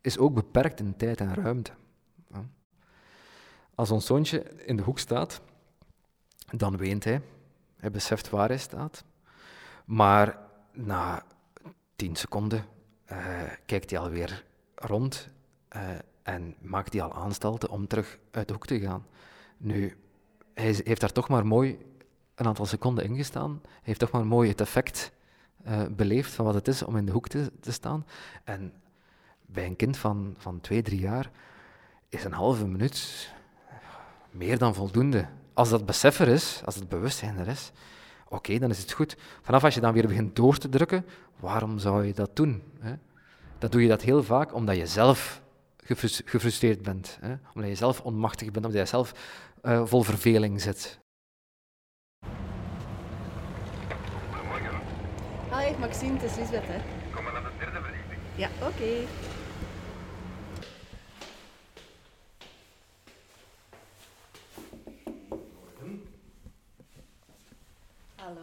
is 0.00 0.18
ook 0.18 0.34
beperkt 0.34 0.80
in 0.80 0.96
tijd 0.96 1.20
en 1.20 1.34
ruimte. 1.34 1.72
Als 3.74 3.90
ons 3.90 4.06
zoontje 4.06 4.42
in 4.64 4.76
de 4.76 4.82
hoek 4.82 4.98
staat, 4.98 5.40
dan 6.50 6.76
weent 6.76 7.04
hij. 7.04 7.22
Hij 7.76 7.90
beseft 7.90 8.30
waar 8.30 8.48
hij 8.48 8.58
staat. 8.58 9.04
Maar 9.84 10.38
na 10.72 11.22
tien 11.96 12.16
seconden 12.16 12.64
uh, 13.12 13.42
kijkt 13.66 13.90
hij 13.90 13.98
alweer 13.98 14.44
rond 14.74 15.28
uh, 15.76 15.88
en 16.22 16.54
maakt 16.60 16.92
hij 16.92 17.02
al 17.02 17.14
aanstalten 17.14 17.68
om 17.68 17.86
terug 17.86 18.18
uit 18.30 18.48
de 18.48 18.52
hoek 18.52 18.66
te 18.66 18.80
gaan. 18.80 19.06
Nu, 19.56 19.96
hij 20.54 20.80
heeft 20.84 21.00
daar 21.00 21.12
toch 21.12 21.28
maar 21.28 21.46
mooi 21.46 21.78
een 22.40 22.46
aantal 22.46 22.66
seconden 22.66 23.04
ingestaan. 23.04 23.60
Heeft 23.82 24.00
toch 24.00 24.10
maar 24.10 24.26
mooi 24.26 24.48
het 24.48 24.60
effect 24.60 25.12
uh, 25.66 25.82
beleefd 25.90 26.32
van 26.32 26.44
wat 26.44 26.54
het 26.54 26.68
is 26.68 26.82
om 26.82 26.96
in 26.96 27.04
de 27.04 27.12
hoek 27.12 27.28
te, 27.28 27.50
staan. 27.60 28.06
En 28.44 28.72
bij 29.46 29.66
een 29.66 29.76
kind 29.76 29.96
van, 29.96 30.34
van 30.38 30.60
twee, 30.60 30.82
drie 30.82 31.00
jaar 31.00 31.30
is 32.08 32.24
een 32.24 32.32
halve 32.32 32.66
minuut 32.66 33.30
meer 34.30 34.58
dan 34.58 34.74
voldoende. 34.74 35.26
Als 35.54 35.68
dat 35.68 35.86
besef 35.86 36.20
er 36.20 36.28
is, 36.28 36.62
als 36.64 36.74
het 36.74 36.88
bewustzijn 36.88 37.38
er 37.38 37.48
is, 37.48 37.72
oké, 38.28 38.58
dan 38.58 38.70
is 38.70 38.78
het 38.78 38.92
goed. 38.92 39.16
Vanaf 39.42 39.64
als 39.64 39.74
je 39.74 39.80
dan 39.80 39.92
weer 39.92 40.06
begint 40.06 40.36
door 40.36 40.56
te 40.56 40.68
drukken, 40.68 41.06
waarom 41.40 41.78
zou 41.78 42.06
je 42.06 42.12
dat 42.12 42.36
doen? 42.36 42.62
Hè? 42.78 42.94
Dan 43.58 43.70
doe 43.70 43.82
je 43.82 43.88
dat 43.88 44.02
heel 44.02 44.22
vaak 44.22 44.54
omdat 44.54 44.76
je 44.76 44.86
zelf 44.86 45.42
gefrustreerd 46.24 46.82
bent, 46.82 47.18
hè? 47.20 47.34
omdat 47.54 47.70
je 47.70 47.76
zelf 47.76 48.00
onmachtig 48.00 48.50
bent, 48.50 48.66
omdat 48.66 48.80
je 48.80 48.86
zelf 48.86 49.12
uh, 49.62 49.86
vol 49.86 50.02
verveling 50.02 50.60
zit. 50.60 50.99
Maxime, 55.80 56.12
het 56.12 56.22
is 56.22 56.36
Lisbeth, 56.36 56.66
hè? 56.66 56.80
Kom 57.14 57.24
maar 57.24 57.32
naar 57.32 57.42
de 57.42 57.50
derde 57.58 57.80
verdieping. 57.82 58.20
Ja, 58.36 58.48
oké. 58.58 58.66
Okay. 58.66 59.06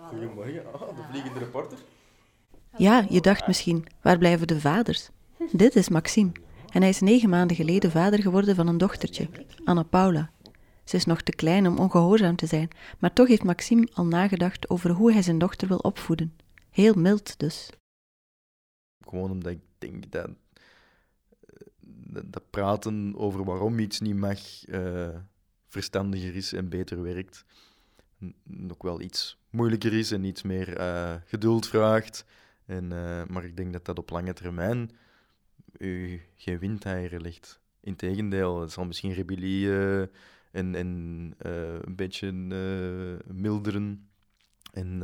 Goedemorgen, 0.10 0.74
oh, 0.74 0.96
de 0.96 1.04
vliegende 1.10 1.40
reporter. 1.40 1.78
Ja, 2.78 3.06
je 3.10 3.22
dacht 3.22 3.48
misschien, 3.48 3.86
waar 4.02 4.18
blijven 4.18 4.48
de 4.48 4.60
vaders? 4.60 5.10
Dit 5.52 5.76
is 5.76 5.90
Maxime. 5.90 6.32
En 6.72 6.82
hij 6.82 6.90
is 6.90 7.00
negen 7.00 7.30
maanden 7.30 7.56
geleden 7.56 7.92
vader 7.92 8.22
geworden 8.22 8.56
van 8.56 8.68
een 8.68 8.78
dochtertje, 8.78 9.30
Anna 9.64 9.84
Paula. 9.84 10.30
Ze 10.84 10.96
is 10.96 11.06
nog 11.06 11.22
te 11.22 11.32
klein 11.32 11.68
om 11.68 11.78
ongehoorzaam 11.78 12.36
te 12.36 12.46
zijn, 12.46 12.70
maar 13.00 13.14
toch 13.14 13.28
heeft 13.28 13.44
Maxime 13.44 13.88
al 13.94 14.06
nagedacht 14.06 14.70
over 14.70 14.90
hoe 14.90 15.12
hij 15.12 15.22
zijn 15.22 15.38
dochter 15.38 15.68
wil 15.68 15.78
opvoeden. 15.78 16.34
Heel 16.78 16.94
mild 16.94 17.40
dus. 17.40 17.70
Gewoon 19.08 19.32
omdat 19.32 19.52
ik 19.52 19.60
denk 19.78 20.12
dat, 20.12 20.30
dat 22.26 22.50
praten 22.50 23.16
over 23.16 23.44
waarom 23.44 23.80
iets 23.80 24.00
niet 24.00 24.16
mag 24.16 24.68
uh, 24.68 25.16
verstandiger 25.68 26.36
is 26.36 26.54
en 26.54 26.70
beter 26.70 27.02
werkt. 27.02 27.46
Ook 28.68 28.84
wel 28.84 29.02
iets 29.02 29.38
moeilijker 29.50 29.94
is 29.94 30.12
en 30.12 30.24
iets 30.24 30.42
meer 30.42 30.80
uh, 30.80 31.16
geduld 31.26 31.68
vraagt. 31.68 32.26
En, 32.66 32.88
maar 33.32 33.46
ik 33.46 33.58
denk 33.58 33.74
dat 33.74 33.86
dat 33.86 33.98
op 33.98 34.10
lange 34.10 34.34
termijn 34.34 34.92
u 35.78 36.22
geen 36.36 36.60
windeieren 36.60 37.22
ligt. 37.22 37.60
Integendeel, 37.80 38.62
het 38.62 38.72
zal 38.72 38.86
misschien 38.86 39.14
rebellie 39.14 39.72
en 40.52 40.74
een 40.74 41.96
beetje 41.96 42.32
milderen. 43.28 44.10
En 44.74 45.02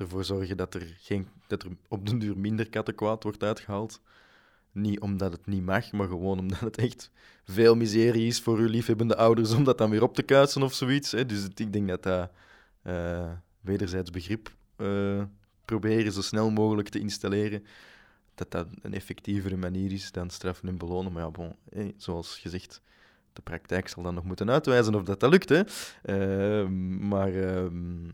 ervoor 0.00 0.24
zorgen 0.24 0.56
dat 0.56 0.74
er, 0.74 0.96
geen, 0.98 1.28
dat 1.46 1.62
er 1.62 1.70
op 1.88 2.06
den 2.06 2.18
duur 2.18 2.38
minder 2.38 2.68
kattenkwaad 2.68 3.22
wordt 3.22 3.42
uitgehaald. 3.42 4.00
Niet 4.72 5.00
omdat 5.00 5.32
het 5.32 5.46
niet 5.46 5.64
mag, 5.64 5.92
maar 5.92 6.08
gewoon 6.08 6.38
omdat 6.38 6.60
het 6.60 6.76
echt 6.78 7.10
veel 7.44 7.74
miserie 7.76 8.26
is 8.26 8.40
voor 8.40 8.58
uw 8.58 8.68
liefhebbende 8.68 9.16
ouders 9.16 9.52
om 9.52 9.64
dat 9.64 9.78
dan 9.78 9.90
weer 9.90 10.02
op 10.02 10.14
te 10.14 10.22
kuisen 10.22 10.62
of 10.62 10.74
zoiets. 10.74 11.12
Hè. 11.12 11.26
Dus 11.26 11.48
ik 11.54 11.72
denk 11.72 11.88
dat 11.88 12.02
dat 12.02 12.30
uh, 12.84 13.32
wederzijds 13.60 14.10
begrip 14.10 14.50
uh, 14.76 15.22
proberen 15.64 16.12
zo 16.12 16.22
snel 16.22 16.50
mogelijk 16.50 16.88
te 16.88 16.98
installeren, 16.98 17.64
dat 18.34 18.50
dat 18.50 18.66
een 18.82 18.94
effectievere 18.94 19.56
manier 19.56 19.92
is 19.92 20.12
dan 20.12 20.30
straffen 20.30 20.68
en 20.68 20.78
belonen. 20.78 21.12
Maar 21.12 21.22
ja, 21.22 21.30
bon, 21.30 21.56
zoals 21.96 22.38
gezegd, 22.38 22.82
de 23.32 23.42
praktijk 23.42 23.88
zal 23.88 24.02
dan 24.02 24.14
nog 24.14 24.24
moeten 24.24 24.50
uitwijzen 24.50 24.94
of 24.94 25.02
dat, 25.02 25.20
dat 25.20 25.30
lukt. 25.30 25.48
Hè. 25.48 25.62
Uh, 26.04 26.68
maar 27.08 27.34
ehm, 27.34 28.08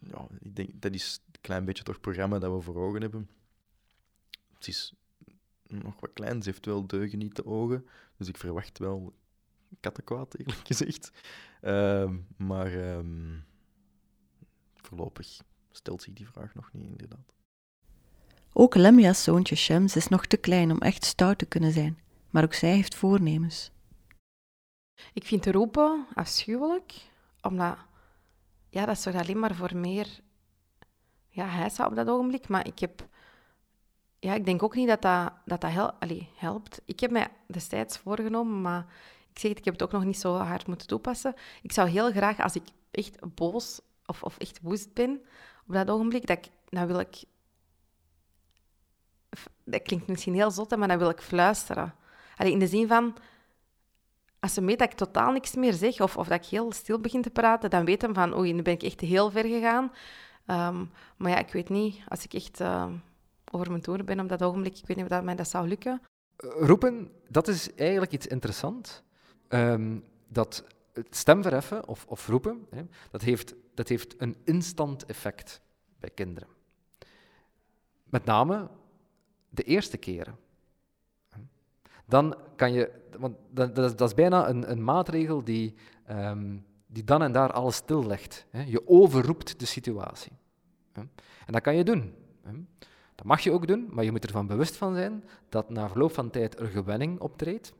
ja, 0.00 0.26
ik 0.40 0.56
denk 0.56 0.70
dat 0.74 0.94
is 0.94 1.20
een 1.26 1.40
klein 1.40 1.64
beetje 1.64 1.82
toch 1.82 1.94
het 1.94 2.02
programma 2.02 2.38
dat 2.38 2.54
we 2.54 2.60
voor 2.60 2.76
ogen 2.76 3.00
hebben. 3.00 3.30
Het 4.54 4.68
is 4.68 4.94
nog 5.62 6.00
wat 6.00 6.12
klein, 6.12 6.42
ze 6.42 6.50
heeft 6.50 6.66
wel 6.66 6.86
deugen 6.86 7.18
niet 7.18 7.36
de 7.36 7.46
ogen, 7.46 7.86
dus 8.16 8.28
ik 8.28 8.36
verwacht 8.36 8.78
wel 8.78 9.14
kattenkwaad, 9.80 10.38
eerlijk 10.38 10.66
gezegd. 10.72 11.10
Uh, 11.62 12.10
maar 12.36 12.96
um, 12.96 13.44
voorlopig 14.74 15.40
stelt 15.70 16.02
zich 16.02 16.14
die 16.14 16.28
vraag 16.28 16.54
nog 16.54 16.72
niet, 16.72 16.90
inderdaad. 16.90 17.32
Ook 18.52 18.74
Lemja's 18.74 19.22
zoontje 19.22 19.54
Shems 19.54 19.96
is 19.96 20.08
nog 20.08 20.26
te 20.26 20.36
klein 20.36 20.70
om 20.70 20.78
echt 20.78 21.04
stout 21.04 21.38
te 21.38 21.46
kunnen 21.46 21.72
zijn, 21.72 21.98
maar 22.30 22.44
ook 22.44 22.54
zij 22.54 22.74
heeft 22.74 22.94
voornemens. 22.94 23.70
Ik 25.12 25.24
vind 25.24 25.46
roepen 25.46 26.06
afschuwelijk, 26.14 26.94
omdat... 27.40 27.78
Ja, 28.70 28.86
dat 28.86 28.98
zorgt 28.98 29.18
alleen 29.18 29.38
maar 29.38 29.54
voor 29.54 29.76
meer... 29.76 30.20
Ja, 31.28 31.46
hijsa 31.46 31.86
op 31.86 31.94
dat 31.94 32.08
ogenblik, 32.08 32.48
maar 32.48 32.66
ik 32.66 32.78
heb... 32.78 33.08
Ja, 34.18 34.34
ik 34.34 34.44
denk 34.44 34.62
ook 34.62 34.74
niet 34.74 34.88
dat 34.88 35.02
dat, 35.02 35.32
dat, 35.44 35.60
dat 35.60 35.70
hel, 35.70 35.92
allee, 35.92 36.28
helpt. 36.36 36.80
Ik 36.84 37.00
heb 37.00 37.10
mij 37.10 37.28
destijds 37.46 37.98
voorgenomen, 37.98 38.60
maar 38.60 38.86
ik 39.32 39.38
zeg 39.38 39.50
het, 39.50 39.58
ik 39.58 39.64
heb 39.64 39.74
het 39.74 39.82
ook 39.82 39.92
nog 39.92 40.04
niet 40.04 40.18
zo 40.18 40.36
hard 40.36 40.66
moeten 40.66 40.86
toepassen. 40.86 41.34
Ik 41.62 41.72
zou 41.72 41.88
heel 41.88 42.10
graag, 42.10 42.40
als 42.40 42.54
ik 42.54 42.68
echt 42.90 43.34
boos 43.34 43.80
of, 44.06 44.22
of 44.22 44.38
echt 44.38 44.60
woest 44.62 44.94
ben 44.94 45.20
op 45.66 45.74
dat 45.74 45.90
ogenblik, 45.90 46.26
dat 46.26 46.38
ik, 46.38 46.78
wil 46.86 46.98
ik... 46.98 47.24
Dat 49.64 49.82
klinkt 49.82 50.06
misschien 50.06 50.34
heel 50.34 50.50
zot, 50.50 50.76
maar 50.76 50.88
dan 50.88 50.98
wil 50.98 51.10
ik 51.10 51.20
fluisteren. 51.20 51.94
Allee, 52.36 52.52
in 52.52 52.58
de 52.58 52.66
zin 52.66 52.88
van, 52.88 53.16
als 54.40 54.54
ze 54.54 54.64
weet 54.64 54.78
dat 54.78 54.90
ik 54.90 54.96
totaal 54.96 55.32
niks 55.32 55.54
meer 55.54 55.72
zeg 55.72 56.00
of, 56.00 56.16
of 56.16 56.28
dat 56.28 56.44
ik 56.44 56.50
heel 56.50 56.72
stil 56.72 57.00
begin 57.00 57.22
te 57.22 57.30
praten, 57.30 57.70
dan 57.70 57.84
weten 57.84 58.14
van, 58.14 58.38
oei, 58.38 58.52
nu 58.52 58.62
ben 58.62 58.72
ik 58.72 58.82
echt 58.82 59.00
heel 59.00 59.30
ver 59.30 59.44
gegaan. 59.44 59.92
Ehm, 60.46 60.84
maar 61.16 61.30
ja, 61.30 61.38
ik 61.38 61.52
weet 61.52 61.68
niet, 61.68 62.00
als 62.08 62.24
ik 62.24 62.34
echt 62.34 62.60
uh, 62.60 62.86
over 63.50 63.70
mijn 63.70 63.82
toeren 63.82 64.04
ben 64.04 64.20
op 64.20 64.28
dat 64.28 64.42
ogenblik, 64.42 64.78
ik 64.78 64.86
weet 64.86 64.96
niet 64.96 65.06
of 65.06 65.12
dat 65.12 65.24
mij 65.24 65.34
dat 65.34 65.48
zou 65.48 65.68
lukken. 65.68 66.02
Roepen, 66.36 67.10
dat 67.28 67.48
is 67.48 67.74
eigenlijk 67.74 68.12
iets 68.12 68.26
interessants. 68.26 69.02
Um, 69.48 70.04
dat 70.28 70.64
het 70.92 71.16
stemverheffen 71.16 71.88
of, 71.88 72.06
of 72.08 72.26
roepen, 72.26 72.66
hè, 72.70 72.82
dat, 73.10 73.22
heeft, 73.22 73.54
dat 73.74 73.88
heeft 73.88 74.14
een 74.18 74.36
instant 74.44 75.04
effect 75.04 75.60
bij 75.98 76.10
kinderen. 76.10 76.48
Met 78.04 78.24
name 78.24 78.68
de 79.48 79.62
eerste 79.62 79.96
keren. 79.96 80.36
Dan 82.10 82.34
kan 82.56 82.72
je, 82.72 82.90
want 83.18 83.36
dat, 83.50 83.74
dat, 83.74 84.00
is, 84.00 84.14
bijna 84.14 84.48
een, 84.48 84.70
een 84.70 84.84
maatregel 84.84 85.44
die, 85.44 85.74
um, 86.10 86.64
die 86.86 87.04
dan 87.04 87.22
en 87.22 87.32
daar 87.32 87.52
alles 87.52 87.76
stillegt. 87.76 88.46
Hè. 88.50 88.62
Je 88.62 88.88
overroept 88.88 89.60
de 89.60 89.66
situatie. 89.66 90.32
Hè. 90.92 91.00
En 91.46 91.52
dat 91.52 91.62
kan 91.62 91.76
je 91.76 91.84
doen. 91.84 92.14
Hè. 92.42 92.52
Dat 93.14 93.26
mag 93.26 93.40
je 93.40 93.52
ook 93.52 93.66
doen, 93.66 93.88
maar 93.90 94.04
je 94.04 94.10
moet 94.10 94.24
ervan 94.24 94.46
bewust 94.46 94.76
van 94.76 94.94
zijn 94.94 95.24
dat 95.48 95.70
na 95.70 95.88
verloop 95.88 96.12
van 96.12 96.30
tijd 96.30 96.58
er 96.58 96.66
gewenning 96.66 97.20
optreedt. 97.20 97.72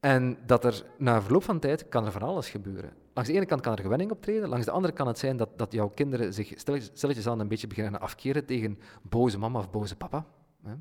En 0.00 0.38
dat 0.46 0.64
er 0.64 0.84
na 0.98 1.22
verloop 1.22 1.42
van 1.42 1.58
tijd 1.58 1.88
kan 1.88 2.04
er 2.04 2.12
van 2.12 2.22
alles 2.22 2.48
gebeuren. 2.48 2.92
Langs 3.14 3.30
de 3.30 3.36
ene 3.36 3.46
kant 3.46 3.60
kan 3.60 3.72
er 3.72 3.82
gewenning 3.82 4.10
optreden, 4.10 4.48
langs 4.48 4.64
de 4.64 4.70
andere 4.70 4.92
kan 4.92 5.06
het 5.06 5.18
zijn 5.18 5.36
dat, 5.36 5.48
dat 5.56 5.72
jouw 5.72 5.88
kinderen 5.88 6.34
zich 6.34 6.52
stilletjes 6.92 7.26
aan 7.26 7.40
een 7.40 7.48
beetje 7.48 7.66
beginnen 7.66 8.00
afkeren 8.00 8.46
tegen 8.46 8.78
boze 9.02 9.38
mama 9.38 9.58
of 9.58 9.70
boze 9.70 9.96
papa. 9.96 10.26
Hè. 10.62 10.74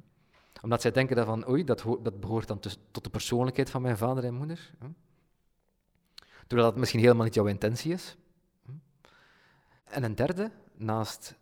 Omdat 0.65 0.81
zij 0.81 0.91
denken 0.91 1.15
dat 1.15 1.25
van, 1.25 1.49
oei, 1.49 1.63
dat, 1.63 1.85
dat 2.01 2.19
behoort 2.19 2.47
dan 2.47 2.59
tot 2.91 3.03
de 3.03 3.09
persoonlijkheid 3.09 3.69
van 3.69 3.81
mijn 3.81 3.97
vader 3.97 4.23
en 4.23 4.33
moeder. 4.33 4.71
Hè. 4.79 4.87
Terwijl 6.47 6.69
dat 6.69 6.79
misschien 6.79 6.99
helemaal 6.99 7.23
niet 7.23 7.33
jouw 7.33 7.45
intentie 7.45 7.93
is. 7.93 8.17
En 9.83 10.03
een 10.03 10.15
derde, 10.15 10.51
naast 10.75 11.35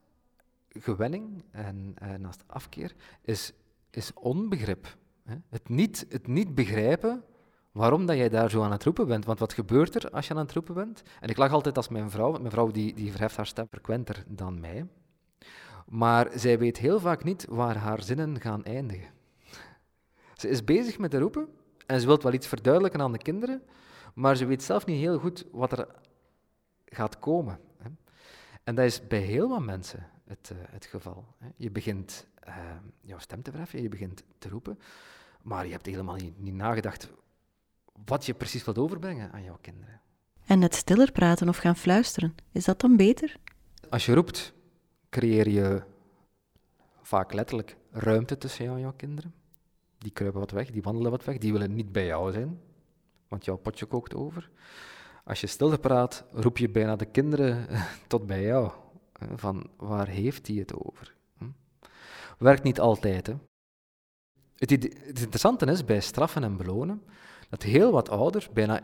gewenning 0.70 1.44
en 1.52 1.94
eh, 1.96 2.14
naast 2.14 2.44
afkeer, 2.48 2.96
is, 3.22 3.54
is 3.90 4.14
onbegrip. 4.14 4.98
Hè. 5.24 5.36
Het, 5.50 5.70
niet, 5.70 6.06
het 6.10 6.28
niet 6.28 6.56
begrijpen 6.56 7.24
waarom 7.72 8.06
dat 8.06 8.18
jij 8.18 8.30
daar 8.30 8.50
zo 8.50 8.64
aan 8.64 8.72
het 8.72 8.84
roepen 8.84 9.08
bent. 9.08 9.26
Want 9.26 9.40
wat 9.40 9.54
gebeurt 9.54 9.96
er 9.96 10.10
als 10.10 10.28
je 10.28 10.34
aan 10.34 10.40
het 10.40 10.54
roepen 10.54 10.74
bent? 10.74 11.04
En 11.20 11.30
ik 11.30 11.38
lach 11.38 11.52
altijd 11.52 11.78
als 11.78 11.88
mijn 11.88 12.10
vrouw, 12.10 12.32
mijn 12.32 12.52
vrouw 12.52 12.72
die, 12.72 12.94
die 12.94 13.12
verheft 13.12 13.36
haar 13.36 13.48
stem 13.48 13.68
frequenter 13.70 14.24
dan 14.28 14.60
mij. 14.60 14.88
Maar 15.94 16.30
zij 16.36 16.60
weet 16.60 16.78
heel 16.78 17.00
vaak 17.00 17.24
niet 17.24 17.46
waar 17.50 17.76
haar 17.76 18.04
zinnen 18.04 18.42
gaan 18.42 18.64
eindigen. 18.64 19.10
Ze 20.34 20.50
is 20.50 20.64
bezig 20.64 20.98
met 20.98 21.12
te 21.12 21.18
roepen 21.18 21.48
en 21.86 22.00
ze 22.00 22.06
wil 22.06 22.22
wel 22.22 22.34
iets 22.34 22.48
verduidelijken 22.48 23.02
aan 23.02 23.12
de 23.12 23.18
kinderen, 23.18 23.64
maar 24.14 24.36
ze 24.36 24.46
weet 24.46 24.64
zelf 24.64 24.86
niet 24.86 25.00
heel 25.00 25.20
goed 25.20 25.46
wat 25.52 25.72
er 25.72 25.88
gaat 26.86 27.20
komen. 27.20 27.60
En 28.64 28.76
dat 28.76 28.86
is 28.86 29.08
bij 29.08 29.20
heel 29.20 29.50
wat 29.50 29.62
mensen 29.62 30.10
het, 30.26 30.52
uh, 30.54 30.58
het 30.70 30.86
geval. 30.86 31.26
Je 31.56 31.72
begint 31.72 32.28
uh, 32.48 32.56
jouw 33.02 33.20
stem 33.20 33.42
te 33.42 33.50
verheffen, 33.52 33.82
je 33.82 33.90
begint 33.90 34.24
te 34.38 34.50
roepen, 34.50 34.80
maar 35.42 35.66
je 35.66 35.72
hebt 35.72 35.86
helemaal 35.86 36.16
niet, 36.16 36.40
niet 36.40 36.54
nagedacht 36.54 37.10
wat 38.06 38.26
je 38.26 38.34
precies 38.34 38.64
wilt 38.64 38.78
overbrengen 38.78 39.32
aan 39.32 39.44
jouw 39.44 39.58
kinderen. 39.62 40.02
En 40.46 40.62
het 40.62 40.76
stiller 40.76 41.12
praten 41.12 41.50
of 41.50 41.58
gaan 41.58 41.76
fluisteren, 41.76 42.36
is 42.52 42.66
dat 42.66 42.82
dan 42.82 42.98
beter? 42.98 43.36
Als 43.90 44.06
je 44.06 44.14
roept, 44.14 44.54
creëer 45.14 45.50
je 45.50 45.82
vaak 47.02 47.34
letterlijk 47.34 47.78
ruimte 47.92 48.38
tussen 48.38 48.64
jou 48.64 48.76
en 48.76 48.82
jouw 48.82 48.94
kinderen. 48.96 49.34
Die 49.98 50.12
kruipen 50.12 50.40
wat 50.40 50.52
weg, 50.52 50.72
die 50.72 50.82
wandelen 50.82 51.12
wat 51.12 51.24
weg, 51.24 51.38
die 51.38 51.52
willen 51.52 51.74
niet 51.74 51.92
bij 51.92 52.06
jou 52.06 52.32
zijn, 52.32 52.60
want 53.28 53.46
jouw 53.46 53.58
potje 53.58 53.86
kookt 53.86 54.16
over. 54.16 54.50
Als 55.24 55.42
je 55.42 55.48
stiller 55.48 55.80
praat, 55.80 56.26
roep 56.32 56.58
je 56.58 56.70
bijna 56.70 56.96
de 56.96 57.06
kinderen 57.06 57.68
tot 58.08 58.26
bij 58.26 58.44
jou. 58.44 58.72
Van 59.36 59.70
waar 59.78 60.08
heeft 60.08 60.48
hij 60.48 60.56
het 60.56 60.74
over? 60.74 61.16
Werkt 62.38 62.64
niet 62.64 62.80
altijd. 62.80 63.28
Hè? 63.28 63.34
Het, 64.56 64.70
het 64.72 65.20
interessante 65.20 65.66
is 65.66 65.86
bij 65.86 66.00
straffen 66.00 66.44
en 66.44 66.58
belonen 66.58 67.04
dat 67.50 67.64
heel 67.64 67.92
wat 67.92 68.10
ouders 68.10 68.50
bijna 68.50 68.82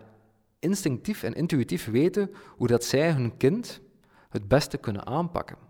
instinctief 0.59 1.23
en 1.23 1.33
intuïtief 1.33 1.85
weten 1.85 2.31
hoe 2.57 2.67
dat 2.67 2.83
zij 2.83 3.11
hun 3.11 3.37
kind 3.37 3.81
het 4.29 4.47
beste 4.47 4.77
kunnen 4.77 5.05
aanpakken. 5.05 5.68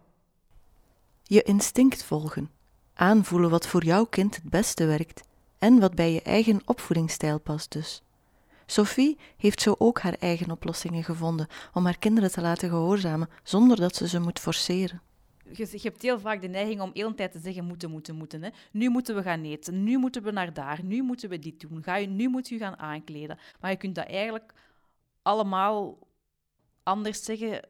Je 1.31 1.41
instinct 1.41 2.03
volgen, 2.03 2.49
aanvoelen 2.93 3.49
wat 3.49 3.67
voor 3.67 3.83
jouw 3.83 4.05
kind 4.05 4.35
het 4.35 4.49
beste 4.49 4.85
werkt 4.85 5.21
en 5.59 5.79
wat 5.79 5.95
bij 5.95 6.13
je 6.13 6.21
eigen 6.21 6.61
opvoedingsstijl 6.65 7.39
past 7.39 7.71
dus. 7.71 8.01
Sophie 8.65 9.17
heeft 9.37 9.61
zo 9.61 9.75
ook 9.77 9.99
haar 9.99 10.13
eigen 10.19 10.51
oplossingen 10.51 11.03
gevonden 11.03 11.47
om 11.73 11.85
haar 11.85 11.97
kinderen 11.97 12.31
te 12.31 12.41
laten 12.41 12.69
gehoorzamen 12.69 13.29
zonder 13.43 13.77
dat 13.77 13.95
ze 13.95 14.07
ze 14.07 14.19
moet 14.19 14.39
forceren 14.39 15.01
je, 15.51 15.67
je, 15.71 15.79
hebt 15.81 16.01
heel 16.01 16.19
vaak 16.19 16.41
de 16.41 16.47
neiging 16.47 16.81
om 16.81 16.91
heel 16.93 17.09
de 17.09 17.15
tijd 17.15 17.31
te 17.31 17.39
zeggen 17.39 17.65
moeten, 17.65 17.91
moeten, 17.91 18.15
moeten. 18.15 18.43
Hè. 18.43 18.49
Nu 18.71 18.89
moeten 18.89 19.15
we 19.15 19.21
gaan 19.21 19.43
eten, 19.43 19.83
nu 19.83 19.97
moeten 19.97 20.23
we 20.23 20.31
naar 20.31 20.53
daar, 20.53 20.83
nu 20.83 21.01
moeten 21.01 21.29
we 21.29 21.39
dit 21.39 21.59
doen, 21.59 21.83
Ga 21.83 21.95
je, 21.95 22.07
nu 22.07 22.29
moet 22.29 22.49
je 22.49 22.57
gaan 22.57 22.77
aankleden. 22.77 23.37
Maar 23.59 23.71
je 23.71 23.77
kunt 23.77 23.95
dat 23.95 24.07
eigenlijk 24.07 24.53
allemaal 25.21 25.97
anders 26.83 27.23
zeggen, 27.23 27.67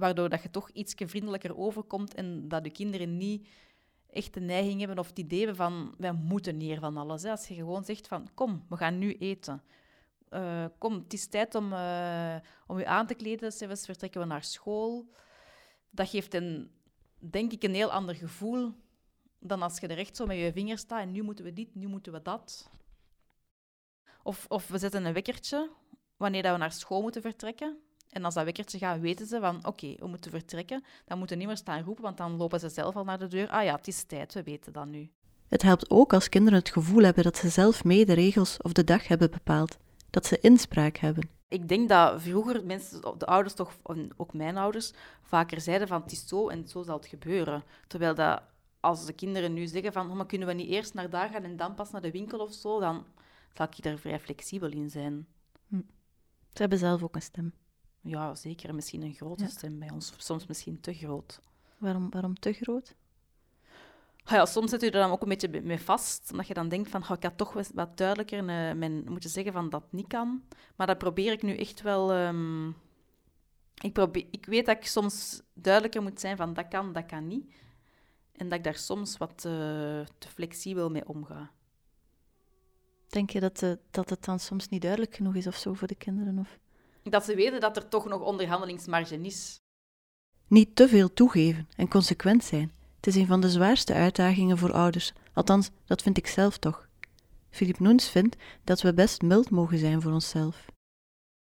waardoor 0.00 0.28
dat 0.28 0.42
je 0.42 0.50
toch 0.50 0.70
iets 0.70 0.94
vriendelijker 0.96 1.56
overkomt 1.56 2.14
en 2.14 2.48
dat 2.48 2.64
de 2.64 2.70
kinderen 2.70 3.16
niet 3.16 3.48
echt 4.10 4.34
de 4.34 4.40
neiging 4.40 4.78
hebben 4.78 4.98
of 4.98 5.08
het 5.08 5.18
idee 5.18 5.38
hebben 5.38 5.56
van 5.56 5.94
wij 5.98 6.12
moeten 6.12 6.60
hier 6.60 6.78
van 6.78 6.96
alles. 6.96 7.22
Hè. 7.22 7.30
Als 7.30 7.48
je 7.48 7.54
gewoon 7.54 7.84
zegt 7.84 8.08
van 8.08 8.28
kom, 8.34 8.64
we 8.68 8.76
gaan 8.76 8.98
nu 8.98 9.14
eten. 9.14 9.62
Uh, 10.30 10.64
kom, 10.78 10.94
het 10.94 11.12
is 11.12 11.26
tijd 11.26 11.54
om, 11.54 11.72
uh, 11.72 12.36
om 12.66 12.78
je 12.78 12.86
aan 12.86 13.06
te 13.06 13.14
kleden, 13.14 13.52
zelfs 13.52 13.84
vertrekken 13.84 14.20
we 14.20 14.26
naar 14.26 14.44
school. 14.44 15.10
Dat 15.90 16.08
geeft 16.08 16.34
een 16.34 16.70
denk 17.18 17.52
ik, 17.52 17.62
een 17.62 17.74
heel 17.74 17.92
ander 17.92 18.14
gevoel 18.14 18.72
dan 19.38 19.62
als 19.62 19.78
je 19.78 19.86
er 19.86 19.98
echt 19.98 20.16
zo 20.16 20.26
met 20.26 20.36
je 20.36 20.52
vingers 20.52 20.80
staat 20.80 21.00
en 21.00 21.12
nu 21.12 21.22
moeten 21.22 21.44
we 21.44 21.52
dit, 21.52 21.74
nu 21.74 21.86
moeten 21.86 22.12
we 22.12 22.22
dat. 22.22 22.70
Of, 24.22 24.44
of 24.48 24.68
we 24.68 24.78
zetten 24.78 25.04
een 25.04 25.12
wekkertje 25.12 25.70
wanneer 26.16 26.42
dat 26.42 26.52
we 26.52 26.58
naar 26.58 26.72
school 26.72 27.02
moeten 27.02 27.22
vertrekken. 27.22 27.85
En 28.16 28.24
als 28.24 28.34
dat 28.34 28.44
wekkertje 28.44 28.78
gaat, 28.78 29.00
weten 29.00 29.26
ze 29.26 29.40
van 29.40 29.66
oké, 29.66 29.94
we 29.98 30.06
moeten 30.06 30.30
vertrekken. 30.30 30.84
Dan 31.04 31.18
moeten 31.18 31.36
we 31.36 31.42
niet 31.42 31.52
meer 31.52 31.62
staan 31.62 31.82
roepen, 31.82 32.02
want 32.02 32.16
dan 32.16 32.36
lopen 32.36 32.60
ze 32.60 32.68
zelf 32.68 32.96
al 32.96 33.04
naar 33.04 33.18
de 33.18 33.26
deur. 33.28 33.48
Ah 33.48 33.64
ja, 33.64 33.74
het 33.74 33.88
is 33.88 34.02
tijd, 34.04 34.34
we 34.34 34.42
weten 34.42 34.72
dat 34.72 34.86
nu. 34.86 35.10
Het 35.48 35.62
helpt 35.62 35.90
ook 35.90 36.12
als 36.12 36.28
kinderen 36.28 36.58
het 36.58 36.68
gevoel 36.70 37.02
hebben 37.02 37.24
dat 37.24 37.36
ze 37.36 37.48
zelf 37.48 37.84
mee 37.84 38.06
de 38.06 38.12
regels 38.12 38.56
of 38.62 38.72
de 38.72 38.84
dag 38.84 39.08
hebben 39.08 39.30
bepaald. 39.30 39.76
Dat 40.10 40.26
ze 40.26 40.40
inspraak 40.40 40.96
hebben. 40.96 41.28
Ik 41.48 41.68
denk 41.68 41.88
dat 41.88 42.22
vroeger 42.22 42.64
mensen, 42.64 43.00
de 43.18 43.26
ouders 43.26 43.54
toch, 43.54 43.72
ook 44.16 44.32
mijn 44.32 44.56
ouders, 44.56 44.92
vaker 45.22 45.60
zeiden 45.60 45.88
van 45.88 46.02
het 46.02 46.12
is 46.12 46.26
zo 46.26 46.48
en 46.48 46.68
zo 46.68 46.82
zal 46.82 46.96
het 46.96 47.06
gebeuren. 47.06 47.64
Terwijl 47.86 48.14
dat 48.14 48.42
als 48.80 49.06
de 49.06 49.12
kinderen 49.12 49.52
nu 49.52 49.66
zeggen 49.66 49.92
van 49.92 50.10
oh, 50.10 50.16
maar 50.16 50.26
kunnen 50.26 50.48
we 50.48 50.54
niet 50.54 50.70
eerst 50.70 50.94
naar 50.94 51.10
daar 51.10 51.28
gaan 51.28 51.44
en 51.44 51.56
dan 51.56 51.74
pas 51.74 51.90
naar 51.90 52.02
de 52.02 52.10
winkel 52.10 52.38
of 52.38 52.52
zo, 52.52 52.80
dan 52.80 53.04
zal 53.52 53.66
ik 53.76 53.84
er 53.84 53.98
vrij 53.98 54.20
flexibel 54.20 54.70
in 54.70 54.90
zijn. 54.90 55.26
Hm. 55.68 55.80
Ze 56.52 56.60
hebben 56.60 56.78
zelf 56.78 57.02
ook 57.02 57.14
een 57.14 57.22
stem. 57.22 57.52
Ja, 58.06 58.34
zeker. 58.34 58.74
Misschien 58.74 59.02
een 59.02 59.14
grote 59.14 59.46
stem 59.48 59.78
bij 59.78 59.90
ons. 59.90 60.12
Soms 60.16 60.46
misschien 60.46 60.80
te 60.80 60.94
groot. 60.94 61.40
Waarom, 61.78 62.10
waarom 62.10 62.38
te 62.38 62.52
groot? 62.52 62.94
Ah 64.24 64.32
ja, 64.32 64.46
soms 64.46 64.70
zit 64.70 64.80
je 64.80 64.86
er 64.86 64.92
dan 64.92 65.10
ook 65.10 65.22
een 65.22 65.28
beetje 65.28 65.62
mee 65.62 65.80
vast, 65.80 66.30
omdat 66.30 66.46
je 66.46 66.54
dan 66.54 66.68
denkt 66.68 66.90
van, 66.90 67.02
ik 67.02 67.22
had 67.22 67.36
toch 67.36 67.52
wat 67.74 67.96
duidelijker 67.96 68.38
uh, 68.38 68.72
mijn, 68.72 69.04
moeten 69.08 69.30
zeggen 69.30 69.52
van 69.52 69.70
dat 69.70 69.92
niet 69.92 70.06
kan. 70.06 70.42
Maar 70.76 70.86
dat 70.86 70.98
probeer 70.98 71.32
ik 71.32 71.42
nu 71.42 71.56
echt 71.56 71.82
wel... 71.82 72.14
Um, 72.14 72.76
ik, 73.82 73.92
probeer, 73.92 74.26
ik 74.30 74.46
weet 74.46 74.66
dat 74.66 74.76
ik 74.76 74.86
soms 74.86 75.42
duidelijker 75.54 76.02
moet 76.02 76.20
zijn 76.20 76.36
van 76.36 76.54
dat 76.54 76.68
kan, 76.68 76.92
dat 76.92 77.06
kan 77.06 77.26
niet. 77.26 77.52
En 78.32 78.48
dat 78.48 78.58
ik 78.58 78.64
daar 78.64 78.74
soms 78.74 79.16
wat 79.16 79.38
te 79.38 80.28
flexibel 80.28 80.90
mee 80.90 81.08
omga. 81.08 81.50
Denk 83.08 83.30
je 83.30 83.40
dat, 83.40 83.62
eh, 83.62 83.72
dat 83.90 84.10
het 84.10 84.24
dan 84.24 84.40
soms 84.40 84.68
niet 84.68 84.82
duidelijk 84.82 85.14
genoeg 85.14 85.34
is 85.34 85.46
of 85.46 85.56
zo 85.56 85.74
voor 85.74 85.88
de 85.88 85.94
kinderen? 85.94 86.38
Of? 86.38 86.58
Dat 87.10 87.24
ze 87.24 87.34
weten 87.34 87.60
dat 87.60 87.76
er 87.76 87.88
toch 87.88 88.08
nog 88.08 88.20
onderhandelingsmarge 88.20 89.20
is. 89.20 89.60
Niet 90.46 90.76
te 90.76 90.88
veel 90.88 91.12
toegeven 91.12 91.68
en 91.76 91.88
consequent 91.88 92.44
zijn. 92.44 92.72
Het 92.96 93.06
is 93.06 93.14
een 93.14 93.26
van 93.26 93.40
de 93.40 93.50
zwaarste 93.50 93.94
uitdagingen 93.94 94.58
voor 94.58 94.72
ouders, 94.72 95.12
althans, 95.32 95.70
dat 95.84 96.02
vind 96.02 96.16
ik 96.16 96.26
zelf 96.26 96.58
toch. 96.58 96.88
Philip 97.50 97.78
Noens 97.78 98.08
vindt 98.08 98.36
dat 98.64 98.82
we 98.82 98.94
best 98.94 99.22
mild 99.22 99.50
mogen 99.50 99.78
zijn 99.78 100.02
voor 100.02 100.12
onszelf. 100.12 100.64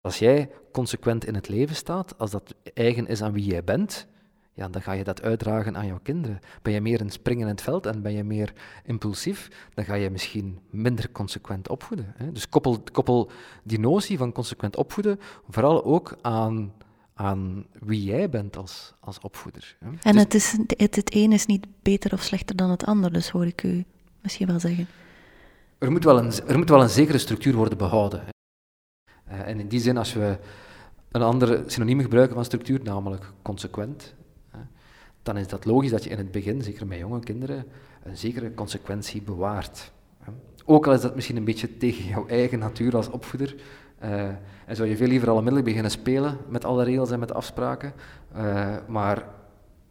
Als 0.01 0.19
jij 0.19 0.51
consequent 0.73 1.25
in 1.25 1.35
het 1.35 1.49
leven 1.49 1.77
staat, 1.77 2.19
als 2.19 2.31
dat 2.31 2.55
eigen 2.75 3.07
is 3.07 3.23
aan 3.23 3.33
wie 3.33 3.45
jij 3.45 3.65
bent, 3.65 4.07
ja, 4.55 4.69
dan 4.69 4.83
ga 4.83 4.93
je 4.93 5.05
dat 5.05 5.23
uitdragen 5.23 5.77
aan 5.77 5.87
jouw 5.87 6.01
kinderen. 6.03 6.41
Ben 6.63 6.73
je 6.73 6.81
meer 6.81 7.01
een 7.01 7.11
springen 7.11 7.43
in 7.43 7.53
het 7.53 7.63
veld 7.63 7.87
en 7.87 8.03
ben 8.03 8.13
je 8.13 8.25
meer 8.25 8.53
impulsief, 8.85 9.49
dan 9.75 9.85
ga 9.85 9.95
je 9.95 10.11
misschien 10.11 10.59
minder 10.71 11.13
consequent 11.13 11.69
opvoeden. 11.69 12.15
Hè? 12.17 12.33
Dus 12.33 12.49
koppel, 12.49 12.83
koppel 12.93 13.31
die 13.63 13.79
notie 13.81 14.19
van 14.19 14.33
consequent 14.33 14.77
opvoeden 14.77 15.21
vooral 15.49 15.85
ook 15.85 16.17
aan, 16.23 16.73
aan 17.15 17.67
wie 17.81 18.05
jij 18.05 18.29
bent 18.31 18.57
als, 18.57 18.95
als 19.01 19.19
opvoeder. 19.21 19.77
Hè? 19.79 19.87
En 20.03 20.13
Dus- 20.13 20.23
het, 20.23 20.35
is, 20.35 20.53
het, 20.77 20.97
het 20.97 21.15
een 21.15 21.33
is 21.33 21.47
niet 21.47 21.67
beter 21.83 22.13
of 22.13 22.23
slechter 22.23 22.57
dan 22.57 22.71
het 22.71 22.85
ander, 22.85 23.13
dus 23.13 23.31
hoor 23.31 23.47
ik 23.47 23.63
u 23.63 23.85
misschien 24.21 24.47
wel 24.47 24.61
zeggen. 24.61 24.87
Er 25.79 25.91
moet 25.91 26.05
wel 26.05 26.19
een, 26.19 26.33
er 26.47 26.59
moet 26.59 26.69
wel 26.69 26.83
een 26.83 26.89
zekere 26.89 27.19
structuur 27.19 27.55
worden 27.55 27.79
behouden. 27.79 28.21
hè. 28.25 28.31
Eh, 29.37 29.49
en 29.49 29.61
in 29.61 29.69
die 29.69 29.81
zin, 29.81 29.97
als 29.97 30.13
we 30.13 30.39
een 31.11 31.23
andere 31.23 31.63
synoniem 31.67 32.01
gebruiken 32.01 32.35
van 32.35 32.45
structuur, 32.45 32.81
namelijk 32.83 33.33
consequent, 33.43 34.15
dan 35.23 35.37
is 35.37 35.49
dat 35.49 35.65
logisch 35.65 35.91
dat 35.91 36.05
je 36.05 36.11
in 36.11 36.19
het 36.19 36.31
begin, 36.31 36.63
zeker 36.63 36.87
met 36.87 36.99
jonge 36.99 37.21
kinderen, 37.21 37.65
een 38.03 38.17
zekere 38.17 38.55
consequentie 38.55 39.23
bewaart. 39.23 39.93
Ook 40.65 40.87
al 40.87 40.93
is 40.93 41.01
dat 41.01 41.15
misschien 41.15 41.37
een 41.37 41.45
beetje 41.45 41.77
tegen 41.77 42.05
jouw 42.05 42.27
eigen 42.27 42.59
natuur 42.59 42.97
als 42.97 43.11
opvoeder. 43.11 43.55
eh, 43.99 44.25
en 44.67 44.77
zou 44.77 44.89
je 44.89 44.97
veel 44.97 45.07
liever 45.07 45.29
al 45.29 45.35
onmiddellijk 45.35 45.67
beginnen 45.67 45.91
spelen 45.91 46.37
met 46.49 46.65
alle 46.65 46.85
regels 46.85 47.11
en 47.11 47.19
met 47.19 47.35
afspraken. 47.35 47.93
eh, 48.35 48.77
maar 48.87 49.25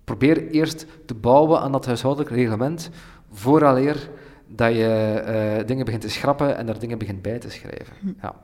probeer 0.03 0.47
eerst 0.49 0.85
te 1.05 1.13
bouwen 1.13 1.59
aan 1.59 1.71
dat 1.71 1.85
huishoudelijk 1.85 2.31
reglement, 2.31 2.89
vooraleer 3.31 4.09
dat 4.47 4.73
je 4.73 4.87
eh, 5.25 5.67
dingen 5.67 5.85
begint 5.85 6.01
te 6.03 6.09
schrappen 6.09 6.57
en 6.57 6.65
daar 6.65 6.79
dingen 6.79 6.97
begint 6.97 7.21
bij 7.21 7.39
te 7.39 7.49
schrijven. 7.49 7.95
Ja. 8.21 8.35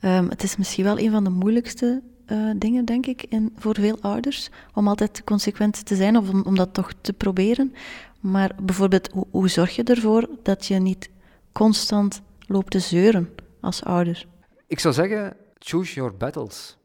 Ehm, 0.00 0.28
het 0.28 0.42
is 0.42 0.56
misschien 0.56 0.84
wel 0.84 0.98
een 0.98 1.10
van 1.10 1.24
de 1.24 1.30
moeilijkste 1.30 2.02
eh, 2.26 2.50
dingen, 2.56 2.84
denk 2.84 3.06
ik, 3.06 3.22
in, 3.22 3.52
voor 3.56 3.74
veel 3.74 4.00
ouders, 4.00 4.50
om 4.74 4.88
altijd 4.88 5.24
consequent 5.24 5.86
te 5.86 5.96
zijn 5.96 6.16
of 6.16 6.28
om, 6.28 6.42
om 6.42 6.56
dat 6.56 6.74
toch 6.74 6.92
te 7.00 7.12
proberen. 7.12 7.74
Maar 8.20 8.54
bijvoorbeeld, 8.62 9.10
hoe, 9.10 9.26
hoe 9.30 9.48
zorg 9.48 9.76
je 9.76 9.82
ervoor 9.82 10.28
dat 10.42 10.66
je 10.66 10.74
niet 10.74 11.10
constant 11.52 12.22
loopt 12.46 12.70
te 12.70 12.78
zeuren 12.78 13.34
als 13.60 13.84
ouder? 13.84 14.26
Ik 14.66 14.80
zou 14.80 14.94
zeggen, 14.94 15.36
choose 15.58 15.94
your 15.94 16.16
battles. 16.16 16.76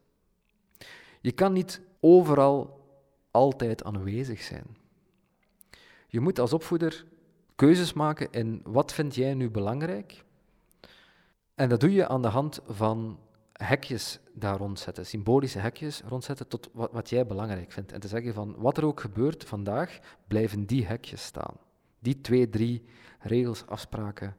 Je 1.22 1.32
kan 1.32 1.54
niet 1.54 1.82
overal 2.00 2.80
altijd 3.32 3.84
aanwezig 3.84 4.42
zijn. 4.42 4.64
Je 6.08 6.20
moet 6.20 6.40
als 6.40 6.54
opvoeder 6.54 7.06
keuzes 7.56 7.94
maken 7.94 8.28
in 8.32 8.62
wat 8.64 8.94
vind 8.94 9.16
jij 9.16 9.34
nu 9.34 9.50
belangrijk. 9.50 10.24
En 11.56 11.70
dat 11.70 11.80
doe 11.80 11.92
je 11.92 12.08
aan 12.08 12.22
de 12.22 12.28
hand 12.28 12.60
van 12.68 13.20
hekjes 13.54 14.20
daar 14.40 14.58
rondzetten, 14.58 15.06
symbolische 15.06 15.60
hekjes 15.60 16.02
rondzetten 16.02 16.48
tot 16.48 16.70
wat, 16.74 16.92
wat 16.92 17.10
jij 17.10 17.26
belangrijk 17.26 17.72
vindt. 17.72 17.92
En 17.92 18.00
te 18.00 18.08
zeggen 18.08 18.34
van 18.34 18.56
wat 18.58 18.78
er 18.78 18.86
ook 18.86 19.00
gebeurt 19.00 19.44
vandaag, 19.44 20.00
blijven 20.28 20.66
die 20.66 20.86
hekjes 20.86 21.24
staan. 21.24 21.58
Die 22.00 22.22
twee, 22.22 22.50
drie 22.50 22.84
regels, 23.20 23.66
afspraken, 23.66 24.38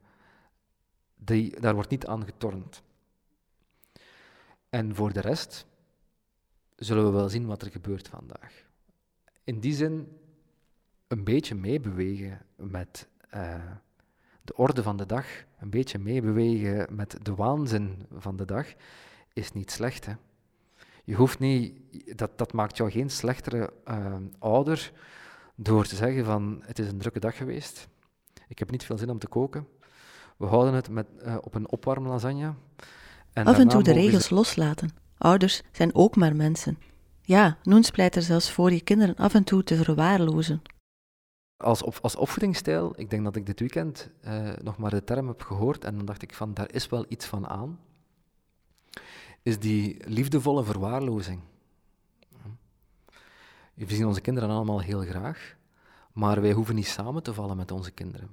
die, 1.17 1.61
daar 1.61 1.75
wordt 1.75 1.91
niet 1.91 2.07
aan 2.07 2.25
getornd. 2.25 2.83
En 4.69 4.95
voor 4.95 5.13
de 5.13 5.21
rest 5.21 5.67
zullen 6.77 7.05
we 7.05 7.11
wel 7.11 7.29
zien 7.29 7.47
wat 7.47 7.63
er 7.63 7.71
gebeurt 7.71 8.09
vandaag. 8.09 8.65
In 9.45 9.61
die 9.61 9.75
zin 9.75 10.19
een 11.07 11.25
beetje 11.25 11.55
meebewegen 11.55 12.41
met 12.57 13.09
eh, 13.31 13.73
de 14.43 14.57
orde 14.57 14.83
van 14.83 14.97
de 14.97 15.07
dag, 15.07 15.27
een 15.59 15.71
beetje 15.71 15.99
meebewegen 15.99 16.95
met 16.95 17.17
de 17.23 17.35
waanzin 17.35 18.07
van 18.13 18.37
de 18.37 18.45
dag, 18.45 18.67
is 19.33 19.53
niet 19.53 19.71
slecht. 19.71 20.07
Hè? 20.07 20.13
Je 21.05 21.15
hoeft 21.15 21.39
niet, 21.39 21.73
dat, 22.19 22.39
dat 22.39 22.53
maakt 22.53 22.77
jou 22.77 22.91
geen 22.91 23.11
slechtere 23.11 23.73
eh, 23.85 24.17
ouder 24.39 24.93
door 25.55 25.85
te 25.87 25.97
zeggen 25.97 26.25
van 26.25 26.63
het 26.65 26.79
is 26.79 26.89
een 26.89 26.99
drukke 26.99 27.21
dag 27.21 27.37
geweest, 27.37 27.89
ik 28.49 28.59
heb 28.59 28.71
niet 28.71 28.85
veel 28.85 28.99
zin 28.99 29.11
om 29.11 29.19
te 29.19 29.29
koken, 29.29 29.67
we 30.37 30.47
houden 30.47 30.75
het 30.75 30.89
met, 30.91 31.07
eh, 31.23 31.37
op 31.41 31.55
een 31.55 31.71
opwarmlasagne. 31.71 32.55
En 33.33 33.45
Af 33.47 33.59
en 33.59 33.69
toe 33.69 33.83
de 33.83 33.93
ze- 33.93 33.97
regels 34.01 34.31
loslaten. 34.31 34.91
Ouders 35.19 35.63
zijn 35.73 35.95
ook 35.95 36.17
maar 36.17 36.37
mensen. 36.37 36.79
Ja, 37.23 37.57
Noens 37.63 37.91
pleit 37.91 38.17
er 38.17 38.23
zelfs 38.23 38.51
voor 38.53 38.73
je 38.73 38.81
kinderen 38.81 39.15
af 39.17 39.35
en 39.35 39.45
toe 39.45 39.63
te 39.65 39.77
verwaarlozen. 39.77 40.63
Als, 41.57 41.83
op, 41.83 41.99
als 42.03 42.17
opvoedingsstijl, 42.17 42.93
ik 42.97 43.11
denk 43.11 43.25
dat 43.25 43.37
ik 43.37 43.47
dit 43.47 43.61
weekend 43.61 44.11
eh, 44.21 44.53
nog 44.63 44.77
maar 44.79 44.91
de 44.91 45.05
term 45.05 45.29
heb 45.29 45.43
gehoord 45.43 45.85
en 45.85 45.97
dan 45.97 46.07
dacht 46.07 46.23
ik 46.23 46.35
van, 46.35 46.55
daar 46.55 46.73
is 46.73 46.89
wel 46.89 47.05
iets 47.09 47.27
van 47.27 47.47
aan, 47.49 47.79
is 49.43 49.59
die 49.59 49.97
liefdevolle 50.09 50.65
verwaarlozing. 50.65 51.41
We 53.75 53.95
zien 53.95 54.07
onze 54.07 54.21
kinderen 54.21 54.51
allemaal 54.51 54.81
heel 54.81 55.01
graag, 55.01 55.57
maar 56.13 56.41
wij 56.41 56.53
hoeven 56.53 56.75
niet 56.75 56.87
samen 56.87 57.23
te 57.23 57.35
vallen 57.35 57.57
met 57.57 57.71
onze 57.71 57.91
kinderen. 57.91 58.31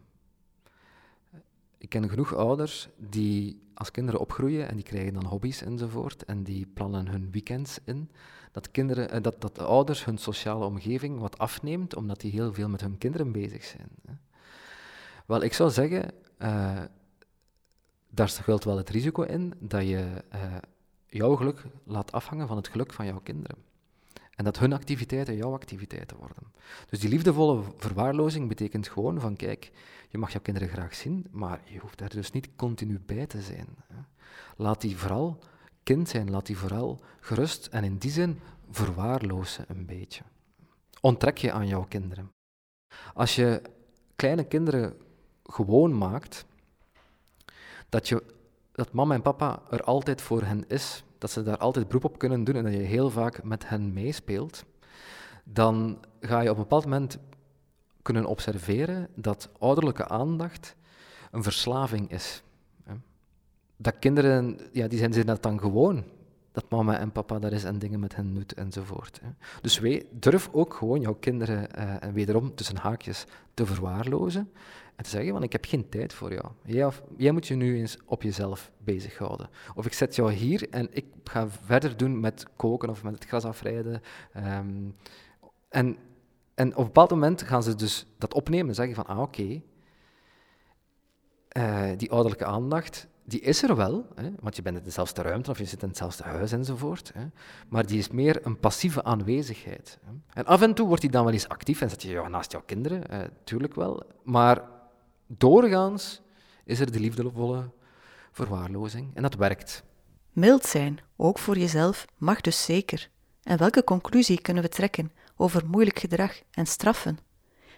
Ik 1.78 1.90
ken 1.90 2.10
genoeg 2.10 2.36
ouders 2.36 2.88
die 2.98 3.62
als 3.74 3.92
kinderen 3.92 4.20
opgroeien 4.20 4.70
en 4.70 4.76
die 4.76 4.84
krijgen 4.86 5.14
dan 5.14 5.26
hobby's 5.26 5.62
enzovoort 5.62 6.26
en 6.26 6.44
die 6.44 6.66
plannen 6.66 7.08
hun 7.08 7.32
weekends 7.32 7.80
in, 7.84 8.10
dat, 8.52 8.72
kinderen, 8.72 9.10
eh, 9.10 9.22
dat, 9.22 9.42
dat 9.42 9.56
de 9.56 9.64
ouders 9.64 10.06
hun 10.06 10.18
sociale 10.18 10.66
omgeving 10.66 11.20
wat 11.20 11.38
afneemt, 11.38 11.96
omdat 11.96 12.20
die 12.20 12.32
heel 12.32 12.54
veel 12.54 12.70
met 12.70 12.82
hun 12.82 12.98
kinderen 12.98 13.32
bezig 13.32 13.64
zijn. 13.64 13.90
Wel, 15.26 15.42
ik 15.42 15.54
zou 15.54 15.70
zeggen, 15.70 16.12
eh, 16.38 16.82
daar 18.10 18.30
schuilt 18.30 18.64
wel 18.64 18.78
het 18.78 18.90
risico 18.90 19.22
in 19.22 19.54
dat 19.60 19.88
je 19.88 20.24
eh, 20.30 20.56
jouw 21.10 21.36
geluk 21.36 21.64
laat 21.84 22.12
afhangen 22.12 22.48
van 22.48 22.58
het 22.58 22.68
geluk 22.68 22.94
van 22.94 23.06
jouw 23.06 23.20
kinderen. 23.20 23.58
En 24.36 24.44
dat 24.44 24.60
hun 24.60 24.74
activiteiten 24.74 25.36
jouw 25.36 25.54
activiteiten 25.54 26.18
worden. 26.18 26.44
Dus 26.90 27.00
die 27.00 27.10
liefdevolle 27.10 27.64
verwaarlozing 27.78 28.48
betekent 28.48 28.88
gewoon 28.88 29.20
van, 29.20 29.36
kijk, 29.36 29.72
je 30.10 30.18
mag 30.18 30.32
jouw 30.32 30.42
kinderen 30.42 30.70
graag 30.70 30.96
zien, 30.96 31.28
maar 31.32 31.62
je 31.66 31.80
hoeft 31.80 31.98
daar 31.98 32.10
dus 32.10 32.32
niet 32.32 32.50
continu 32.56 33.00
bij 33.06 33.26
te 33.26 33.42
zijn. 33.42 33.68
Laat 34.56 34.82
die 34.82 34.98
vooral 34.98 35.40
kind 35.84 36.10
zijn, 36.10 36.30
laat 36.30 36.46
die 36.46 36.58
vooral 36.58 37.02
gerust 37.20 37.66
en 37.66 37.84
in 37.84 37.98
die 37.98 38.12
zin 38.12 38.40
verwaarlozen 38.70 39.66
een 39.68 39.86
beetje. 39.86 40.24
Onttrek 41.02 41.38
je 41.38 41.52
aan 41.52 41.68
jouw 41.68 41.86
kinderen. 41.86 42.32
Als 43.14 43.36
je 43.36 43.62
kleine 44.16 44.44
kinderen 44.44 44.98
gewoon 45.44 45.98
maakt 45.98 46.46
dat, 47.90 48.08
je, 48.08 48.24
dat 48.78 48.94
mama 48.94 49.14
en 49.14 49.22
papa 49.22 49.62
er 49.70 49.84
altijd 49.84 50.22
voor 50.22 50.42
hen 50.42 50.68
is, 50.68 51.04
dat 51.18 51.32
ze 51.32 51.44
daar 51.44 51.58
altijd 51.58 51.88
beroep 51.88 52.04
op 52.04 52.18
kunnen 52.18 52.44
doen 52.44 52.56
en 52.56 52.64
dat 52.64 52.74
je 52.74 52.80
heel 52.80 53.10
vaak 53.10 53.44
met 53.44 53.70
hen 53.70 53.94
meespeelt, 53.94 54.66
dan 55.44 55.98
ga 56.20 56.40
je 56.40 56.50
op 56.50 56.56
een 56.56 56.62
bepaald 56.62 56.84
moment 56.84 57.18
kunnen 58.02 58.26
observeren 58.26 59.08
dat 59.16 59.50
ouderlijke 59.60 60.08
aandacht 60.08 60.76
een 61.32 61.44
verslaving 61.44 62.12
is. 62.12 62.44
Dat 63.78 64.00
kinderen, 64.00 64.60
ja, 64.72 64.88
die 64.88 65.00
zijn 65.00 65.14
zich 65.14 65.26
dat 65.26 65.44
dan 65.44 65.60
gewoon, 65.60 66.04
dat 66.52 66.70
mama 66.70 67.00
en 67.00 67.12
papa 67.12 67.40
daar 67.40 67.54
is 67.54 67.64
en 67.64 67.80
dingen 67.80 68.00
met 68.00 68.16
hen 68.16 68.34
doet 68.34 68.54
enzovoort. 68.54 69.22
Dus 69.62 69.80
wij, 69.80 70.06
durf 70.12 70.50
ook 70.52 70.74
gewoon 70.74 71.02
jouw 71.02 71.16
kinderen, 71.16 71.72
eh, 71.72 72.04
en 72.04 72.14
wederom 72.14 72.56
tussen 72.56 72.78
haakjes, 72.78 73.26
te 73.54 73.66
verwaarlozen 73.66 74.52
en 74.98 75.04
te 75.04 75.10
zeggen, 75.10 75.32
van 75.32 75.44
ik 75.44 75.52
heb 75.52 75.66
geen 75.66 75.90
tijd 75.90 76.14
voor 76.14 76.34
jou. 76.34 76.46
Jij, 76.64 76.86
of- 76.86 77.04
jij 77.18 77.32
moet 77.32 77.48
je 77.48 77.56
nu 77.56 77.78
eens 77.78 77.98
op 78.06 78.24
jezelf 78.24 78.72
bezighouden. 78.78 79.50
Of 79.76 79.86
ik 79.86 79.94
zet 79.94 80.16
jou 80.16 80.32
hier 80.32 80.70
en 80.70 80.88
ik 80.92 81.06
ga 81.24 81.50
verder 81.50 81.98
doen 81.98 82.20
met 82.20 82.46
koken 82.56 82.90
of 82.90 83.04
met 83.04 83.14
het 83.14 83.26
gras 83.26 83.46
afrijden. 83.46 84.02
ehm, 84.34 84.90
en, 85.70 85.98
en 86.56 86.72
op 86.72 86.78
een 86.78 86.84
bepaald 86.86 87.10
moment 87.10 87.42
gaan 87.42 87.64
ze 87.64 87.76
dus 87.76 88.06
dat 88.18 88.34
opnemen 88.34 88.68
en 88.68 88.76
zeggen 88.76 88.96
van, 88.96 89.06
ah 89.06 89.20
oké, 89.22 89.62
eh, 91.48 91.90
die 91.98 92.12
ouderlijke 92.12 92.46
aandacht, 92.46 93.08
die 93.24 93.40
is 93.40 93.64
er 93.64 93.76
wel, 93.76 94.06
hè, 94.16 94.30
want 94.40 94.56
je 94.56 94.62
bent 94.62 94.78
in 94.78 94.84
dezelfde 94.84 95.22
ruimte 95.22 95.52
of 95.52 95.58
je 95.58 95.66
zit 95.66 95.82
in 95.82 95.88
hetzelfde 95.88 96.24
huis 96.24 96.52
enzovoort, 96.52 97.12
hè, 97.14 97.26
maar 97.70 97.86
die 97.86 97.98
is 97.98 98.10
meer 98.10 98.46
een 98.46 98.60
passieve 98.60 99.04
aanwezigheid. 99.04 100.00
Hè. 100.06 100.12
En 100.34 100.46
af 100.46 100.62
en 100.62 100.74
toe 100.74 100.88
wordt 100.88 101.02
die 101.02 101.12
dan 101.12 101.24
wel 101.24 101.34
eens 101.34 101.50
actief 101.50 101.82
en 101.82 101.90
zet 101.90 102.02
je 102.02 102.26
naast 102.30 102.52
jouw 102.52 102.62
kinderen, 102.66 103.10
eh, 103.10 103.20
tuurlijk 103.44 103.76
wel, 103.76 104.04
maar 104.24 104.62
doorgaans 105.28 106.22
is 106.66 106.80
er 106.80 106.92
de 106.92 107.00
liefdevolle 107.00 107.70
verwaarlozing 108.32 109.16
en 109.16 109.22
dat 109.22 109.36
werkt. 109.36 109.84
Mild 110.32 110.66
zijn, 110.66 111.00
ook 111.16 111.40
voor 111.40 111.58
jezelf, 111.58 112.06
mag 112.18 112.42
dus 112.42 112.64
zeker. 112.64 113.10
En 113.44 113.58
welke 113.58 113.84
conclusie 113.84 114.42
kunnen 114.42 114.64
we 114.64 114.70
trekken 114.70 115.12
over 115.36 115.66
moeilijk 115.66 116.00
gedrag 116.00 116.42
en 116.52 116.66
straffen? 116.66 117.18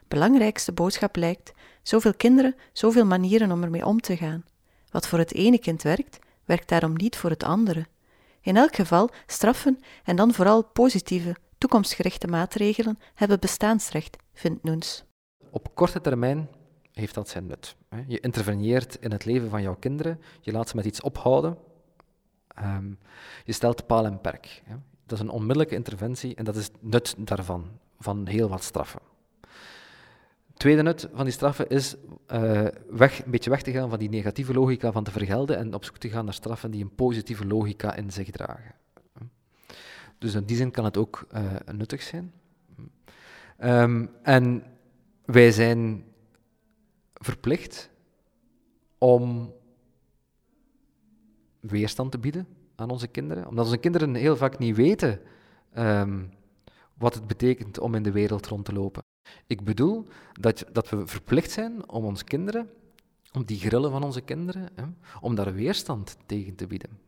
Belangrijkste 0.08 0.72
boodschap 0.72 1.16
lijkt: 1.16 1.52
zoveel 1.84 2.14
kinderen, 2.14 2.56
zoveel 2.74 3.06
manieren 3.06 3.52
om 3.52 3.64
ermee 3.64 3.86
om 3.86 4.02
te 4.02 4.18
gaan. 4.18 4.45
Wat 4.91 5.08
voor 5.08 5.20
het 5.20 5.34
ene 5.34 5.60
kind 5.60 5.82
werkt, 5.82 6.20
werkt 6.45 6.70
daarom 6.70 6.93
niet 6.93 7.18
voor 7.18 7.30
het 7.30 7.43
andere. 7.43 7.88
In 8.41 8.58
elk 8.58 8.76
geval, 8.76 9.10
straffen 9.26 9.80
en 10.04 10.16
dan 10.16 10.34
vooral 10.34 10.64
positieve, 10.64 11.36
toekomstgerichte 11.58 12.28
maatregelen 12.28 13.00
hebben 13.14 13.39
bestaansrecht, 13.39 14.18
vindt 14.34 14.64
Noens. 14.64 15.04
Op 15.52 15.76
korte 15.76 16.02
termijn 16.02 16.50
heeft 17.00 17.16
dat 17.16 17.30
zijn 17.30 17.45
nut. 17.45 17.76
Je 18.08 18.20
interveneert 18.20 18.97
in 19.00 19.12
het 19.12 19.26
leven 19.26 19.50
van 19.50 19.62
jouw 19.62 19.76
kinderen, 19.76 20.22
je 20.41 20.52
laat 20.52 20.70
ze 20.70 20.76
met 20.76 20.86
iets 20.86 21.02
ophouden, 21.02 21.58
Ehm, 22.60 22.91
je 23.45 23.52
stelt 23.52 23.86
paal 23.86 24.06
en 24.06 24.22
perk. 24.22 24.64
Dat 25.06 25.18
is 25.18 25.24
een 25.24 25.30
onmiddellijke 25.30 25.76
interventie 25.76 26.36
en 26.36 26.43
dat 26.43 26.56
is 26.56 26.64
het 26.64 26.76
nut 26.80 27.16
daarvan, 27.18 27.68
van 28.00 28.28
heel 28.28 28.50
wat 28.50 28.64
straffen. 28.64 29.02
Tweede 30.54 30.82
nut 30.82 31.10
van 31.14 31.24
die 31.24 31.34
straffen 31.34 31.70
is 31.70 31.95
eh, 32.28 32.68
weg, 32.89 33.26
een 33.26 33.32
beetje 33.32 33.50
weg 33.50 33.62
te 33.62 33.72
gaan 33.72 33.89
van 33.89 34.00
die 34.00 34.10
negatieve 34.10 34.54
logica 34.54 34.91
van 34.91 35.04
te 35.04 35.12
vergelden 35.12 35.58
en 35.58 35.74
op 35.74 35.86
zoek 35.86 35.97
te 35.97 36.10
gaan 36.10 36.26
naar 36.26 36.34
straffen 36.34 36.72
die 36.72 36.84
een 36.84 36.95
positieve 36.95 37.45
logica 37.45 37.95
in 37.95 38.12
zich 38.12 38.30
dragen. 38.30 38.76
Dus 40.18 40.34
in 40.34 40.43
die 40.43 40.58
zin 40.58 40.72
kan 40.72 40.86
het 40.86 40.97
ook 40.97 41.28
uh, 41.34 41.41
nuttig 41.72 42.02
zijn. 42.02 42.34
Ehm, 43.58 44.06
en 44.24 44.64
wij 45.26 45.52
zijn 45.52 46.04
verplicht 47.20 47.89
om 48.97 49.53
weerstand 51.59 52.11
te 52.11 52.20
bieden 52.20 52.47
aan 52.76 52.89
onze 52.89 53.07
kinderen. 53.07 53.47
Omdat 53.47 53.65
onze 53.65 53.78
kinderen 53.78 54.15
heel 54.15 54.38
vaak 54.38 54.57
niet 54.57 54.76
weten 54.76 55.20
um, 55.78 56.30
wat 56.97 57.13
het 57.13 57.28
betekent 57.28 57.80
om 57.80 57.95
in 57.95 58.03
de 58.03 58.11
wereld 58.11 58.47
rond 58.47 58.65
te 58.65 58.74
lopen. 58.74 59.03
Ik 59.47 59.63
bedoel 59.63 60.05
dat, 60.34 60.65
dat 60.72 60.89
we 60.89 61.07
verplicht 61.07 61.51
zijn 61.51 61.89
om 61.89 62.05
onze 62.05 62.24
kinderen, 62.24 62.70
om 63.34 63.43
die 63.45 63.59
grillen 63.59 63.91
van 63.91 64.03
onze 64.03 64.22
kinderen, 64.22 64.70
hè, 64.76 64.84
om 65.22 65.36
daar 65.36 65.53
weerstand 65.53 66.17
tegen 66.26 66.55
te 66.55 66.67
bieden. 66.67 66.99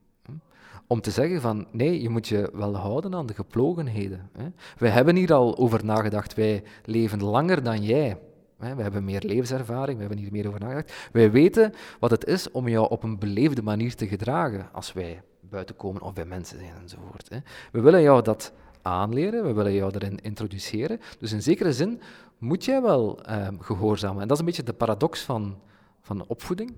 Om 0.87 1.01
te 1.01 1.11
zeggen 1.11 1.41
van, 1.41 1.67
nee, 1.71 2.01
je 2.01 2.09
moet 2.09 2.27
je 2.27 2.49
wel 2.53 2.75
houden 2.75 3.15
aan 3.15 3.25
de 3.25 3.33
geplogenheden. 3.33 4.29
Hè. 4.33 4.47
Wij 4.77 4.89
hebben 4.89 5.15
hier 5.15 5.33
al 5.33 5.57
over 5.57 5.85
nagedacht, 5.85 6.33
wij 6.33 6.63
leven 6.85 7.23
langer 7.23 7.63
dan 7.63 7.83
jij. 7.83 8.19
We 8.61 8.81
hebben 8.81 9.03
meer 9.03 9.21
levenservaring, 9.25 9.95
we 9.95 10.03
hebben 10.03 10.21
hier 10.21 10.31
meer 10.31 10.47
over 10.47 10.59
nagedacht. 10.59 11.09
Wij 11.11 11.31
weten 11.31 11.73
wat 11.99 12.11
het 12.11 12.25
is 12.25 12.51
om 12.51 12.67
jou 12.67 12.89
op 12.89 13.03
een 13.03 13.19
beleefde 13.19 13.61
manier 13.61 13.95
te 13.95 14.07
gedragen 14.07 14.69
als 14.71 14.93
wij 14.93 15.21
buiten 15.39 15.75
komen 15.75 16.01
of 16.01 16.13
bij 16.13 16.25
mensen 16.25 16.57
zijn 16.59 16.73
enzovoort. 16.81 17.29
We 17.71 17.81
willen 17.81 18.01
jou 18.01 18.21
dat 18.21 18.53
aanleren, 18.81 19.43
we 19.43 19.53
willen 19.53 19.73
jou 19.73 19.91
erin 19.93 20.19
introduceren. 20.21 20.99
Dus 21.19 21.31
in 21.31 21.41
zekere 21.41 21.73
zin 21.73 22.01
moet 22.37 22.65
jij 22.65 22.81
wel 22.81 23.23
ehm, 23.23 23.57
gehoorzamen. 23.59 24.21
En 24.21 24.27
dat 24.27 24.31
is 24.31 24.39
een 24.39 24.45
beetje 24.45 24.63
de 24.63 24.73
paradox 24.73 25.21
van, 25.21 25.59
van 26.01 26.27
opvoeding. 26.27 26.73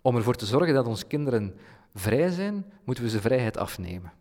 Om 0.00 0.16
ervoor 0.16 0.34
te 0.34 0.46
zorgen 0.46 0.74
dat 0.74 0.86
onze 0.86 1.06
kinderen 1.06 1.54
vrij 1.94 2.30
zijn, 2.30 2.64
moeten 2.84 3.04
we 3.04 3.10
ze 3.10 3.20
vrijheid 3.20 3.56
afnemen. 3.56 4.12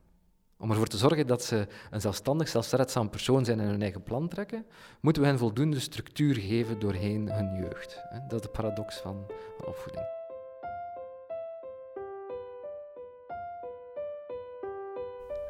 Om 0.62 0.72
ervoor 0.72 0.88
te 0.88 0.98
zorgen 0.98 1.28
dat 1.28 1.44
ze 1.44 1.68
een 1.90 2.02
zelfstandig, 2.02 2.48
zelfredzaam 2.48 3.10
persoon 3.10 3.46
zijn 3.46 3.60
en 3.60 3.68
hun 3.68 3.82
eigen 3.82 4.04
plan 4.04 4.28
trekken, 4.28 4.66
moeten 5.00 5.22
we 5.22 5.28
hen 5.28 5.38
voldoende 5.38 5.80
structuur 5.80 6.36
geven 6.36 6.80
doorheen 6.80 7.32
hun 7.32 7.56
jeugd. 7.56 8.02
Dat 8.28 8.40
is 8.40 8.42
de 8.42 8.50
paradox 8.50 8.98
van, 8.98 9.26
opvoeding. 9.66 10.06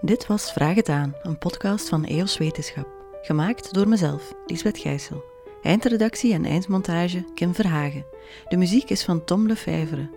Dit 0.01 0.27
was 0.27 0.51
Vraag 0.51 0.75
het 0.75 0.89
aan, 0.89 1.15
een 1.21 1.37
podcast 1.37 1.89
van 1.89 2.05
EOS 2.05 2.37
Wetenschap. 2.37 2.87
Gemaakt 3.21 3.73
door 3.73 3.87
mezelf, 3.87 4.33
Lisbeth 4.45 4.77
Gijssel. 4.77 5.23
Eindredactie 5.61 6.33
en 6.33 6.45
eindmontage 6.45 7.25
Kim 7.33 7.53
Verhagen. 7.53 8.05
De 8.47 8.57
muziek 8.57 8.89
is 8.89 9.03
van 9.03 9.23
Tom 9.23 9.47
Lefevre. 9.47 10.09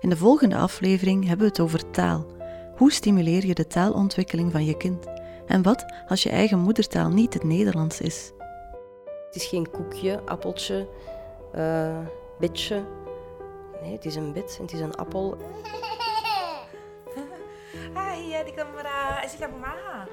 In 0.00 0.08
de 0.08 0.16
volgende 0.16 0.56
aflevering 0.56 1.26
hebben 1.26 1.46
we 1.46 1.52
het 1.52 1.60
over 1.60 1.90
taal 1.90 2.37
hoe 2.78 2.92
stimuleer 2.92 3.46
je 3.46 3.54
de 3.54 3.66
taalontwikkeling 3.66 4.52
van 4.52 4.64
je 4.64 4.76
kind? 4.76 5.06
En 5.46 5.62
wat 5.62 5.84
als 6.08 6.22
je 6.22 6.30
eigen 6.30 6.58
moedertaal 6.58 7.10
niet 7.10 7.34
het 7.34 7.44
Nederlands 7.44 8.00
is? 8.00 8.32
Het 9.26 9.34
is 9.34 9.46
geen 9.46 9.70
koekje, 9.70 10.20
appeltje, 10.24 10.88
uh, 11.56 11.98
bitje. 12.38 12.84
Nee, 13.82 13.92
het 13.92 14.04
is 14.04 14.14
een 14.14 14.32
bit 14.32 14.56
en 14.58 14.62
het 14.64 14.72
is 14.72 14.80
een 14.80 14.94
appel. 14.94 15.36
Hi, 17.96 18.44
die 18.44 18.54
camera. 18.54 19.24
Is 19.24 19.32
het 19.32 19.50
mama? 19.50 20.08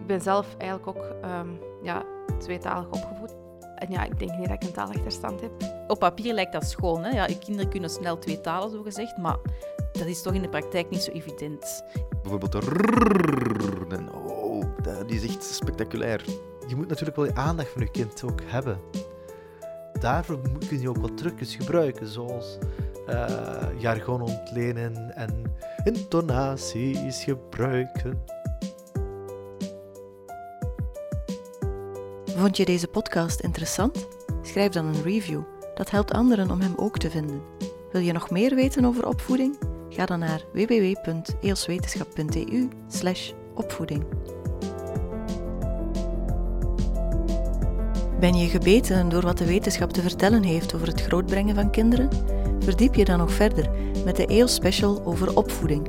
Ik 0.00 0.06
ben 0.06 0.20
zelf 0.20 0.56
eigenlijk 0.58 0.98
ook 0.98 1.04
um, 1.24 1.58
ja, 1.82 2.02
tweetalig 2.38 2.86
opgevoed. 2.86 3.39
En 3.80 3.90
ja, 3.90 4.04
ik 4.04 4.18
denk 4.18 4.30
niet 4.30 4.48
dat 4.48 4.62
ik 4.62 4.68
een 4.68 4.72
taalachterstand 4.72 5.40
heb. 5.40 5.50
Op 5.88 5.98
papier 5.98 6.34
lijkt 6.34 6.52
dat 6.52 6.64
schoon. 6.64 7.04
Hè? 7.04 7.10
Ja, 7.10 7.26
kinderen 7.44 7.70
kunnen 7.70 7.90
snel 7.90 8.18
twee 8.18 8.40
talen, 8.40 8.70
zo 8.70 8.82
gezegd. 8.82 9.16
Maar 9.16 9.38
dat 9.92 10.06
is 10.06 10.22
toch 10.22 10.34
in 10.34 10.42
de 10.42 10.48
praktijk 10.48 10.90
niet 10.90 11.02
zo 11.02 11.10
evident. 11.10 11.84
Bijvoorbeeld 12.22 12.52
de 12.52 12.58
rrrr, 12.58 13.92
en 13.92 14.12
oh, 14.12 14.64
die 15.06 15.16
is 15.16 15.26
echt 15.26 15.44
spectaculair. 15.44 16.24
Je 16.68 16.76
moet 16.76 16.88
natuurlijk 16.88 17.16
wel 17.16 17.26
je 17.26 17.34
aandacht 17.34 17.68
van 17.68 17.82
je 17.82 17.90
kind 17.90 18.24
ook 18.24 18.40
hebben. 18.44 18.80
Daarvoor 20.00 20.40
kun 20.68 20.80
je 20.80 20.88
ook 20.88 20.96
wat 20.96 21.16
trucjes 21.16 21.54
gebruiken, 21.54 22.06
zoals 22.06 22.58
uh, 23.08 23.66
jargon 23.78 24.20
ontlenen 24.22 25.16
en 25.16 25.54
intonaties 25.84 27.24
gebruiken. 27.24 28.22
Vond 32.40 32.56
je 32.56 32.64
deze 32.64 32.86
podcast 32.86 33.40
interessant? 33.40 34.08
Schrijf 34.42 34.72
dan 34.72 34.86
een 34.86 35.02
review. 35.02 35.40
Dat 35.74 35.90
helpt 35.90 36.12
anderen 36.12 36.50
om 36.50 36.60
hem 36.60 36.72
ook 36.76 36.98
te 36.98 37.10
vinden. 37.10 37.42
Wil 37.92 38.00
je 38.00 38.12
nog 38.12 38.30
meer 38.30 38.54
weten 38.54 38.84
over 38.84 39.06
opvoeding? 39.06 39.58
Ga 39.88 40.06
dan 40.06 40.18
naar 40.18 40.44
www.eelswetenschap.eu 40.52 42.68
opvoeding. 43.54 44.04
Ben 48.20 48.34
je 48.34 48.48
gebeten 48.48 49.08
door 49.08 49.22
wat 49.22 49.38
de 49.38 49.46
wetenschap 49.46 49.92
te 49.92 50.02
vertellen 50.02 50.42
heeft 50.42 50.74
over 50.74 50.86
het 50.86 51.02
grootbrengen 51.02 51.54
van 51.54 51.70
kinderen? 51.70 52.08
Verdiep 52.60 52.94
je 52.94 53.04
dan 53.04 53.18
nog 53.18 53.32
verder 53.32 53.70
met 54.04 54.16
de 54.16 54.26
EOS 54.26 54.54
Special 54.54 55.02
over 55.04 55.36
opvoeding, 55.36 55.88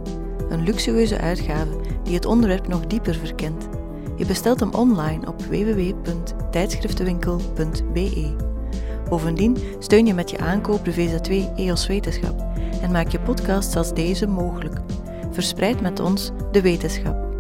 een 0.50 0.64
luxueuze 0.64 1.18
uitgave 1.18 1.80
die 2.04 2.16
het 2.16 2.26
onderwerp 2.26 2.68
nog 2.68 2.88
dieper 2.88 3.16
verkent. 3.16 3.81
Je 4.22 4.28
bestelt 4.28 4.60
hem 4.60 4.74
online 4.74 5.28
op 5.28 5.42
www.tijdschriftenwinkel.be. 5.42 8.36
Bovendien 9.10 9.58
steun 9.80 10.06
je 10.06 10.14
met 10.14 10.30
je 10.30 10.38
aankoop 10.38 10.86
de 10.86 10.94
VZ2 10.94 11.56
EOS 11.56 11.88
Wetenschap 11.88 12.46
en 12.82 12.92
maak 12.92 13.08
je 13.08 13.20
podcasts 13.20 13.76
als 13.76 13.94
deze 13.94 14.28
mogelijk. 14.28 14.80
Verspreid 15.32 15.82
met 15.82 16.00
ons 16.00 16.32
de 16.52 16.62
wetenschap. 16.62 17.31